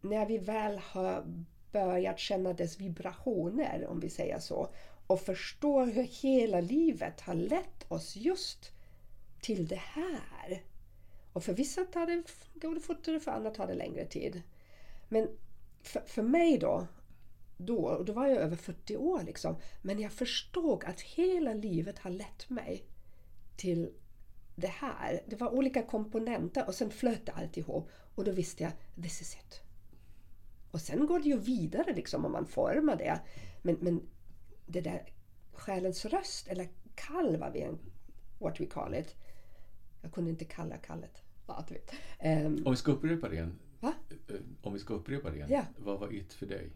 när 0.00 0.26
vi 0.26 0.38
väl 0.38 0.78
har 0.78 1.24
börjat 1.72 2.18
känna 2.18 2.52
dess 2.52 2.80
vibrationer, 2.80 3.86
om 3.88 4.00
vi 4.00 4.10
säger 4.10 4.38
så, 4.38 4.68
och 5.06 5.20
förstår 5.20 5.86
hur 5.86 6.02
hela 6.02 6.60
livet 6.60 7.20
har 7.20 7.34
lett 7.34 7.84
oss 7.92 8.16
just 8.16 8.72
till 9.40 9.66
det 9.66 9.80
här. 9.80 10.62
Och 11.38 11.44
för 11.44 11.52
vissa 11.52 11.84
tar 11.84 12.06
det, 12.06 12.22
går 12.54 12.74
det 12.74 12.80
fortare, 12.80 13.20
för 13.20 13.30
andra 13.30 13.50
tar 13.50 13.66
det 13.66 13.74
längre 13.74 14.04
tid. 14.04 14.42
Men 15.08 15.28
för, 15.82 16.00
för 16.00 16.22
mig 16.22 16.58
då, 16.58 16.86
då, 17.56 17.76
och 17.76 18.04
då 18.04 18.12
var 18.12 18.26
jag 18.26 18.36
över 18.36 18.56
40 18.56 18.96
år 18.96 19.22
liksom, 19.22 19.56
men 19.82 20.00
jag 20.00 20.12
förstod 20.12 20.84
att 20.84 21.00
hela 21.00 21.54
livet 21.54 21.98
har 21.98 22.10
lett 22.10 22.50
mig 22.50 22.84
till 23.56 23.92
det 24.56 24.68
här. 24.68 25.22
Det 25.26 25.36
var 25.36 25.54
olika 25.54 25.82
komponenter 25.82 26.66
och 26.66 26.74
sen 26.74 26.90
flöt 26.90 27.26
det 27.26 27.32
alltihop 27.32 27.90
och 28.14 28.24
då 28.24 28.30
visste 28.32 28.62
jag, 28.62 28.72
this 29.02 29.20
is 29.20 29.34
it. 29.34 29.60
Och 30.70 30.80
sen 30.80 31.06
går 31.06 31.18
det 31.18 31.28
ju 31.28 31.38
vidare 31.38 31.92
liksom 31.92 32.24
om 32.24 32.32
man 32.32 32.46
formar 32.46 32.96
det. 32.96 33.20
Men, 33.62 33.76
men 33.80 34.08
det 34.66 34.80
där 34.80 35.12
själens 35.52 36.04
röst, 36.04 36.48
eller 36.48 36.68
kall 36.94 37.36
vad 37.36 37.52
vi 37.52 37.68
what 38.38 38.60
we 38.60 38.66
call 38.66 38.94
it. 38.94 39.14
Jag 40.02 40.12
kunde 40.12 40.30
inte 40.30 40.44
kalla 40.44 40.76
kallet. 40.76 41.22
Ja, 41.48 41.64
du 41.68 41.74
vet. 41.74 41.90
Ehm, 42.18 42.62
Om 42.66 42.72
vi 42.72 42.76
ska 42.76 42.92
upprepa 42.92 43.28
det 43.28 43.34
igen. 43.34 43.58
Va? 43.80 43.94
eh, 44.28 44.34
Om 44.62 44.72
vi 44.72 44.78
ska 44.78 44.94
upprepa 44.94 45.30
det 45.30 45.36
igen. 45.36 45.48
Ja. 45.50 45.64
Vad 45.78 46.00
var 46.00 46.14
it 46.14 46.32
för 46.32 46.46
dig? 46.46 46.70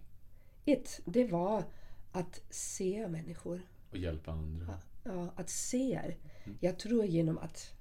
it, 0.65 1.01
det 1.05 1.25
var 1.25 1.65
att 2.13 2.41
se 2.51 3.09
människor. 3.09 3.61
Och 3.91 3.97
hjälpa 3.99 4.31
andra? 4.33 4.79
Ja, 5.05 5.33
att 5.37 5.51
se. 5.51 6.15
Jag 6.61 6.79
tror 6.79 7.05
genom 7.05 7.39
att... 7.39 7.75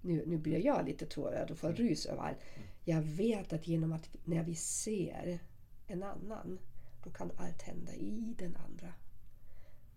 Nu, 0.00 0.24
nu 0.26 0.38
blir 0.38 0.66
jag 0.66 0.86
lite 0.86 1.06
tårögd 1.06 1.50
och 1.50 1.58
får 1.58 1.72
rys 1.72 2.06
överallt. 2.06 2.38
Jag 2.84 3.02
vet 3.02 3.52
att 3.52 3.68
genom 3.68 3.92
att 3.92 4.10
när 4.24 4.42
vi 4.42 4.54
ser 4.54 5.38
en 5.86 6.02
annan, 6.02 6.58
då 7.04 7.10
kan 7.10 7.30
allt 7.36 7.62
hända 7.62 7.94
i 7.94 8.34
den 8.38 8.56
andra. 8.56 8.92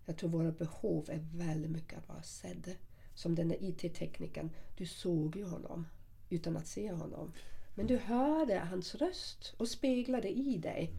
Jag 0.04 0.16
tror 0.18 0.30
våra 0.30 0.52
behov 0.52 1.10
är 1.10 1.26
väldigt 1.32 1.70
mycket 1.70 1.98
att 1.98 2.08
vara 2.08 2.22
sedd. 2.22 2.76
Som 3.14 3.34
den 3.34 3.48
där 3.48 3.56
IT-teknikern. 3.60 4.50
Du 4.76 4.86
såg 4.86 5.36
ju 5.36 5.44
honom 5.44 5.86
utan 6.32 6.56
att 6.56 6.66
se 6.66 6.92
honom. 6.92 7.32
Men 7.74 7.86
du 7.86 7.96
hörde 7.96 8.58
hans 8.58 8.94
röst 8.94 9.54
och 9.56 9.68
speglade 9.68 10.28
i 10.28 10.58
dig. 10.58 10.90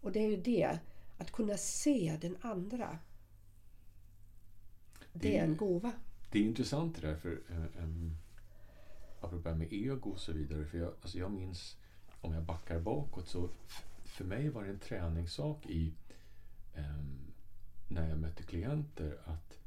Och 0.00 0.12
det 0.12 0.20
är 0.20 0.28
ju 0.28 0.36
det, 0.36 0.78
att 1.18 1.32
kunna 1.32 1.56
se 1.56 2.18
den 2.20 2.36
andra. 2.40 2.98
Det 5.12 5.38
är 5.38 5.44
en 5.44 5.56
gåva. 5.56 5.92
Det 6.32 6.38
är 6.38 6.42
intressant 6.42 6.96
det 7.00 7.06
där, 7.06 7.16
för 7.16 7.40
um, 7.78 8.16
apropå 9.20 9.42
det 9.42 9.50
här 9.50 9.56
med 9.56 9.72
ego 9.72 10.10
och 10.10 10.20
så 10.20 10.32
vidare. 10.32 10.64
För 10.64 10.78
jag, 10.78 10.94
alltså 11.02 11.18
jag 11.18 11.30
minns, 11.30 11.76
om 12.20 12.32
jag 12.34 12.42
backar 12.42 12.80
bakåt, 12.80 13.28
så 13.28 13.48
för 14.04 14.24
mig 14.24 14.48
var 14.48 14.64
det 14.64 14.70
en 14.70 14.78
träningssak 14.78 15.66
i 15.66 15.92
ehm, 16.74 17.32
när 17.88 18.08
jag 18.08 18.18
mötte 18.18 18.42
klienter 18.42 19.18
att 19.24 19.58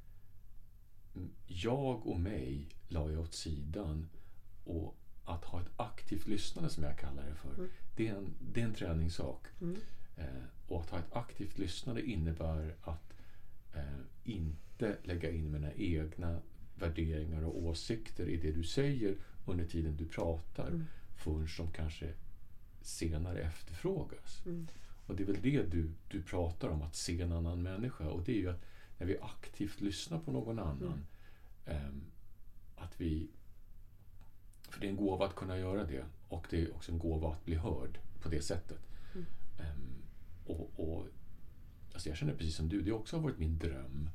mm, 1.16 1.30
jag 1.48 2.08
och 2.08 2.20
mig 2.20 2.68
la 2.88 3.12
jag 3.12 3.22
åt 3.22 3.34
sidan 3.34 4.10
och 4.66 4.96
att 5.32 5.46
ha 5.46 5.62
ett 5.62 5.70
aktivt 5.78 6.28
lyssnande 6.28 6.70
som 6.70 6.84
jag 6.84 6.98
kallar 6.98 7.24
det 7.26 7.36
för. 7.36 7.50
Det, 7.96 8.08
är 8.08 8.16
en, 8.16 8.34
det 8.54 8.62
är 8.62 8.66
en 8.66 8.74
träningssak. 8.74 9.48
Eh, 10.18 10.26
och 10.68 10.82
att 10.82 10.90
ha 10.90 11.00
ett 11.00 11.14
aktivt 11.16 11.58
lyssnande 11.58 12.02
innebär 12.02 12.76
att 12.82 13.14
eh, 13.74 13.82
inte 14.24 14.98
lägga 15.04 15.32
in 15.32 15.52
mina 15.52 15.74
egna 15.74 16.40
värderingar 16.76 17.42
och 17.44 17.64
åsikter 17.64 18.26
i 18.30 18.38
det 18.38 18.52
du 18.52 18.64
säger 18.64 19.16
under 19.46 19.66
tiden 19.66 19.98
du 19.98 20.06
pratar 20.08 20.68
Mm. 20.68 20.86
förrän 21.16 21.48
de 21.58 21.72
kanske 21.72 22.14
senare 22.82 23.40
efterfrågas. 23.42 24.42
Och 25.06 25.16
det 25.16 25.24
är 25.24 25.28
väl 25.28 25.42
det 25.42 25.64
du, 25.64 25.92
du 26.10 26.22
pratar 26.22 26.70
om, 26.70 26.82
att 26.82 26.96
se 26.96 27.22
en 27.22 27.32
annan 27.32 27.62
människa. 27.64 28.10
Och 28.10 28.24
det 28.24 28.32
är 28.32 28.38
ju 28.40 28.50
att 28.50 28.66
när 28.98 29.08
vi 29.08 29.18
aktivt 29.22 29.82
lyssnar 29.82 30.20
på 30.20 30.32
någon 30.32 30.60
annan, 30.60 31.06
ehm, 31.66 32.02
att 32.76 33.02
vi... 33.02 33.28
För 34.72 34.82
det 34.82 34.88
är 34.88 34.90
en 34.90 34.96
gåva 34.96 35.26
att 35.26 35.36
kunna 35.36 35.58
göra 35.58 35.84
det 35.84 36.04
och 36.30 36.48
det 36.50 36.62
är 36.62 36.76
också 36.76 36.92
en 36.92 37.00
gåva 37.00 37.32
att 37.32 37.46
bli 37.46 37.56
hörd 37.56 38.00
på 38.22 38.30
det 38.30 38.42
sättet. 38.42 38.80
Ehm, 39.60 40.04
och, 40.46 40.70
och, 40.76 41.06
alltså 41.94 42.10
jag 42.10 42.18
känner 42.18 42.34
precis 42.34 42.56
som 42.56 42.70
du, 42.70 42.82
det 42.82 42.92
har 42.92 43.00
också 43.00 43.20
varit 43.20 43.40
min 43.40 43.58
dröm 43.58 44.10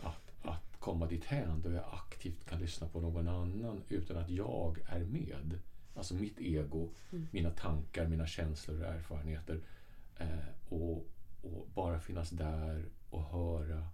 att, 0.00 0.32
att 0.42 0.76
komma 0.78 1.06
dit 1.06 1.24
hän 1.24 1.62
då 1.62 1.70
jag 1.72 1.84
aktivt 1.92 2.44
kan 2.48 2.60
lyssna 2.60 2.88
på 2.88 3.00
någon 3.00 3.28
annan 3.28 3.82
utan 3.88 4.16
att 4.16 4.30
jag 4.30 4.78
är 4.88 5.04
med. 5.04 5.58
Alltså 5.94 6.14
mitt 6.14 6.40
ego, 6.40 6.88
mina 7.30 7.50
tankar, 7.50 8.06
mina 8.06 8.26
känslor 8.26 8.80
och 8.80 8.86
erfarenheter. 8.86 9.60
Eh, 10.18 10.28
och, 10.68 11.06
och 11.42 11.68
bara 11.74 12.00
finnas 12.00 12.30
där 12.30 12.84
och 13.10 13.22
höra 13.22 13.88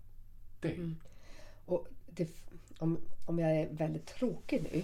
dig. 0.60 0.94
Och 1.66 1.88
det, 2.06 2.30
om, 2.78 2.98
om 3.26 3.38
jag 3.38 3.56
är 3.56 3.68
väldigt 3.70 4.06
tråkig 4.06 4.62
nu 4.62 4.82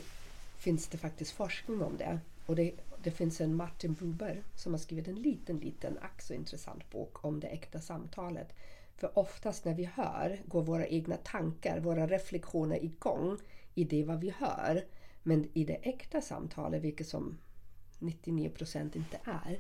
finns 0.61 0.89
det 0.89 0.99
faktiskt 0.99 1.31
forskning 1.33 1.83
om 1.83 1.97
det. 1.97 2.21
Och 2.47 2.57
det, 2.57 2.73
det 3.03 3.11
finns 3.11 3.41
en 3.41 3.55
Martin 3.55 3.95
Buber 3.95 4.43
som 4.57 4.73
har 4.73 4.79
skrivit 4.79 5.09
en 5.09 5.15
liten, 5.15 5.57
liten, 5.57 5.99
ack 5.99 6.23
så 6.23 6.35
intressant 6.35 6.91
bok 6.91 7.25
om 7.25 7.41
det 7.41 7.47
äkta 7.47 7.81
samtalet. 7.81 8.49
För 8.97 9.19
oftast 9.19 9.65
när 9.65 9.75
vi 9.75 9.85
hör 9.85 10.41
går 10.47 10.63
våra 10.63 10.87
egna 10.87 11.17
tankar, 11.17 11.81
våra 11.81 12.07
reflektioner 12.07 12.85
igång 12.85 13.39
i 13.75 13.85
det 13.85 14.05
vad 14.05 14.21
vi 14.21 14.31
hör. 14.31 14.85
Men 15.23 15.49
i 15.55 15.65
det 15.65 15.75
äkta 15.75 16.21
samtalet, 16.21 16.83
vilket 16.83 17.09
som 17.09 17.39
99 17.99 18.51
procent 18.51 18.97
inte 18.97 19.21
är, 19.25 19.59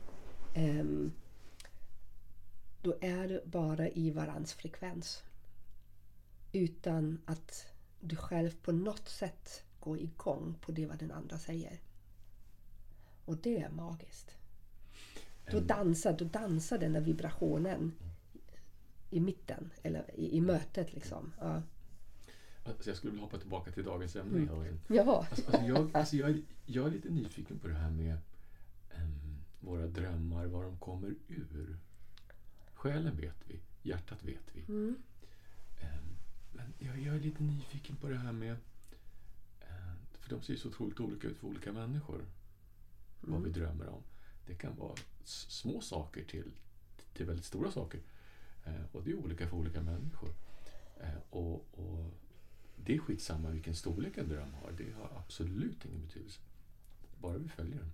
ehm, 0.55 1.13
då 2.83 2.95
är 3.01 3.29
det 3.29 3.43
bara 3.45 3.89
i 3.89 4.11
varans 4.11 4.55
frekvens 4.55 5.23
utan 6.53 7.21
att 7.25 7.73
du 8.01 8.17
själv 8.17 8.51
på 8.63 8.73
något 8.73 9.09
sätt 9.09 9.65
går 9.81 9.99
igång 9.99 10.57
på 10.61 10.73
det 10.73 10.87
vad 10.87 10.99
den 10.99 11.13
andra 11.13 11.39
säger. 11.39 11.81
Och 13.25 13.37
det 13.37 13.63
är 13.63 13.71
magiskt. 13.71 14.37
Då 15.51 15.61
dansar, 15.61 16.13
då 16.19 16.25
dansar 16.25 16.79
den 16.79 16.93
där 16.93 17.01
vibrationen 17.01 17.93
i 19.11 19.21
mitten, 19.21 19.71
eller 19.83 20.11
i, 20.15 20.37
i 20.37 20.41
mötet 20.41 20.93
liksom. 20.93 21.33
Ja. 21.41 21.63
Alltså 22.65 22.91
jag 22.91 22.97
skulle 22.97 23.11
vilja 23.11 23.25
hoppa 23.25 23.39
tillbaka 23.39 23.73
till 23.73 23.85
dagens 23.85 24.17
ämne. 24.17 24.49
Jaha. 24.89 25.27
Alltså, 25.31 25.47
alltså 25.47 25.67
jag, 25.67 25.97
alltså 25.97 26.17
jag, 26.17 26.31
är, 26.31 26.43
jag 26.67 26.87
är 26.87 26.91
lite 26.91 27.09
nyfiken 27.09 27.59
på 27.59 27.69
det 27.69 27.75
här 27.75 27.91
med 27.91 28.19
em, 28.91 29.45
våra 29.61 29.87
drömmar, 29.87 30.47
var 30.47 30.65
de 30.65 30.79
kommer 30.79 31.15
ur. 31.29 31.77
Själen 32.75 33.17
vet 33.17 33.37
vi, 33.47 33.61
hjärtat 33.83 34.25
vet 34.25 34.55
vi. 34.55 34.61
Mm. 34.61 34.97
Em, 35.81 36.17
men 36.53 36.73
jag, 36.79 37.01
jag 37.01 37.15
är 37.15 37.21
lite 37.21 37.43
nyfiken 37.43 37.97
på 37.97 38.09
det 38.09 38.17
här 38.17 38.33
med... 38.33 38.57
eh, 40.33 40.37
För 40.37 40.37
de 40.37 40.43
ser 40.43 40.57
så 40.57 40.69
otroligt 40.69 41.01
olika 41.01 41.29
ut 41.29 41.39
för 41.39 41.47
olika 41.47 41.73
människor. 41.73 42.25
Vad 43.21 43.43
vi 43.43 43.51
drömmer 43.51 43.89
om. 43.89 44.03
det 44.47 44.55
kan 44.55 44.77
vara 44.77 44.95
små 45.25 45.81
saker 45.81 46.25
till, 46.25 46.51
till 47.13 47.27
väldigt 47.27 47.45
stora 47.45 47.71
saker. 47.71 48.01
Eh, 48.65 48.85
och 48.93 49.05
det 49.05 49.11
är 49.11 49.15
olika 49.15 49.49
för 49.49 49.57
olika 49.57 49.83
människor. 49.83 50.31
Eh, 51.01 51.19
och, 51.31 51.79
och 51.79 52.11
det 52.77 52.95
är 52.95 52.99
skitsamma 52.99 53.51
vilken 53.51 53.75
storlek 53.75 54.17
en 54.19 54.29
dröm 54.29 54.55
har. 54.55 54.73
Det 54.73 54.93
har 54.93 55.19
absolut 55.19 55.85
ingen 55.85 56.07
betydelse. 56.07 56.41
Bara 57.21 57.39
vi 57.39 57.49
följer 57.49 57.79
den. 57.79 57.93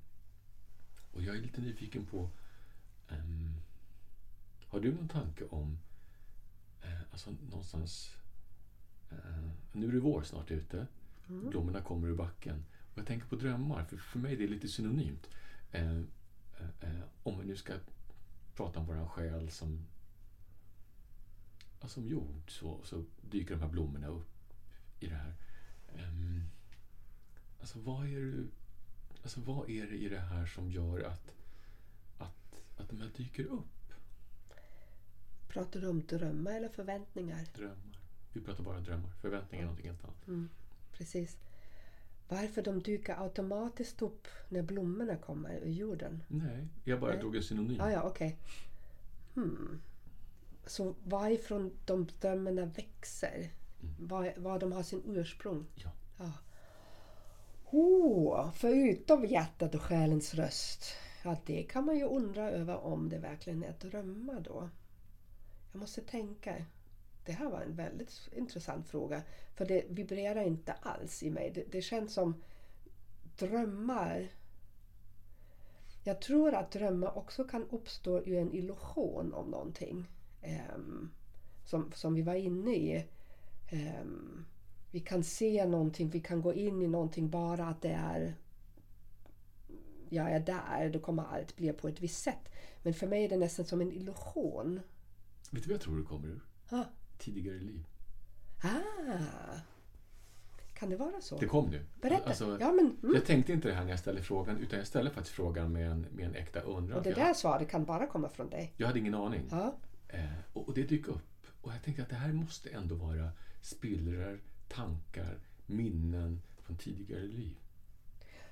Och 1.12 1.22
jag 1.22 1.36
är 1.36 1.40
lite 1.40 1.60
nyfiken 1.60 2.06
på 2.06 2.30
ehm, 3.08 3.54
Har 4.68 4.80
du 4.80 4.94
någon 4.94 5.08
tanke 5.08 5.44
om 5.44 5.78
eh, 6.82 7.00
alltså 7.12 7.30
någonstans 7.50 8.10
eh, 9.10 9.50
Nu 9.72 9.88
är 9.88 9.92
det 9.92 10.00
vår 10.00 10.22
snart 10.22 10.50
ute. 10.50 10.86
Blommorna 11.26 11.82
kommer 11.82 12.08
ur 12.08 12.14
backen. 12.14 12.64
Och 12.92 12.98
jag 12.98 13.06
tänker 13.06 13.26
på 13.26 13.36
drömmar, 13.36 13.84
för 13.84 13.96
för 13.96 14.18
mig 14.18 14.32
är 14.32 14.38
det 14.38 14.46
lite 14.46 14.68
synonymt. 14.68 15.30
Eh, 15.72 15.98
eh, 15.98 16.68
eh, 16.80 17.00
om 17.22 17.38
vi 17.38 17.46
nu 17.46 17.56
ska 17.56 17.74
prata 18.54 18.80
om 18.80 18.86
våran 18.86 19.08
själ 19.08 19.50
som, 19.50 19.86
ja, 21.80 21.88
som 21.88 22.08
jord 22.08 22.50
så, 22.50 22.80
så 22.84 23.04
dyker 23.20 23.54
de 23.54 23.60
här 23.60 23.68
blommorna 23.68 24.06
upp 24.06 24.54
i 25.00 25.06
det 25.06 25.14
här. 25.14 25.34
Ehm, 25.96 26.42
alltså 27.60 27.78
vad 27.78 28.06
är 28.06 28.20
det, 28.20 28.46
alltså 29.22 29.40
vad 29.40 29.70
är 29.70 29.86
det 29.86 29.96
i 29.96 30.08
det 30.08 30.20
här 30.20 30.46
som 30.46 30.70
gör 30.70 31.00
att, 31.00 31.34
att, 32.18 32.62
att 32.76 32.88
de 32.88 33.00
här 33.00 33.10
dyker 33.16 33.44
upp? 33.44 33.92
Pratar 35.48 35.80
du 35.80 35.86
om 35.86 36.06
drömmar 36.06 36.52
eller 36.52 36.68
förväntningar? 36.68 37.46
Drömmar. 37.54 37.98
Vi 38.32 38.40
pratar 38.40 38.64
bara 38.64 38.80
drömmar. 38.80 39.10
Förväntningar 39.10 39.62
är 39.62 39.66
någonting 39.66 39.90
helt 39.90 40.04
annat. 40.04 40.26
Precis. 40.96 41.36
Varför 42.28 42.62
de 42.62 42.82
dyker 42.82 43.22
automatiskt 43.22 44.02
upp 44.02 44.28
när 44.48 44.62
blommorna 44.62 45.16
kommer 45.16 45.60
ur 45.62 45.70
jorden? 45.70 46.22
Nej, 46.28 46.68
jag 46.84 47.00
bara 47.00 47.12
Nej. 47.12 47.20
tog 47.20 47.36
en 47.36 47.42
synonym. 47.42 47.80
Ah, 47.80 47.90
ja, 47.90 48.02
okej. 48.02 48.36
Hmm. 49.34 49.80
Så 50.66 50.94
varifrån 51.04 51.70
de 51.84 52.08
drömmarna 52.20 52.64
växer? 52.64 53.50
Var, 53.98 54.32
var 54.36 54.58
de 54.58 54.72
har 54.72 54.82
sin 54.82 55.02
ursprung? 55.06 55.66
Ja. 55.74 55.90
Ja. 56.18 56.32
Oh, 57.70 58.50
förutom 58.54 59.24
hjärtat 59.24 59.74
och 59.74 59.82
själens 59.82 60.34
röst. 60.34 60.84
Ja, 61.24 61.36
det 61.46 61.62
kan 61.62 61.84
man 61.84 61.96
ju 61.98 62.04
undra 62.04 62.50
över 62.50 62.76
om 62.84 63.08
det 63.08 63.18
verkligen 63.18 63.64
är 63.64 63.74
drömmar 63.80 64.40
då. 64.40 64.68
Jag 65.72 65.80
måste 65.80 66.00
tänka. 66.00 66.54
Det 67.26 67.32
här 67.32 67.50
var 67.50 67.60
en 67.60 67.74
väldigt 67.74 68.28
intressant 68.32 68.88
fråga. 68.88 69.22
För 69.54 69.64
det 69.64 69.84
vibrerar 69.88 70.42
inte 70.42 70.72
alls 70.72 71.22
i 71.22 71.30
mig. 71.30 71.50
Det, 71.54 71.64
det 71.72 71.82
känns 71.82 72.14
som 72.14 72.42
drömmar. 73.38 74.28
Jag 76.04 76.20
tror 76.20 76.54
att 76.54 76.70
drömmar 76.70 77.18
också 77.18 77.44
kan 77.44 77.68
uppstå 77.70 78.18
ur 78.18 78.36
en 78.38 78.52
illusion 78.52 79.34
om 79.34 79.50
någonting. 79.50 80.08
Ehm, 80.42 81.10
som, 81.64 81.92
som 81.94 82.14
vi 82.14 82.22
var 82.22 82.34
inne 82.34 82.74
i. 82.74 83.06
Ehm, 83.70 84.44
vi 84.90 85.00
kan 85.00 85.24
se 85.24 85.66
någonting, 85.66 86.10
vi 86.10 86.20
kan 86.20 86.42
gå 86.42 86.54
in 86.54 86.82
i 86.82 86.86
någonting 86.86 87.30
bara 87.30 87.66
att 87.66 87.82
det 87.82 87.92
är 87.92 88.34
jag 90.08 90.30
är 90.30 90.40
där, 90.40 90.90
då 90.90 90.98
kommer 90.98 91.22
allt 91.22 91.56
bli 91.56 91.72
på 91.72 91.88
ett 91.88 92.00
visst 92.00 92.22
sätt. 92.22 92.52
Men 92.82 92.94
för 92.94 93.06
mig 93.06 93.24
är 93.24 93.28
det 93.28 93.36
nästan 93.36 93.66
som 93.66 93.80
en 93.80 93.92
illusion. 93.92 94.80
Vet 95.50 95.62
du 95.62 95.68
vad 95.68 95.74
jag 95.74 95.80
tror 95.80 95.98
det 95.98 96.04
kommer 96.04 96.28
ur? 96.28 96.40
Ah, 96.70 96.84
Tidigare 97.18 97.58
liv. 97.58 97.84
ah. 98.62 99.60
Kan 100.74 100.90
det 100.90 100.96
vara 100.96 101.20
så? 101.20 101.38
Det 101.38 101.46
kom 101.46 101.70
nu. 101.70 101.86
Berätta. 102.00 102.28
Alltså, 102.28 102.58
ja, 102.60 102.72
men, 102.72 102.96
mm. 103.02 103.14
Jag 103.14 103.24
tänkte 103.24 103.52
inte 103.52 103.68
det 103.68 103.74
här 103.74 103.84
när 103.84 103.90
jag 103.90 103.98
ställde 103.98 104.22
frågan, 104.22 104.58
utan 104.58 104.78
jag 104.78 104.88
ställde 104.88 105.10
faktiskt 105.10 105.36
frågan 105.36 105.72
med 105.72 105.90
en, 105.90 106.06
med 106.12 106.26
en 106.26 106.34
äkta 106.34 106.60
undran. 106.60 106.98
Och 106.98 107.04
det 107.04 107.12
För 107.14 107.20
jag, 107.20 107.28
där 107.28 107.34
svaret 107.34 107.68
kan 107.70 107.84
bara 107.84 108.06
komma 108.06 108.28
från 108.28 108.50
dig. 108.50 108.72
jag 108.76 108.86
hade 108.86 108.98
ingen 108.98 109.14
aning. 109.14 109.48
Ja. 109.50 109.74
Eh, 110.08 110.24
och, 110.52 110.68
och 110.68 110.74
det 110.74 110.82
dök 110.82 111.08
upp. 111.08 111.46
Och 111.62 111.72
jag 111.72 111.82
tänkte 111.82 112.02
att 112.02 112.08
det 112.08 112.16
här 112.16 112.32
måste 112.32 112.70
ändå 112.70 112.94
vara 112.94 113.30
spillror, 113.60 114.40
tankar, 114.68 115.38
minnen 115.66 116.42
från 116.58 116.76
tidigare 116.76 117.22
liv. 117.22 117.56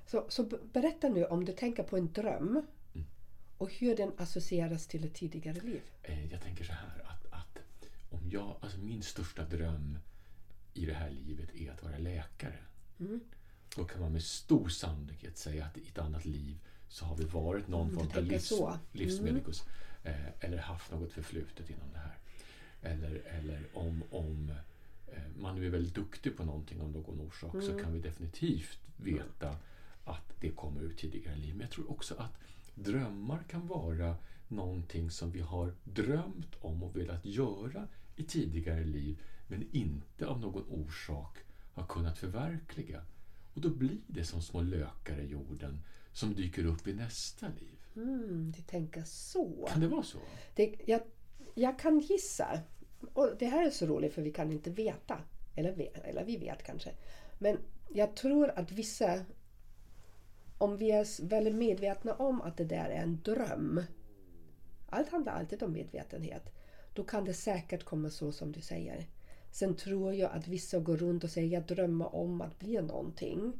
Så, 0.07 0.25
så 0.29 0.45
berätta 0.73 1.09
nu 1.09 1.25
om 1.25 1.45
du 1.45 1.53
tänker 1.53 1.83
på 1.83 1.97
en 1.97 2.13
dröm 2.13 2.63
och 3.59 3.73
hur 3.73 3.97
den 3.97 4.13
associeras 4.17 4.87
till 4.87 5.05
ett 5.05 5.15
tidigare 5.15 5.61
liv. 5.61 5.83
Eh, 6.03 6.33
jag 6.33 6.43
tänker 6.43 6.65
så 6.65 6.73
här 6.73 7.03
att, 7.05 7.24
jag, 8.31 8.57
alltså 8.61 8.79
min 8.79 9.03
största 9.03 9.45
dröm 9.45 9.99
i 10.75 10.87
det 10.87 10.95
här 10.95 11.11
livet 11.11 11.55
är 11.55 11.71
att 11.73 11.83
vara 11.83 11.99
läkare. 11.99 12.59
Då 13.77 13.85
kan 13.85 14.01
man 14.01 14.13
med 14.13 14.23
stor 14.23 14.69
sannolikhet 14.69 15.39
säga 15.39 15.65
att 15.67 15.77
i 15.79 15.89
ett 15.89 15.99
annat 15.99 16.25
liv 16.25 16.59
så 16.89 17.05
har 17.05 17.17
vi 17.17 17.25
varit 17.25 17.69
någon 17.69 17.89
Mm, 17.91 17.95
form 18.01 18.19
av 18.19 18.25
livs. 18.25 18.53
Mm. 18.53 18.79
livsmedikus. 18.93 19.63
Eh, 20.05 20.29
eller 20.45 20.59
haft 20.59 20.91
något 20.91 21.13
förflutet 21.13 21.71
inom 21.71 21.93
det 21.93 21.99
här. 21.99 22.17
Eller, 22.83 23.15
eller 23.15 23.63
om, 23.75 24.03
om 24.11 24.51
eh, 25.13 25.23
man 25.37 25.57
nu 25.57 25.67
är 25.67 25.71
väldigt 25.71 25.95
duktig 25.95 26.37
på 26.37 26.45
någonting 26.45 26.81
av 26.81 26.91
någon 26.91 27.21
orsak 27.21 27.55
Mm. 27.55 27.67
så 27.67 27.79
kan 27.79 27.93
vi 27.93 28.01
definitivt 28.01 28.79
veta 28.97 29.57
att 30.05 30.33
det 30.41 30.51
kommer 30.51 30.81
ur 30.83 30.95
tidigare 30.95 31.37
liv. 31.37 31.55
Men 31.55 31.61
jag 31.61 31.71
tror 31.71 31.91
också 31.91 32.15
att 32.19 32.33
drömmar 32.75 33.43
kan 33.51 33.67
vara 33.67 34.17
någonting 34.49 35.11
som 35.11 35.31
vi 35.31 35.41
har 35.41 35.75
drömt 35.85 36.55
om 36.61 36.83
och 36.83 36.97
velat 36.97 37.25
göra 37.27 37.89
i 38.17 38.23
tidigare 38.23 38.85
liv 38.85 39.21
men 39.47 39.69
inte 39.73 40.27
av 40.27 40.41
någon 40.41 40.65
orsak 40.69 41.39
har 41.73 41.87
kunnat 41.87 42.19
förverkliga. 42.19 43.03
Och 43.55 43.61
då 43.61 43.71
blir 43.71 43.99
det 44.07 44.25
som 44.25 44.43
små 44.43 44.61
lökar 44.61 45.21
i 45.21 45.27
jorden 45.27 45.81
som 46.13 46.35
dyker 46.35 46.67
upp 46.67 46.87
i 46.87 46.95
nästa 46.95 47.47
liv. 47.49 47.79
Mm, 47.97 48.53
du 48.57 48.63
tänker 48.63 49.03
så. 49.03 49.69
Kan 49.73 49.81
det 49.81 49.89
vara 49.89 50.03
så? 50.03 50.19
Det, 50.55 50.75
jag, 50.87 51.01
jag 51.55 51.79
kan 51.79 52.01
gissa. 52.01 52.61
Och 53.13 53.37
det 53.39 53.47
här 53.47 53.67
är 53.67 53.71
så 53.71 53.87
roligt 53.87 54.15
för 54.15 54.23
vi 54.23 54.33
kan 54.33 54.53
inte 54.53 54.71
veta. 54.71 55.19
Eller, 55.55 55.91
eller 56.05 56.25
vi 56.25 56.37
vet 56.37 56.63
kanske. 56.63 56.91
Men 57.39 57.59
jag 57.89 58.17
tror 58.17 58.51
att 58.59 58.73
vissa... 58.73 59.25
Om 60.59 60.77
vi 60.77 60.91
är 60.91 61.29
väldigt 61.29 61.55
medvetna 61.55 62.15
om 62.15 62.41
att 62.41 62.57
det 62.57 62.65
där 62.65 62.91
är 62.91 63.03
en 63.03 63.21
dröm. 63.23 63.83
Allt 64.89 65.09
handlar 65.09 65.33
alltid 65.33 65.63
om 65.63 65.73
medvetenhet. 65.73 66.54
Då 66.95 67.05
kan 67.05 67.25
det 67.25 67.35
säkert 67.35 67.85
komma 67.85 68.11
så 68.11 68.33
som 68.33 68.53
du 68.53 68.61
säger. 68.61 69.07
Sen 69.51 69.77
tror 69.77 70.15
jag 70.15 70.31
att 70.31 70.49
vissa 70.49 70.79
går 70.79 70.97
runt 70.97 71.25
och 71.25 71.31
säger 71.31 71.49
jag 71.49 71.67
drömmer 71.67 72.15
om 72.15 72.41
att 72.41 72.59
bli 72.59 72.83
någonting. 72.83 73.53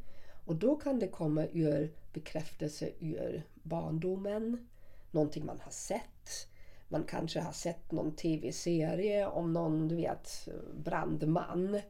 Och 0.45 0.57
då 0.57 0.77
kan 0.77 0.99
det 0.99 1.09
komma 1.09 1.47
ur 1.53 1.93
bekräftelse 2.13 2.91
ur 3.01 3.43
barndomen. 3.63 4.69
Någonting 5.11 5.47
man 5.47 5.61
har 5.61 5.71
sett. 5.71 6.49
Man 6.89 7.05
kanske 7.05 7.41
har 7.41 7.53
sett 7.53 7.93
någon 7.93 8.17
tv-serie 8.17 9.27
om 9.27 9.53
någon, 9.53 9.89
du 9.89 9.97
vet, 9.97 10.49
brandman. 10.85 11.81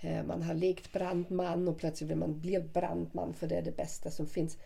Eh, 0.00 0.24
man 0.24 0.42
har 0.42 0.54
lekt 0.54 0.92
brandman 0.92 1.68
och 1.68 1.78
plötsligt 1.78 2.10
vill 2.10 2.16
man 2.16 2.40
bli 2.40 2.60
brandman 2.60 3.34
för 3.34 3.46
det 3.46 3.56
är 3.56 3.62
det 3.62 3.76
bästa 3.76 4.10
som 4.10 4.26
finns. 4.26 4.58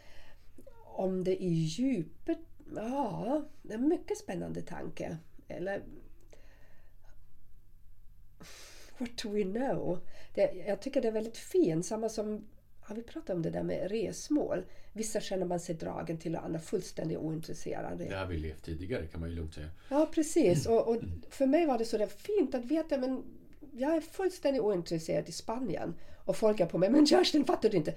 Om 0.85 1.25
det 1.25 1.45
är 1.45 1.49
djupet, 1.49 2.39
ja, 2.77 3.45
det 3.63 3.75
är 3.75 3.79
en 3.79 3.89
mycket 3.89 4.19
spännande 4.19 4.63
tanke. 4.63 5.17
Eller 5.49 5.83
What 8.99 9.11
do 9.23 9.31
we 9.31 9.43
know? 9.43 9.99
Det, 10.35 10.65
jag 10.67 10.81
tycker 10.81 11.01
det 11.01 11.09
är 11.09 11.13
väldigt 11.13 11.37
fint. 11.37 11.87
Samma 11.87 12.09
som, 12.09 12.45
har 12.81 12.97
vi 12.97 13.03
pratat 13.03 13.31
om 13.31 13.43
det 13.43 13.51
där 13.51 13.63
med 13.63 13.91
resmål? 13.91 14.65
Vissa 14.93 15.21
känner 15.21 15.47
man 15.47 15.61
sig 15.61 15.75
dragen 15.75 16.19
till 16.19 16.37
och 16.37 16.45
andra 16.45 16.59
fullständigt 16.59 17.19
ointresserade. 17.19 18.05
Det 18.05 18.17
har 18.17 18.27
vi 18.27 18.39
levt 18.39 18.63
tidigare 18.63 19.07
kan 19.07 19.21
man 19.21 19.31
ju 19.31 19.37
lugnt 19.37 19.55
säga. 19.55 19.71
Ja, 19.89 20.11
precis. 20.15 20.67
Och, 20.67 20.89
och 20.89 20.97
för 21.31 21.47
mig 21.47 21.67
var 21.67 21.79
det 21.79 21.85
så 21.85 21.99
där 21.99 22.07
fint 22.07 22.55
att 22.55 22.65
veta 22.65 22.99
men 22.99 23.23
jag 23.73 23.97
är 23.97 24.01
fullständigt 24.01 24.63
ointresserad 24.63 25.29
i 25.29 25.33
Spanien. 25.33 25.95
Och 26.25 26.37
folk 26.37 26.61
är 26.61 26.67
på 26.67 26.79
mig, 26.79 26.91
men 26.91 27.07
Kerstin 27.07 27.45
fattar 27.45 27.69
du 27.69 27.77
inte? 27.77 27.95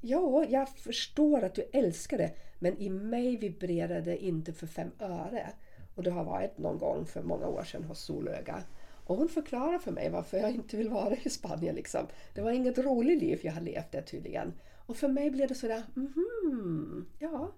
Ja, 0.00 0.44
jag 0.48 0.68
förstår 0.68 1.44
att 1.44 1.54
du 1.54 1.62
älskar 1.72 2.18
det. 2.18 2.30
Men 2.58 2.78
i 2.78 2.90
mig 2.90 3.36
vibrerar 3.36 4.00
det 4.00 4.24
inte 4.24 4.52
för 4.52 4.66
fem 4.66 4.90
öre. 4.98 5.52
Och 5.94 6.02
det 6.02 6.10
har 6.10 6.24
varit 6.24 6.58
någon 6.58 6.78
gång 6.78 7.06
för 7.06 7.22
många 7.22 7.46
år 7.46 7.64
sedan 7.64 7.84
hos 7.84 8.00
Solöga. 8.00 8.62
Och 9.04 9.16
hon 9.16 9.28
förklarar 9.28 9.78
för 9.78 9.92
mig 9.92 10.10
varför 10.10 10.38
jag 10.38 10.50
inte 10.50 10.76
vill 10.76 10.88
vara 10.88 11.16
i 11.16 11.30
Spanien. 11.30 11.74
Liksom. 11.74 12.06
Det 12.34 12.40
var 12.40 12.50
inget 12.50 12.78
roligt 12.78 13.22
liv 13.22 13.40
jag 13.42 13.52
har 13.52 13.60
levt 13.60 13.92
där 13.92 14.02
tydligen. 14.02 14.52
Och 14.86 14.96
för 14.96 15.08
mig 15.08 15.30
blev 15.30 15.48
det 15.48 15.54
sådär, 15.54 15.82
mhm, 15.94 17.06
ja. 17.18 17.52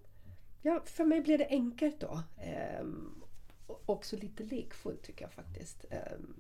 ja. 0.63 0.83
För 0.85 1.05
mig 1.05 1.21
blev 1.21 1.39
det 1.39 1.49
enkelt 1.49 2.01
då. 2.01 2.23
Ehm, 2.43 3.23
också 3.67 4.17
lite 4.17 4.45
lekfullt 4.45 5.03
tycker 5.03 5.25
jag 5.25 5.33
faktiskt. 5.33 5.85
Ehm, 5.91 6.35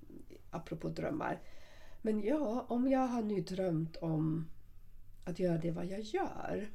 apropå 0.50 0.88
drömmar. 0.88 1.40
Men 2.02 2.22
ja, 2.22 2.66
om 2.68 2.88
jag 2.88 3.06
har 3.06 3.22
nu 3.22 3.40
drömt 3.40 3.96
om 3.96 4.50
att 5.24 5.38
göra 5.38 5.58
det 5.58 5.70
vad 5.70 5.86
jag 5.86 6.00
gör. 6.00 6.68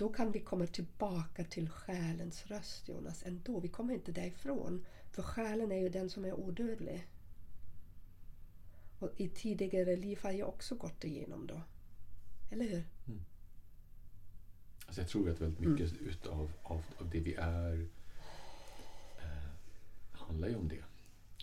Då 0.00 0.08
kan 0.08 0.32
vi 0.32 0.40
komma 0.40 0.66
tillbaka 0.66 1.44
till 1.44 1.68
själens 1.68 2.46
röst 2.46 2.88
Jonas 2.88 3.22
ändå. 3.26 3.60
Vi 3.60 3.68
kommer 3.68 3.94
inte 3.94 4.12
därifrån. 4.12 4.86
För 5.10 5.22
själen 5.22 5.72
är 5.72 5.80
ju 5.80 5.88
den 5.88 6.10
som 6.10 6.24
är 6.24 6.34
odödlig. 6.34 7.06
Och 8.98 9.10
i 9.16 9.28
tidigare 9.28 9.96
liv 9.96 10.18
har 10.22 10.30
jag 10.30 10.48
också 10.48 10.74
gått 10.74 11.04
igenom 11.04 11.46
då. 11.46 11.60
Eller 12.50 12.64
hur? 12.64 12.84
Alltså 14.86 15.00
jag 15.00 15.08
tror 15.08 15.30
att 15.30 15.40
väldigt 15.40 15.60
mycket 15.60 15.92
utav 15.92 16.50
av, 16.62 16.84
av 16.98 17.10
det 17.10 17.20
vi 17.20 17.34
är 17.34 17.88
eh, 19.18 19.50
handlar 20.12 20.48
ju 20.48 20.56
om 20.56 20.68
det. 20.68 20.84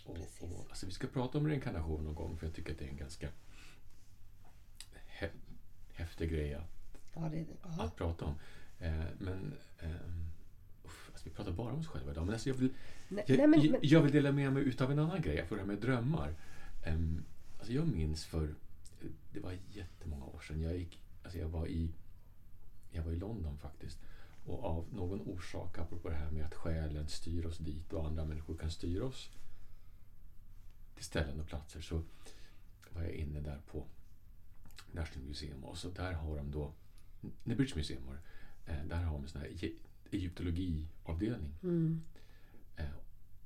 Och, 0.04 0.18
och, 0.40 0.66
alltså 0.68 0.86
vi 0.86 0.92
ska 0.92 1.06
prata 1.06 1.38
om 1.38 1.48
reinkarnation 1.48 2.04
någon 2.04 2.14
gång 2.14 2.36
för 2.36 2.46
jag 2.46 2.54
tycker 2.54 2.72
att 2.72 2.78
det 2.78 2.84
är 2.84 2.90
en 2.90 2.96
ganska 2.96 3.28
hä, 5.06 5.30
häftig 5.92 6.30
grej 6.30 6.54
att, 6.54 6.77
Ja, 7.14 7.28
det, 7.32 7.46
att 7.62 7.96
prata 7.96 8.24
om. 8.24 8.34
Eh, 8.78 9.04
men 9.18 9.54
ehm, 9.78 10.30
uff, 10.84 11.10
alltså 11.12 11.28
vi 11.28 11.34
pratar 11.34 11.52
bara 11.52 11.72
om 11.72 11.80
oss 11.80 11.86
själva 11.86 12.10
idag. 12.10 12.24
Men 12.24 12.34
alltså 12.34 12.48
jag, 12.48 12.56
vill, 12.56 12.70
Nej, 13.08 13.24
jag, 13.26 13.38
nej, 13.38 13.46
men, 13.46 13.62
jag, 13.62 13.84
jag 13.84 14.02
vill 14.02 14.12
dela 14.12 14.32
med 14.32 14.52
mig 14.52 14.62
utav 14.62 14.92
en 14.92 14.98
annan 14.98 15.22
grej, 15.22 15.46
för 15.46 15.56
det 15.56 15.62
här 15.62 15.68
med 15.68 15.78
drömmar. 15.78 16.34
Um, 16.86 17.24
alltså 17.58 17.72
jag 17.72 17.86
minns 17.86 18.24
för, 18.24 18.54
det 19.32 19.40
var 19.40 19.58
jättemånga 19.70 20.24
år 20.24 20.40
sedan, 20.40 20.60
jag, 20.60 20.76
gick, 20.76 21.00
alltså 21.22 21.38
jag, 21.38 21.48
var 21.48 21.66
i, 21.66 21.90
jag 22.90 23.02
var 23.02 23.12
i 23.12 23.16
London 23.16 23.58
faktiskt. 23.58 23.98
Och 24.46 24.64
av 24.64 24.86
någon 24.92 25.20
orsak, 25.20 25.78
apropå 25.78 26.08
det 26.08 26.14
här 26.14 26.30
med 26.30 26.44
att 26.44 26.54
själen 26.54 27.08
styr 27.08 27.46
oss 27.46 27.58
dit 27.58 27.92
och 27.92 28.06
andra 28.06 28.24
människor 28.24 28.56
kan 28.56 28.70
styra 28.70 29.04
oss 29.04 29.30
till 30.94 31.04
ställen 31.04 31.40
och 31.40 31.46
platser, 31.46 31.80
så 31.80 32.02
var 32.90 33.02
jag 33.02 33.12
inne 33.12 33.40
där 33.40 33.60
på 33.70 33.86
National 34.92 35.28
Museum 35.28 35.64
och 35.64 35.78
så 35.78 35.88
där 35.88 36.12
har 36.12 36.36
de 36.36 36.50
då, 36.50 36.72
nej, 37.44 37.56
British 37.56 37.76
Museum 37.76 38.06
var 38.06 38.14
det, 38.14 38.72
eh, 38.72 38.84
där 38.86 38.96
har 39.02 39.12
de 39.14 39.22
en 39.22 39.28
sån 39.28 39.40
här 39.40 39.50
egyptologiavdelning. 40.10 41.54
mm, 41.62 42.02
Eh, 42.76 42.84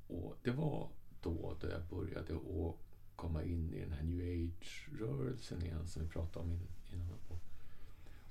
och 0.07 0.37
det 0.43 0.51
var 0.51 0.89
då, 1.21 1.57
då 1.61 1.67
jag 1.69 1.83
började 1.83 2.33
att 2.35 2.75
komma 3.15 3.43
in 3.43 3.73
i 3.73 3.79
den 3.79 3.91
här 3.91 4.03
new 4.03 4.49
age-rörelsen 4.49 5.61
igen 5.65 5.87
som 5.87 6.01
vi 6.01 6.07
pratade 6.09 6.45
om 6.45 6.51
in- 6.51 6.67
innan. 6.93 7.17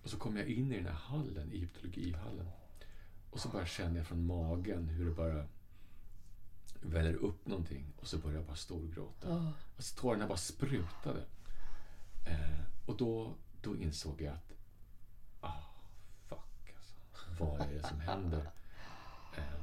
Och, 0.02 0.10
så 0.10 0.16
kom 0.16 0.36
jag 0.36 0.46
in 0.46 0.72
i 0.72 0.76
den 0.76 0.86
här 0.86 0.92
hallen, 0.92 1.50
egyptologihallen. 1.52 2.46
Och 3.30 3.40
så 3.40 3.48
bara 3.48 3.66
kände 3.66 3.98
jag 3.98 4.06
från 4.06 4.26
magen 4.26 4.88
hur 4.88 5.04
det 5.04 5.10
bara 5.14 5.46
väller 6.82 7.14
upp 7.14 7.46
någonting 7.46 7.92
och 7.96 8.06
så 8.06 8.18
började 8.18 8.38
jag 8.38 8.46
bara 8.46 8.56
storgråta. 8.56 9.28
ja, 9.28 9.52
Alltså 9.76 10.00
tårarna 10.00 10.26
bara 10.26 10.38
sprutade. 10.38 11.24
Eh, 12.26 12.60
och 12.86 12.96
då, 12.96 13.34
då 13.62 13.76
insåg 13.76 14.20
jag 14.22 14.34
att. 14.34 14.52
Vad 17.46 17.60
är 17.60 17.74
det 17.74 17.82
som 17.88 18.00
händer? 18.00 18.50
Eh, 19.36 19.62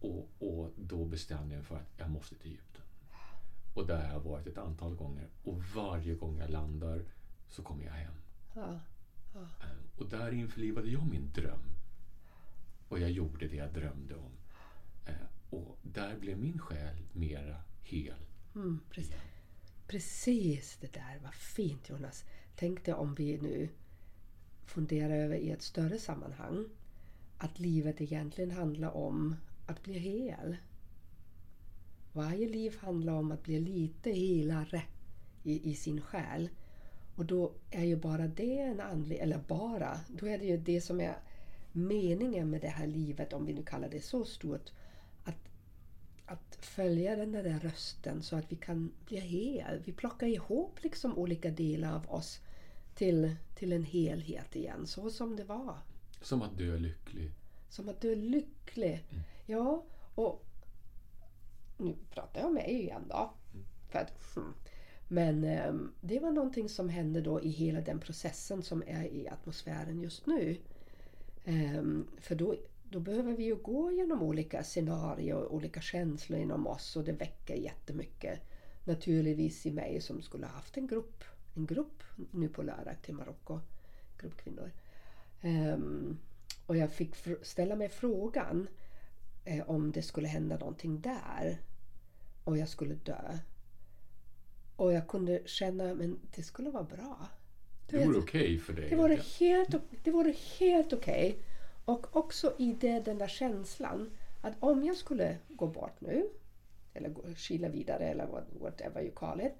och, 0.00 0.28
och 0.38 0.70
då 0.76 1.04
bestämde 1.04 1.54
jag 1.54 1.58
mig 1.58 1.62
för 1.62 1.76
att 1.76 1.92
jag 1.96 2.10
måste 2.10 2.34
till 2.34 2.50
Egypten. 2.50 2.82
Och 3.74 3.86
där 3.86 4.06
har 4.06 4.12
jag 4.12 4.20
varit 4.20 4.46
ett 4.46 4.58
antal 4.58 4.94
gånger. 4.94 5.28
Och 5.44 5.62
varje 5.74 6.14
gång 6.14 6.38
jag 6.38 6.50
landar 6.50 7.04
så 7.48 7.62
kommer 7.62 7.84
jag 7.84 7.92
hem. 7.92 8.14
ja, 8.54 8.80
Eh, 9.34 9.98
och 9.98 10.08
där 10.08 10.32
införlivade 10.32 10.88
jag 10.90 11.06
min 11.06 11.32
dröm. 11.32 11.76
Och 12.88 12.98
jag 13.00 13.10
gjorde 13.10 13.48
det 13.48 13.56
jag 13.56 13.72
drömde 13.72 14.14
om. 14.14 14.32
Eh, 15.06 15.14
och 15.50 15.78
där 15.82 16.18
blev 16.18 16.38
min 16.38 16.58
själ 16.58 16.96
mera 17.12 17.56
hel. 17.82 18.26
mm, 18.54 18.80
precis. 18.90 19.14
Precis 19.86 20.76
det 20.80 20.92
där, 20.92 21.20
vad 21.22 21.34
fint 21.34 21.88
Jonas. 21.88 22.24
Tänk 22.56 22.84
dig 22.84 22.94
om 22.94 23.14
vi 23.14 23.38
nu 23.38 23.68
fundera 24.66 25.16
över 25.16 25.36
i 25.36 25.50
ett 25.50 25.62
större 25.62 25.98
sammanhang 25.98 26.66
att 27.38 27.58
livet 27.58 28.00
egentligen 28.00 28.50
handlar 28.50 28.96
om 28.96 29.36
att 29.66 29.82
bli 29.82 29.98
hel. 29.98 30.56
Varje 32.12 32.48
liv 32.48 32.76
handlar 32.80 33.12
om 33.12 33.32
att 33.32 33.42
bli 33.42 33.60
lite 33.60 34.10
helare 34.10 34.82
i, 35.42 35.70
i 35.70 35.74
sin 35.74 36.00
själ. 36.00 36.48
Och 37.16 37.24
då 37.24 37.52
är 37.70 37.84
ju 37.84 37.96
bara 37.96 38.26
det 38.26 38.58
en 38.58 38.80
anledning, 38.80 39.18
eller 39.18 39.38
bara, 39.48 40.00
då 40.08 40.28
är 40.28 40.38
det 40.38 40.44
ju 40.44 40.56
det 40.56 40.80
som 40.80 41.00
är 41.00 41.16
meningen 41.72 42.50
med 42.50 42.60
det 42.60 42.68
här 42.68 42.86
livet, 42.86 43.32
om 43.32 43.46
vi 43.46 43.52
nu 43.52 43.62
kallar 43.62 43.88
det 43.88 44.00
så 44.00 44.24
stort. 44.24 44.70
Att, 45.24 45.48
att 46.26 46.56
följa 46.60 47.16
den 47.16 47.32
där 47.32 47.58
rösten 47.62 48.22
så 48.22 48.36
att 48.36 48.52
vi 48.52 48.56
kan 48.56 48.92
bli 49.06 49.20
hel. 49.20 49.82
Vi 49.84 49.92
plockar 49.92 50.26
ihop 50.26 50.78
liksom 50.82 51.18
olika 51.18 51.50
delar 51.50 51.94
av 51.94 52.10
oss 52.10 52.40
till, 52.94 53.36
till 53.54 53.72
en 53.72 53.84
helhet 53.84 54.56
igen, 54.56 54.86
så 54.86 55.10
som 55.10 55.36
det 55.36 55.44
var. 55.44 55.76
Som 56.20 56.42
att 56.42 56.58
dö 56.58 56.78
lycklig. 56.78 57.30
Som 57.68 57.88
att 57.88 58.00
du 58.00 58.12
är 58.12 58.16
lycklig. 58.16 59.04
Ja, 59.46 59.84
och 60.14 60.44
nu 61.76 61.94
pratar 62.10 62.40
jag 62.40 62.48
om 62.48 62.54
mig 62.54 62.72
igen 62.72 63.04
då. 63.08 63.30
För 63.90 63.98
att, 63.98 64.34
hmm. 64.34 64.54
Men 65.08 65.44
ehm, 65.44 65.92
det 66.00 66.20
var 66.20 66.30
någonting 66.30 66.68
som 66.68 66.88
hände 66.88 67.20
då 67.20 67.40
i 67.42 67.48
hela 67.48 67.80
den 67.80 68.00
processen 68.00 68.62
som 68.62 68.82
är 68.86 69.04
i 69.04 69.28
atmosfären 69.28 70.00
just 70.00 70.26
nu. 70.26 70.56
Ehm, 71.44 72.06
för 72.20 72.34
då, 72.34 72.54
då 72.90 73.00
behöver 73.00 73.32
vi 73.32 73.44
ju 73.44 73.56
gå 73.56 73.92
genom 73.92 74.22
olika 74.22 74.62
scenarier 74.62 75.36
och 75.36 75.54
olika 75.54 75.80
känslor 75.80 76.40
inom 76.40 76.66
oss 76.66 76.96
och 76.96 77.04
det 77.04 77.12
väcker 77.12 77.54
jättemycket. 77.54 78.40
Naturligtvis 78.84 79.66
i 79.66 79.70
mig 79.70 80.00
som 80.00 80.22
skulle 80.22 80.46
ha 80.46 80.52
haft 80.52 80.76
en 80.76 80.86
grupp, 80.86 81.24
en 81.54 81.66
grupp 81.66 82.02
nu 82.30 82.48
på 82.48 82.62
lördag 82.62 82.94
till 83.02 83.14
Marocko. 83.14 83.60
Grupp 84.18 84.36
kvinnor. 84.36 84.70
Ehm, 85.40 86.18
och 86.66 86.76
jag 86.76 86.92
fick 86.92 87.14
ställa 87.42 87.76
mig 87.76 87.88
frågan 87.88 88.68
eh, 89.44 89.70
om 89.70 89.92
det 89.92 90.02
skulle 90.02 90.28
hända 90.28 90.58
någonting 90.58 91.00
där 91.00 91.58
och 92.44 92.58
jag 92.58 92.68
skulle 92.68 92.94
dö. 92.94 93.38
Och 94.76 94.92
jag 94.92 95.08
kunde 95.08 95.42
känna 95.46 95.94
men 95.94 96.18
det 96.36 96.42
skulle 96.42 96.70
vara 96.70 96.84
bra. 96.84 97.28
Det 97.86 98.06
vore 98.06 98.18
okej 98.18 98.58
för 98.58 98.72
dig. 98.72 98.90
det 98.90 98.96
vore 98.96 99.14
helt, 99.14 99.74
det 100.04 100.10
vore 100.10 100.34
helt 100.58 100.92
okej. 100.92 101.38
Och 101.84 102.16
också 102.16 102.54
i 102.58 102.76
det, 102.80 103.00
den 103.00 103.18
där 103.18 103.28
känslan 103.28 104.10
att 104.42 104.54
om 104.60 104.84
jag 104.84 104.96
skulle 104.96 105.38
gå 105.48 105.66
bort 105.66 106.00
nu 106.00 106.28
eller 106.94 107.34
kila 107.36 107.68
vidare 107.68 108.04
eller 108.04 108.26
what, 108.26 108.44
whatever 108.60 109.02
you 109.02 109.12
call 109.14 109.40
it. 109.40 109.52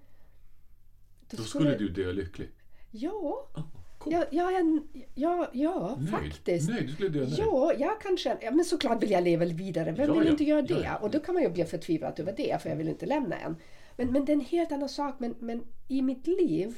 Då 1.31 1.43
skulle 1.43 1.77
du 1.77 1.89
dö 1.89 2.13
lycklig. 2.13 2.51
Ja, 2.91 3.49
Ah, 3.55 3.63
cool. 3.99 4.13
ja, 4.13 4.25
ja, 4.31 4.51
ja, 4.51 4.83
ja, 5.15 5.51
ja 5.53 5.97
Nöjd. 5.97 6.11
faktiskt. 6.11 6.69
Nöjd, 6.71 6.87
du 6.87 6.93
skulle 6.93 7.09
dö 7.09 7.21
nöjd. 7.21 7.35
Ja, 7.39 7.73
jag 7.79 8.01
kan 8.01 8.17
känna, 8.17 8.43
ja, 8.43 8.51
men 8.51 8.65
såklart 8.65 9.03
vill 9.03 9.11
jag 9.11 9.25
leva 9.25 9.45
vidare. 9.45 9.93
Vem 9.93 10.07
Ja, 10.09 10.15
vill 10.15 10.25
ja. 10.27 10.31
inte 10.31 10.45
göra 10.45 10.63
det? 10.63 10.99
Och 11.01 11.11
då 11.11 11.21
kan 11.21 11.35
man 11.35 11.43
ju 11.43 11.49
bli 11.51 11.65
förtvivlad 11.65 12.21
över 12.21 12.35
det, 12.37 12.63
för 12.63 12.69
jag 12.69 12.77
vill 12.77 12.89
inte 12.89 13.07
lämna 13.07 13.37
en. 13.39 13.57
Men, 13.97 14.13
men 14.13 14.25
det 14.25 14.33
är 14.33 14.35
en 14.35 14.41
helt 14.41 14.73
annan 14.73 14.89
sak. 14.89 15.15
Men, 15.19 15.35
men 15.39 15.65
i 15.89 16.03
mitt 16.03 16.27
liv, 16.27 16.77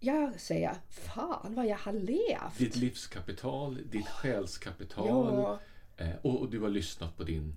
jag 0.00 0.40
säger, 0.40 0.74
fan 0.88 1.54
vad 1.54 1.66
jag 1.66 1.76
har 1.76 1.92
levt. 1.92 2.58
Ditt 2.58 2.76
livskapital, 2.76 3.78
ditt 3.90 4.08
själskapital. 4.08 5.06
Ja, 5.08 5.60
Eh, 5.96 6.10
och, 6.22 6.40
och 6.40 6.50
du 6.50 6.60
har 6.60 6.68
lyssnat 6.68 7.16
på 7.16 7.22
din, 7.24 7.54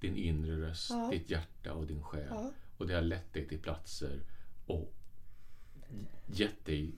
din 0.00 0.16
inre 0.16 0.68
röst, 0.68 0.90
Ja. 0.90 1.08
ditt 1.12 1.30
hjärta 1.30 1.72
och 1.72 1.86
din 1.86 2.02
själ. 2.02 2.26
Ja. 2.30 2.50
Och 2.78 2.86
det 2.86 2.94
har 2.94 3.02
lett 3.02 3.32
dig 3.32 3.48
till 3.48 3.58
platser 3.58 4.20
och 4.66 4.92
gett 6.26 6.64
dig 6.64 6.92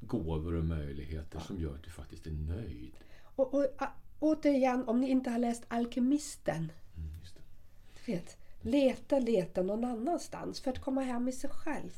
gåvor 0.00 0.54
och 0.54 0.64
möjligheter 0.64 1.38
som 1.38 1.60
gör 1.60 1.74
att 1.74 1.82
du 1.82 1.90
faktiskt 1.90 2.26
är 2.26 2.30
nöjd. 2.30 2.92
och, 3.36 3.54
och 3.54 3.66
a, 3.78 3.86
återigen, 4.18 4.88
om 4.88 5.00
ni 5.00 5.10
inte 5.10 5.30
har 5.30 5.38
läst 5.38 5.64
Alkemisten, 5.68 6.72
Mm, 6.96 7.10
vet, 8.06 8.36
leta, 8.60 9.18
leta 9.18 9.62
någon 9.62 9.84
annanstans 9.84 10.60
för 10.60 10.70
att 10.70 10.80
komma 10.80 11.00
hem 11.00 11.28
i 11.28 11.32
sig 11.32 11.50
själv. 11.50 11.90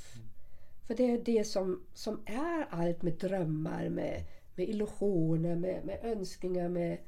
För 0.87 0.95
det 0.95 1.11
är 1.11 1.19
det 1.25 1.45
som, 1.45 1.83
som 1.95 2.21
är 2.27 2.67
allt 2.71 3.03
med 3.03 3.13
drömmar, 3.13 3.89
med, 3.89 4.25
med 4.55 4.69
illusioner, 4.69 5.57
med, 5.57 5.85
med 5.85 5.99
önskningar, 6.03 6.69
med, 6.69 6.99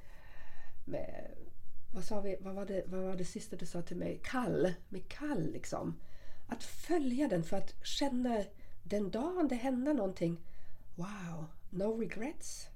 med 0.85 1.31
vad, 1.95 2.05
sa 2.05 2.21
vi, 2.21 2.37
vad, 2.41 2.55
var 2.55 2.67
det, 2.67 2.83
vad 2.87 3.01
var 3.01 3.17
det 3.17 3.25
sista 3.25 3.57
du 3.57 3.67
sa 3.67 3.83
till 3.83 3.97
mig? 3.97 4.21
Kall. 4.23 4.73
Med 4.89 5.09
kall 5.09 5.51
liksom. 5.53 5.95
Att 6.51 6.65
följa 6.65 7.29
den 7.29 7.43
för 7.45 7.57
att 7.57 7.75
känna 7.87 8.45
den 8.83 9.11
dagen 9.11 9.49
det 9.49 9.55
händer 9.55 9.95
någonting. 9.95 10.37
Wow, 10.95 11.47
no 11.71 12.01
regrets. 12.01 12.67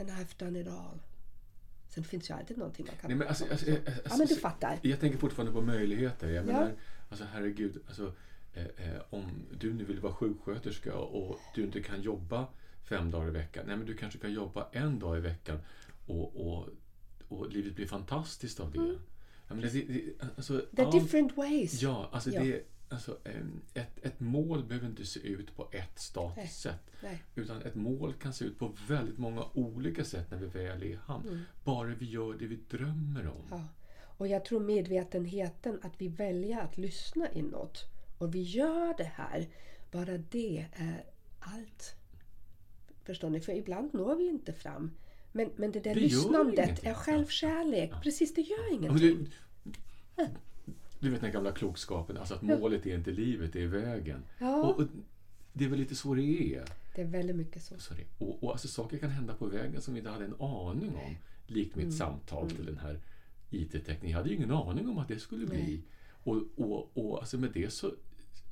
And 0.00 0.10
I've 0.10 0.44
done 0.44 0.60
it 0.60 0.68
all. 0.68 0.98
Sen 1.88 2.04
finns 2.04 2.30
ju 2.30 2.34
alltid 2.34 2.58
någonting 2.58 2.86
man 2.86 2.94
kan... 3.00 3.08
Nej, 3.10 3.18
men 3.18 3.28
alltså, 3.28 3.44
alltså, 3.50 3.70
alltså, 3.70 3.92
ja 4.10 4.16
men 4.16 4.26
du 4.26 4.36
fattar. 4.36 4.78
Jag 4.82 5.00
tänker 5.00 5.18
fortfarande 5.18 5.52
på 5.52 5.60
möjligheter. 5.60 6.28
Jag 6.28 6.42
Ja. 6.42 6.46
menar, 6.46 6.72
alltså 7.08 7.24
herregud, 7.32 7.82
alltså, 7.86 8.12
eh, 8.54 8.64
eh, 8.64 9.00
om 9.10 9.24
du 9.58 9.74
nu 9.74 9.84
vill 9.84 10.00
vara 10.00 10.12
sjuksköterska 10.14 10.94
och 10.94 11.38
du 11.54 11.62
inte 11.62 11.82
kan 11.82 12.02
jobba 12.02 12.46
fem 12.88 13.10
dagar 13.10 13.28
i 13.28 13.30
veckan. 13.30 13.64
Nej, 13.66 13.76
men 13.76 13.86
du 13.86 13.96
kanske 13.96 14.18
kan 14.18 14.32
jobba 14.32 14.68
en 14.72 14.98
dag 14.98 15.16
i 15.18 15.20
veckan 15.20 15.58
och, 16.06 16.46
och, 16.46 16.68
och 17.28 17.50
livet 17.52 17.74
blir 17.74 17.86
fantastiskt 17.86 18.60
av 18.60 18.72
det. 18.72 18.98
Jag 19.48 19.56
menar, 19.56 19.68
det, 19.72 19.82
det, 19.82 20.12
alltså, 20.36 20.52
Mm. 20.54 20.66
The 20.92 20.98
different 20.98 21.36
ways. 21.36 21.82
Ja, 21.82 22.08
alltså, 22.12 22.30
Ja. 22.30 22.42
Det, 22.42 22.62
alltså 22.90 23.18
ett, 23.74 24.04
ett 24.06 24.20
mål 24.20 24.64
behöver 24.64 24.86
inte 24.86 25.06
se 25.06 25.20
ut 25.20 25.56
på 25.56 25.68
ett 25.72 25.98
statiskt 25.98 26.36
Nej. 26.36 26.48
sätt. 26.48 26.90
Nej. 27.02 27.22
Utan 27.34 27.62
ett 27.62 27.74
mål 27.74 28.14
kan 28.14 28.32
se 28.32 28.44
ut 28.44 28.58
på 28.58 28.76
väldigt 28.88 29.18
många 29.18 29.44
olika 29.54 30.04
sätt 30.04 30.30
när 30.30 30.38
vi 30.38 30.46
väl 30.46 30.82
är 30.82 30.86
i 30.86 30.98
hamn. 31.04 31.42
Bara 31.64 31.86
vi 31.86 32.06
gör 32.06 32.34
det 32.34 32.46
vi 32.46 32.58
drömmer 32.70 33.26
om. 33.26 33.46
Mm. 33.46 33.48
Ja. 33.50 33.64
Och 34.18 34.28
jag 34.28 34.44
tror 34.44 34.60
medvetenheten 34.60 35.78
att 35.82 35.92
vi 35.98 36.08
väljer 36.08 36.60
att 36.60 36.78
lyssna 36.78 37.32
inåt 37.32 37.84
och 38.18 38.34
vi 38.34 38.42
gör 38.42 38.96
det 38.96 39.10
här, 39.14 39.48
bara 39.90 40.18
det 40.18 40.66
är 40.72 41.04
allt. 41.40 41.94
Förstår 43.04 43.30
ni? 43.30 43.40
För 43.40 43.52
ibland 43.52 43.94
når 43.94 44.16
vi 44.16 44.28
inte 44.28 44.52
fram. 44.52 44.90
Men, 45.32 45.50
men 45.56 45.72
det 45.72 45.80
där 45.80 45.94
Det 45.94 46.00
lyssnandet 46.00 46.84
är 46.84 46.94
självkärlek. 46.94 47.92
Precis, 48.02 48.34
det 48.34 48.40
gör 48.40 48.68
Ja, 48.68 48.74
ingenting. 48.74 49.32
men 50.16 50.26
Du, 51.00 51.10
vet 51.10 51.20
den 51.20 51.32
gamla 51.32 51.52
klokskapen, 51.52 52.16
alltså 52.16 52.34
att 52.34 52.42
målet 52.42 52.86
är 52.86 52.94
inte 52.94 53.10
livet, 53.10 53.52
det 53.52 53.62
är 53.62 53.66
vägen. 53.66 54.22
Ja. 54.38 54.62
Och, 54.62 54.80
och 54.80 54.86
det 55.52 55.64
är 55.64 55.68
väl 55.68 55.78
lite 55.78 55.94
så 55.94 56.14
det 56.14 56.54
är. 56.54 56.64
Det 56.94 57.02
är 57.02 57.06
väldigt 57.06 57.36
mycket 57.36 57.62
så. 57.62 57.74
Det, 57.74 58.24
och, 58.24 58.44
och 58.44 58.50
alltså, 58.52 58.68
saker 58.68 58.98
kan 58.98 59.10
hända 59.10 59.34
på 59.34 59.46
vägen 59.46 59.80
som 59.80 59.94
vi 59.94 60.00
inte 60.00 60.10
hade 60.10 60.24
en 60.24 60.34
aning 60.40 60.96
om. 60.96 61.16
Likt 61.46 61.76
Mm. 61.76 61.88
mitt 61.88 61.96
samtal 61.96 62.50
till 62.50 62.66
den 62.66 62.78
här 62.78 63.00
IT-tekniken. 63.50 64.10
Jag 64.10 64.16
hade 64.16 64.28
ju 64.28 64.36
ingen 64.36 64.50
aning 64.50 64.88
om 64.88 64.98
att 64.98 65.08
det 65.08 65.18
skulle 65.18 65.46
bli. 65.46 65.82
Och, 66.24 66.36
och, 66.56 66.90
och 66.96 67.18
alltså 67.18 67.38
med 67.38 67.50
det 67.54 67.70
så 67.72 67.92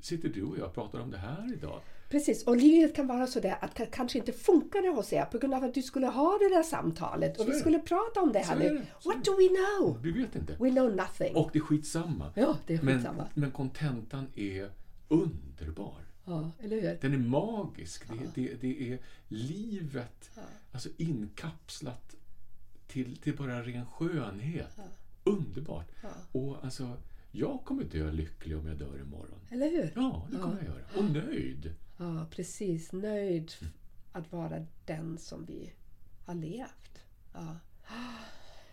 sitter 0.01 0.29
du 0.29 0.43
och 0.43 0.57
jag 0.57 0.67
och 0.67 0.73
pratar 0.73 0.99
om 0.99 1.11
det 1.11 1.17
här 1.17 1.53
idag. 1.53 1.81
Precis, 2.09 2.43
och 2.43 2.57
livet 2.57 2.95
kan 2.95 3.07
vara 3.07 3.27
sådär 3.27 3.57
att 3.61 3.75
det 3.75 3.85
kanske 3.85 4.17
inte 4.19 4.31
funkade 4.33 4.87
hos 4.89 5.13
er 5.13 5.25
på 5.25 5.37
grund 5.37 5.53
av 5.53 5.63
att 5.63 5.73
du 5.73 5.81
skulle 5.81 6.07
ha 6.07 6.37
det 6.37 6.49
där 6.55 6.63
samtalet 6.63 7.39
och 7.39 7.47
vi 7.47 7.51
det. 7.51 7.57
skulle 7.59 7.79
prata 7.79 8.21
om 8.21 8.31
det 8.31 8.39
här 8.39 8.53
Så 8.53 8.59
nu. 8.59 8.69
det, 8.69 8.85
What 9.09 9.25
do 9.25 9.31
we 9.37 9.47
know? 9.49 10.01
Vi 10.01 10.11
vet 10.11 10.35
inte. 10.35 10.53
We 10.59 10.69
know 10.71 10.95
nothing. 10.95 11.35
Och 11.35 11.49
det 11.53 11.59
är 11.59 11.63
skitsamma. 11.63 12.31
Ja, 12.35 12.57
det 12.67 12.73
är 12.73 12.77
skitsamma. 12.77 13.27
men 13.33 13.51
kontentan 13.51 14.27
är 14.35 14.71
underbar. 15.07 15.95
Ja, 16.25 16.51
eller 16.59 16.81
hur? 16.81 16.97
Den 17.01 17.13
är 17.13 17.17
magisk. 17.17 18.03
Det, 18.07 18.35
det, 18.35 18.61
det 18.61 18.91
är 18.93 18.99
livet 19.27 20.29
alltså 20.71 20.89
inkapslat 20.97 22.15
till, 22.87 23.17
till 23.17 23.35
bara 23.37 23.61
ren 23.63 23.85
skönhet. 23.85 24.77
Underbart. 25.23 25.87
Och 26.31 26.63
alltså, 26.63 26.97
jag 27.31 27.59
kommer 27.65 27.83
dö 27.83 28.11
lycklig 28.11 28.57
om 28.57 28.67
jag 28.67 28.77
dör 28.77 28.99
imorgon. 29.01 29.39
Eller 29.51 29.69
hur? 29.71 29.91
Ja, 29.95 30.27
det 30.31 30.37
kommer 30.37 30.55
jag 30.55 30.65
göra. 30.65 30.83
Och 30.97 31.11
nöjd. 31.11 31.73
Ja, 31.99 32.25
precis. 32.31 32.91
Nöjd 32.91 33.51
att 34.11 34.31
vara 34.31 34.65
den 34.85 35.17
som 35.17 35.45
vi 35.45 35.73
har 36.25 36.33
levt. 36.33 36.99
Ja. 37.33 37.55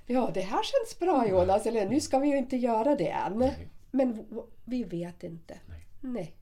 ja, 0.07 0.31
det 0.35 0.41
här 0.41 0.63
känns 0.63 0.99
bra 0.99 1.29
Jonas, 1.29 1.67
eller 1.67 1.89
Nu 1.89 2.01
ska 2.01 2.19
vi 2.19 2.29
ju 2.29 2.37
inte 2.37 2.57
göra 2.57 2.95
det 2.95 3.09
än. 3.11 3.39
Nej. 3.39 3.69
Men 3.91 4.27
vi 4.65 4.85
vet 4.85 5.25
inte. 5.25 5.61
Nej. 5.69 5.87
Nej. 6.01 6.37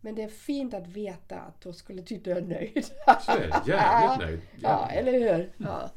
Men 0.00 0.14
det 0.14 0.22
är 0.22 0.28
fint 0.28 0.74
att 0.74 0.86
veta 0.86 1.40
att 1.40 1.60
då 1.60 1.72
skulle 1.72 2.02
du 2.02 2.16
dö 2.16 2.40
nöjd. 2.40 2.84
Så 3.20 3.32
är. 3.32 3.68
Jävligt 3.68 4.26
nöjd. 4.26 4.40
Ja, 4.60 4.88
Jävligt. 4.92 5.14
eller 5.14 5.36
hur? 5.36 5.52
Ja. 5.56 5.90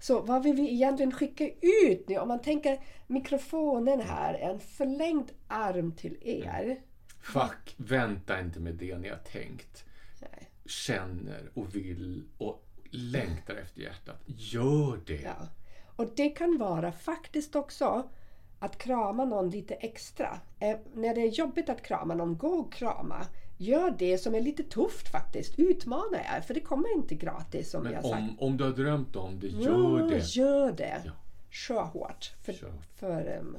Så 0.00 0.20
vad 0.20 0.42
vill 0.42 0.56
vi 0.56 0.72
egentligen 0.72 1.12
skicka 1.12 1.48
ut 1.62 2.08
nu? 2.08 2.18
Om 2.18 2.28
man 2.28 2.42
tänker 2.42 2.80
mikrofonen 3.06 4.00
här, 4.00 4.34
en 4.34 4.60
förlängd 4.60 5.32
arm 5.48 5.92
till 5.92 6.18
er. 6.22 6.80
Fuck, 7.24 7.74
vänta 7.76 8.40
inte 8.40 8.60
med 8.60 8.74
det 8.74 8.98
ni 8.98 9.08
har 9.08 9.18
tänkt. 9.18 9.84
Nej. 10.20 10.50
Känner 10.66 11.50
och 11.54 11.74
vill 11.74 12.24
och 12.38 12.64
längtar 12.90 13.54
efter 13.54 13.80
hjärtat. 13.80 14.22
Gör 14.26 15.00
det. 15.06 15.22
Ja. 15.22 15.48
Och 15.96 16.12
det 16.16 16.28
kan 16.28 16.58
vara 16.58 16.92
faktiskt 16.92 17.56
också 17.56 18.10
att 18.58 18.78
krama 18.78 19.24
någon 19.24 19.50
lite 19.50 19.74
extra. 19.74 20.40
Eh, 20.60 20.76
när 20.94 21.14
det 21.14 21.20
är 21.20 21.28
jobbigt 21.28 21.68
att 21.68 21.82
krama 21.82 22.14
någon, 22.14 22.38
gå 22.38 22.48
och 22.48 22.72
krama. 22.72 23.26
Gör 23.56 23.94
det 23.98 24.18
som 24.18 24.34
är 24.34 24.40
lite 24.40 24.62
tufft 24.62 25.08
faktiskt. 25.08 25.58
Utmana 25.58 26.18
er, 26.18 26.40
för 26.40 26.54
det 26.54 26.60
kommer 26.60 26.94
inte 26.96 27.14
gratis 27.14 27.70
som 27.70 27.82
vi 27.82 27.88
Men 27.88 27.96
har 27.96 28.10
sagt. 28.10 28.22
om, 28.22 28.36
om 28.40 28.56
du 28.56 28.64
har 28.64 28.70
drömt 28.70 29.16
om 29.16 29.40
det, 29.40 29.46
gör 29.46 30.00
ja, 30.00 30.06
det. 30.06 30.36
Gör 30.36 30.72
det. 30.72 31.02
Ja. 31.04 31.12
Kör 31.50 31.82
hårt. 31.82 32.32
För, 32.42 32.52
Kör 32.52 32.72
för 32.94 33.26
ehm, 33.26 33.58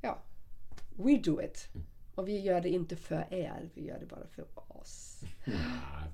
ja, 0.00 0.18
we 0.96 1.16
do 1.16 1.42
it. 1.42 1.68
Mm. 1.74 1.86
Och 2.18 2.28
vi 2.28 2.40
gör 2.40 2.60
det 2.60 2.68
inte 2.68 2.96
för 2.96 3.26
er, 3.30 3.70
vi 3.74 3.86
gör 3.86 3.98
det 3.98 4.06
bara 4.06 4.26
för 4.26 4.44
oss. 4.54 5.20
Ja, 5.44 5.52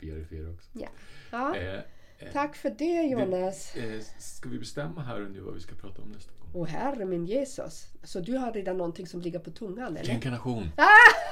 vi 0.00 0.06
gör 0.08 0.16
det 0.18 0.24
för 0.24 0.36
er 0.36 0.50
också. 0.54 0.70
Ja. 0.72 0.88
ja. 1.32 1.56
Eh, 1.56 1.74
eh, 2.18 2.32
Tack 2.32 2.56
för 2.56 2.70
det 2.70 3.02
Jonas. 3.02 3.76
eh, 3.76 4.00
ska 4.18 4.48
vi 4.48 4.58
bestämma 4.58 5.02
här 5.02 5.24
och 5.24 5.30
nu 5.30 5.40
vad 5.40 5.54
vi 5.54 5.60
ska 5.60 5.74
prata 5.74 6.02
om 6.02 6.08
nästa 6.08 6.32
gång? 6.32 6.50
Och 6.60 6.68
herre 6.68 7.04
min 7.04 7.26
Jesus. 7.26 7.88
Så 8.02 8.20
du 8.20 8.36
har 8.36 8.52
redan 8.52 8.76
någonting 8.78 9.06
som 9.06 9.20
ligger 9.20 9.38
på 9.38 9.50
tungan 9.50 9.96
eller? 9.96 10.04
Reinkarnation. 10.08 10.68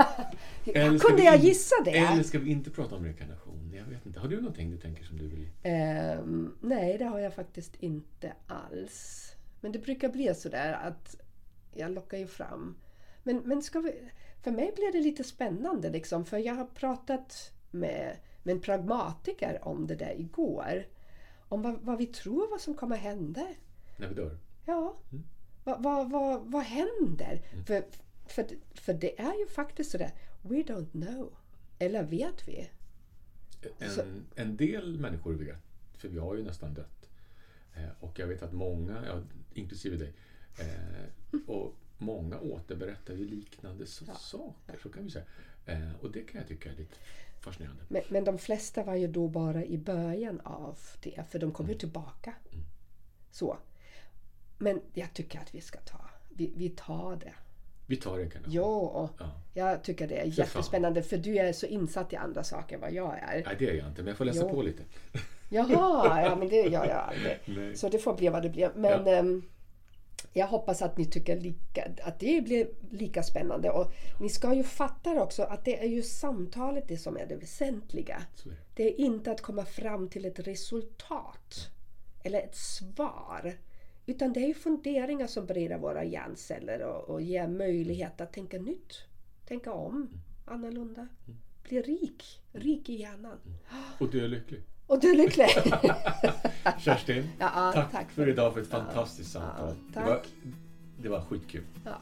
Kunde 0.65 0.99
ska 0.99 1.15
vi 1.15 1.25
jag 1.25 1.35
in- 1.37 1.41
gissa 1.45 1.75
det? 1.85 1.91
Eller 1.99 2.23
ska 2.23 2.39
vi 2.39 2.51
inte 2.51 2.71
prata 2.71 2.97
om 2.97 3.05
reinkarnation? 3.05 3.73
Jag 3.75 3.85
vet 3.85 4.07
inte. 4.07 4.21
Har 4.21 4.29
du 4.29 4.37
någonting 4.37 4.71
du 4.71 4.77
tänker 4.77 5.05
som 5.05 5.19
du 5.19 5.29
vill? 5.29 5.49
Ehm, 5.63 6.55
nej, 6.61 6.99
det 6.99 7.05
har 7.05 7.19
jag 7.19 7.35
faktiskt 7.35 7.77
inte 7.77 8.33
alls. 8.47 9.29
Men 9.61 9.73
det 9.73 9.79
brukar 9.79 10.09
bli 10.09 10.35
sådär 10.35 10.73
att 10.73 11.17
jag 11.75 11.91
lockar 11.91 12.19
ju 12.19 12.27
fram. 12.27 12.77
Men, 13.25 13.37
men 13.45 13.63
ska 13.63 13.81
vi, 13.81 13.93
för 14.43 14.51
mig 14.51 14.73
blir 14.77 14.93
det 14.93 15.01
lite 15.01 15.25
spännande 15.25 15.91
liksom. 15.91 16.25
För 16.25 16.39
jag 16.39 16.55
har 16.55 16.65
pratat 16.65 17.53
med, 17.71 18.17
med 18.43 18.53
en 18.53 18.61
pragmatiker 18.61 19.59
om 19.63 19.87
det 19.87 19.95
där 19.95 20.21
igår. 20.21 20.87
Om 21.49 21.63
vad, 21.63 21.81
vad 21.81 21.99
vi 21.99 22.07
tror 22.07 22.51
vad 22.51 22.61
som 22.61 22.75
kommer 22.75 22.97
hända. 22.97 23.49
När 23.97 24.09
vi 24.09 24.15
dör? 24.15 24.39
Ja, 24.65 24.97
vad, 25.65 25.83
vad, 25.83 26.11
vad, 26.11 26.41
vad 26.45 26.63
händer? 26.63 27.43
För, 27.67 27.85
för, 28.27 28.47
för 28.75 28.95
det 28.95 29.21
är 29.21 29.39
ju 29.39 29.47
faktiskt 29.47 29.91
sådär, 29.91 30.11
we 30.43 30.57
don't 30.57 30.91
know. 30.91 31.33
Eller 31.79 32.03
vet 32.03 32.49
vi? 32.49 32.71
En, 33.79 34.27
en 34.35 34.57
del 34.57 34.99
människor 34.99 35.35
vet, 35.35 35.57
för 35.97 36.09
vi 36.09 36.19
har 36.19 36.35
ju 36.35 36.43
nästan 36.43 36.75
dött. 36.75 37.11
Eh, 37.75 37.89
och 38.01 38.19
jag 38.19 38.27
vet 38.27 38.43
att 38.43 38.53
många, 38.53 39.05
ja, 39.07 39.23
inklusive 39.55 39.97
dig, 39.97 40.13
eh, 40.59 41.41
och 41.47 41.75
många 42.03 42.41
återberättar 42.41 43.15
ju 43.15 43.29
liknande 43.29 43.87
så, 43.87 44.05
saker. 44.05 44.79
Så 44.83 44.89
kan 44.89 45.05
vi 45.05 45.11
säga. 45.11 45.25
Eh, 45.67 45.91
och 46.01 46.11
det 46.11 46.21
kan 46.21 46.39
jag 46.41 46.49
tycka 46.49 46.71
är 46.71 46.77
lite 46.77 46.95
fascinerande. 47.41 47.83
Men, 47.89 48.03
men 48.09 48.25
de 48.25 48.39
flesta 48.39 48.83
var 48.85 48.95
ju 48.95 49.07
då 49.07 49.29
bara 49.29 49.65
i 49.65 49.79
början 49.79 50.41
av 50.41 50.79
det, 51.03 51.21
för 51.31 51.39
de 51.39 51.53
kom 51.53 51.65
Mm. 51.67 51.73
ju 51.73 51.79
tillbaka. 51.79 52.35
Så. 53.31 53.57
Men 54.59 54.81
jag 54.95 55.15
tycker 55.15 55.39
att 55.41 55.55
vi 55.55 55.61
ska 55.61 55.79
ta, 55.81 56.01
vi, 56.29 56.53
vi 56.57 56.69
tar 56.69 57.17
det. 57.17 57.33
Vi 57.87 57.97
tar 57.97 58.17
reinkarnation. 58.17 58.53
Jo, 58.55 59.09
Ja. 59.19 59.31
jag 59.55 59.83
tycker 59.85 60.09
det 60.09 60.15
är 60.15 60.25
För 60.25 60.31
fan. 60.31 60.45
jättespännande 60.47 61.03
för 61.03 61.17
du 61.17 61.37
är 61.39 61.53
så 61.53 61.67
insatt 61.67 62.13
i 62.13 62.17
andra 62.17 62.45
saker 62.45 62.75
än 62.75 62.81
vad 62.81 62.93
jag 62.93 63.19
är. 63.19 63.45
Nej, 63.47 63.57
det 63.59 63.71
är 63.71 63.75
jag 63.75 63.89
inte, 63.89 64.03
men 64.03 64.09
jag 64.09 64.17
får 64.17 64.25
läsa 64.25 64.41
Jo. 64.43 64.51
på 64.51 64.63
lite. 64.63 64.83
Jaha, 65.51 66.23
ja 66.23 66.37
men 66.37 66.49
det 66.49 66.57
gör 66.63 66.87
jag 66.87 66.97
aldrig. 66.97 67.39
Nej. 67.59 67.77
Så 67.77 67.89
det 67.89 67.99
får 67.99 68.15
bli 68.17 68.29
vad 68.29 68.43
det 68.43 68.49
blir. 68.51 68.71
Men 68.75 69.07
Ja. 69.07 69.23
Jag 70.33 70.47
hoppas 70.47 70.83
att 70.83 70.99
ni 70.99 71.05
tycker 71.05 71.41
lika, 71.41 71.91
att 72.03 72.21
det 72.21 72.45
blir 72.45 72.69
lika 72.91 73.23
spännande. 73.23 73.71
Och 73.71 73.93
ni 74.21 74.29
ska 74.29 74.55
ju 74.55 74.63
fatta 74.63 75.23
också 75.23 75.43
att 75.43 75.65
det 75.65 75.83
är 75.83 75.89
ju 75.89 76.03
samtalet 76.03 76.89
det 76.89 76.97
som 76.97 77.17
är 77.17 77.27
det 77.27 77.37
väsentliga. 77.37 78.23
Det. 78.45 78.51
Det 78.75 78.83
är 78.83 79.01
inte 79.01 79.33
att 79.33 79.41
komma 79.41 79.65
fram 79.65 80.09
till 80.09 80.25
ett 80.25 80.39
resultat 80.39 81.71
eller 82.23 82.39
ett 82.39 82.57
svar. 82.57 83.59
Utan 84.07 84.33
det 84.33 84.41
är 84.41 84.47
ju 84.47 84.55
funderingar 84.55 85.27
som 85.27 85.47
bereder 85.47 85.79
våra 85.79 86.05
hjärnceller 86.05 86.83
och, 86.83 87.15
och 87.15 87.23
ger 87.23 87.49
möjlighet 87.49 88.21
att 88.21 88.33
tänka 88.33 88.59
nytt. 88.59 88.95
Tänka 89.49 89.73
om, 89.73 90.09
annorlunda. 90.45 91.09
Bli 91.63 91.83
rik, 91.83 92.43
rik 92.53 92.89
i 92.89 92.95
hjärnan. 92.95 93.39
Och 93.99 94.11
du 94.11 94.25
är 94.25 94.29
lycklig. 94.29 94.63
Och 94.93 95.01
du 95.01 95.11
är 95.11 95.17
lycklig! 95.17 95.47
Kerstin, 96.79 97.29
Ja, 97.39 97.73
tack, 97.75 97.93
tack 97.93 98.11
för 98.11 98.29
idag 98.29 98.55
för 98.55 98.61
ett 98.61 98.69
fantastiskt 98.69 99.33
samtal. 99.33 99.75
Ja, 99.95 100.01
det, 100.01 100.07
var, 100.09 100.17
tack. 100.17 100.29
det 100.97 101.09
var 101.09 101.21
skitkul. 101.21 101.65
ja. 101.85 101.97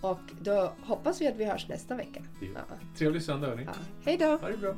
Och 0.00 0.20
då 0.40 0.72
hoppas 0.82 1.20
vi 1.20 1.28
att 1.28 1.36
vi 1.36 1.44
hörs 1.44 1.68
nästa 1.68 1.96
vecka. 1.96 2.22
Trevlig 2.98 3.22
söndag 3.22 3.46
hörni. 3.48 3.62
Ja. 3.64 3.72
Hej 4.04 4.16
då! 4.18 4.26
Ha 4.26 4.48
det 4.48 4.56
bra. 4.56 4.74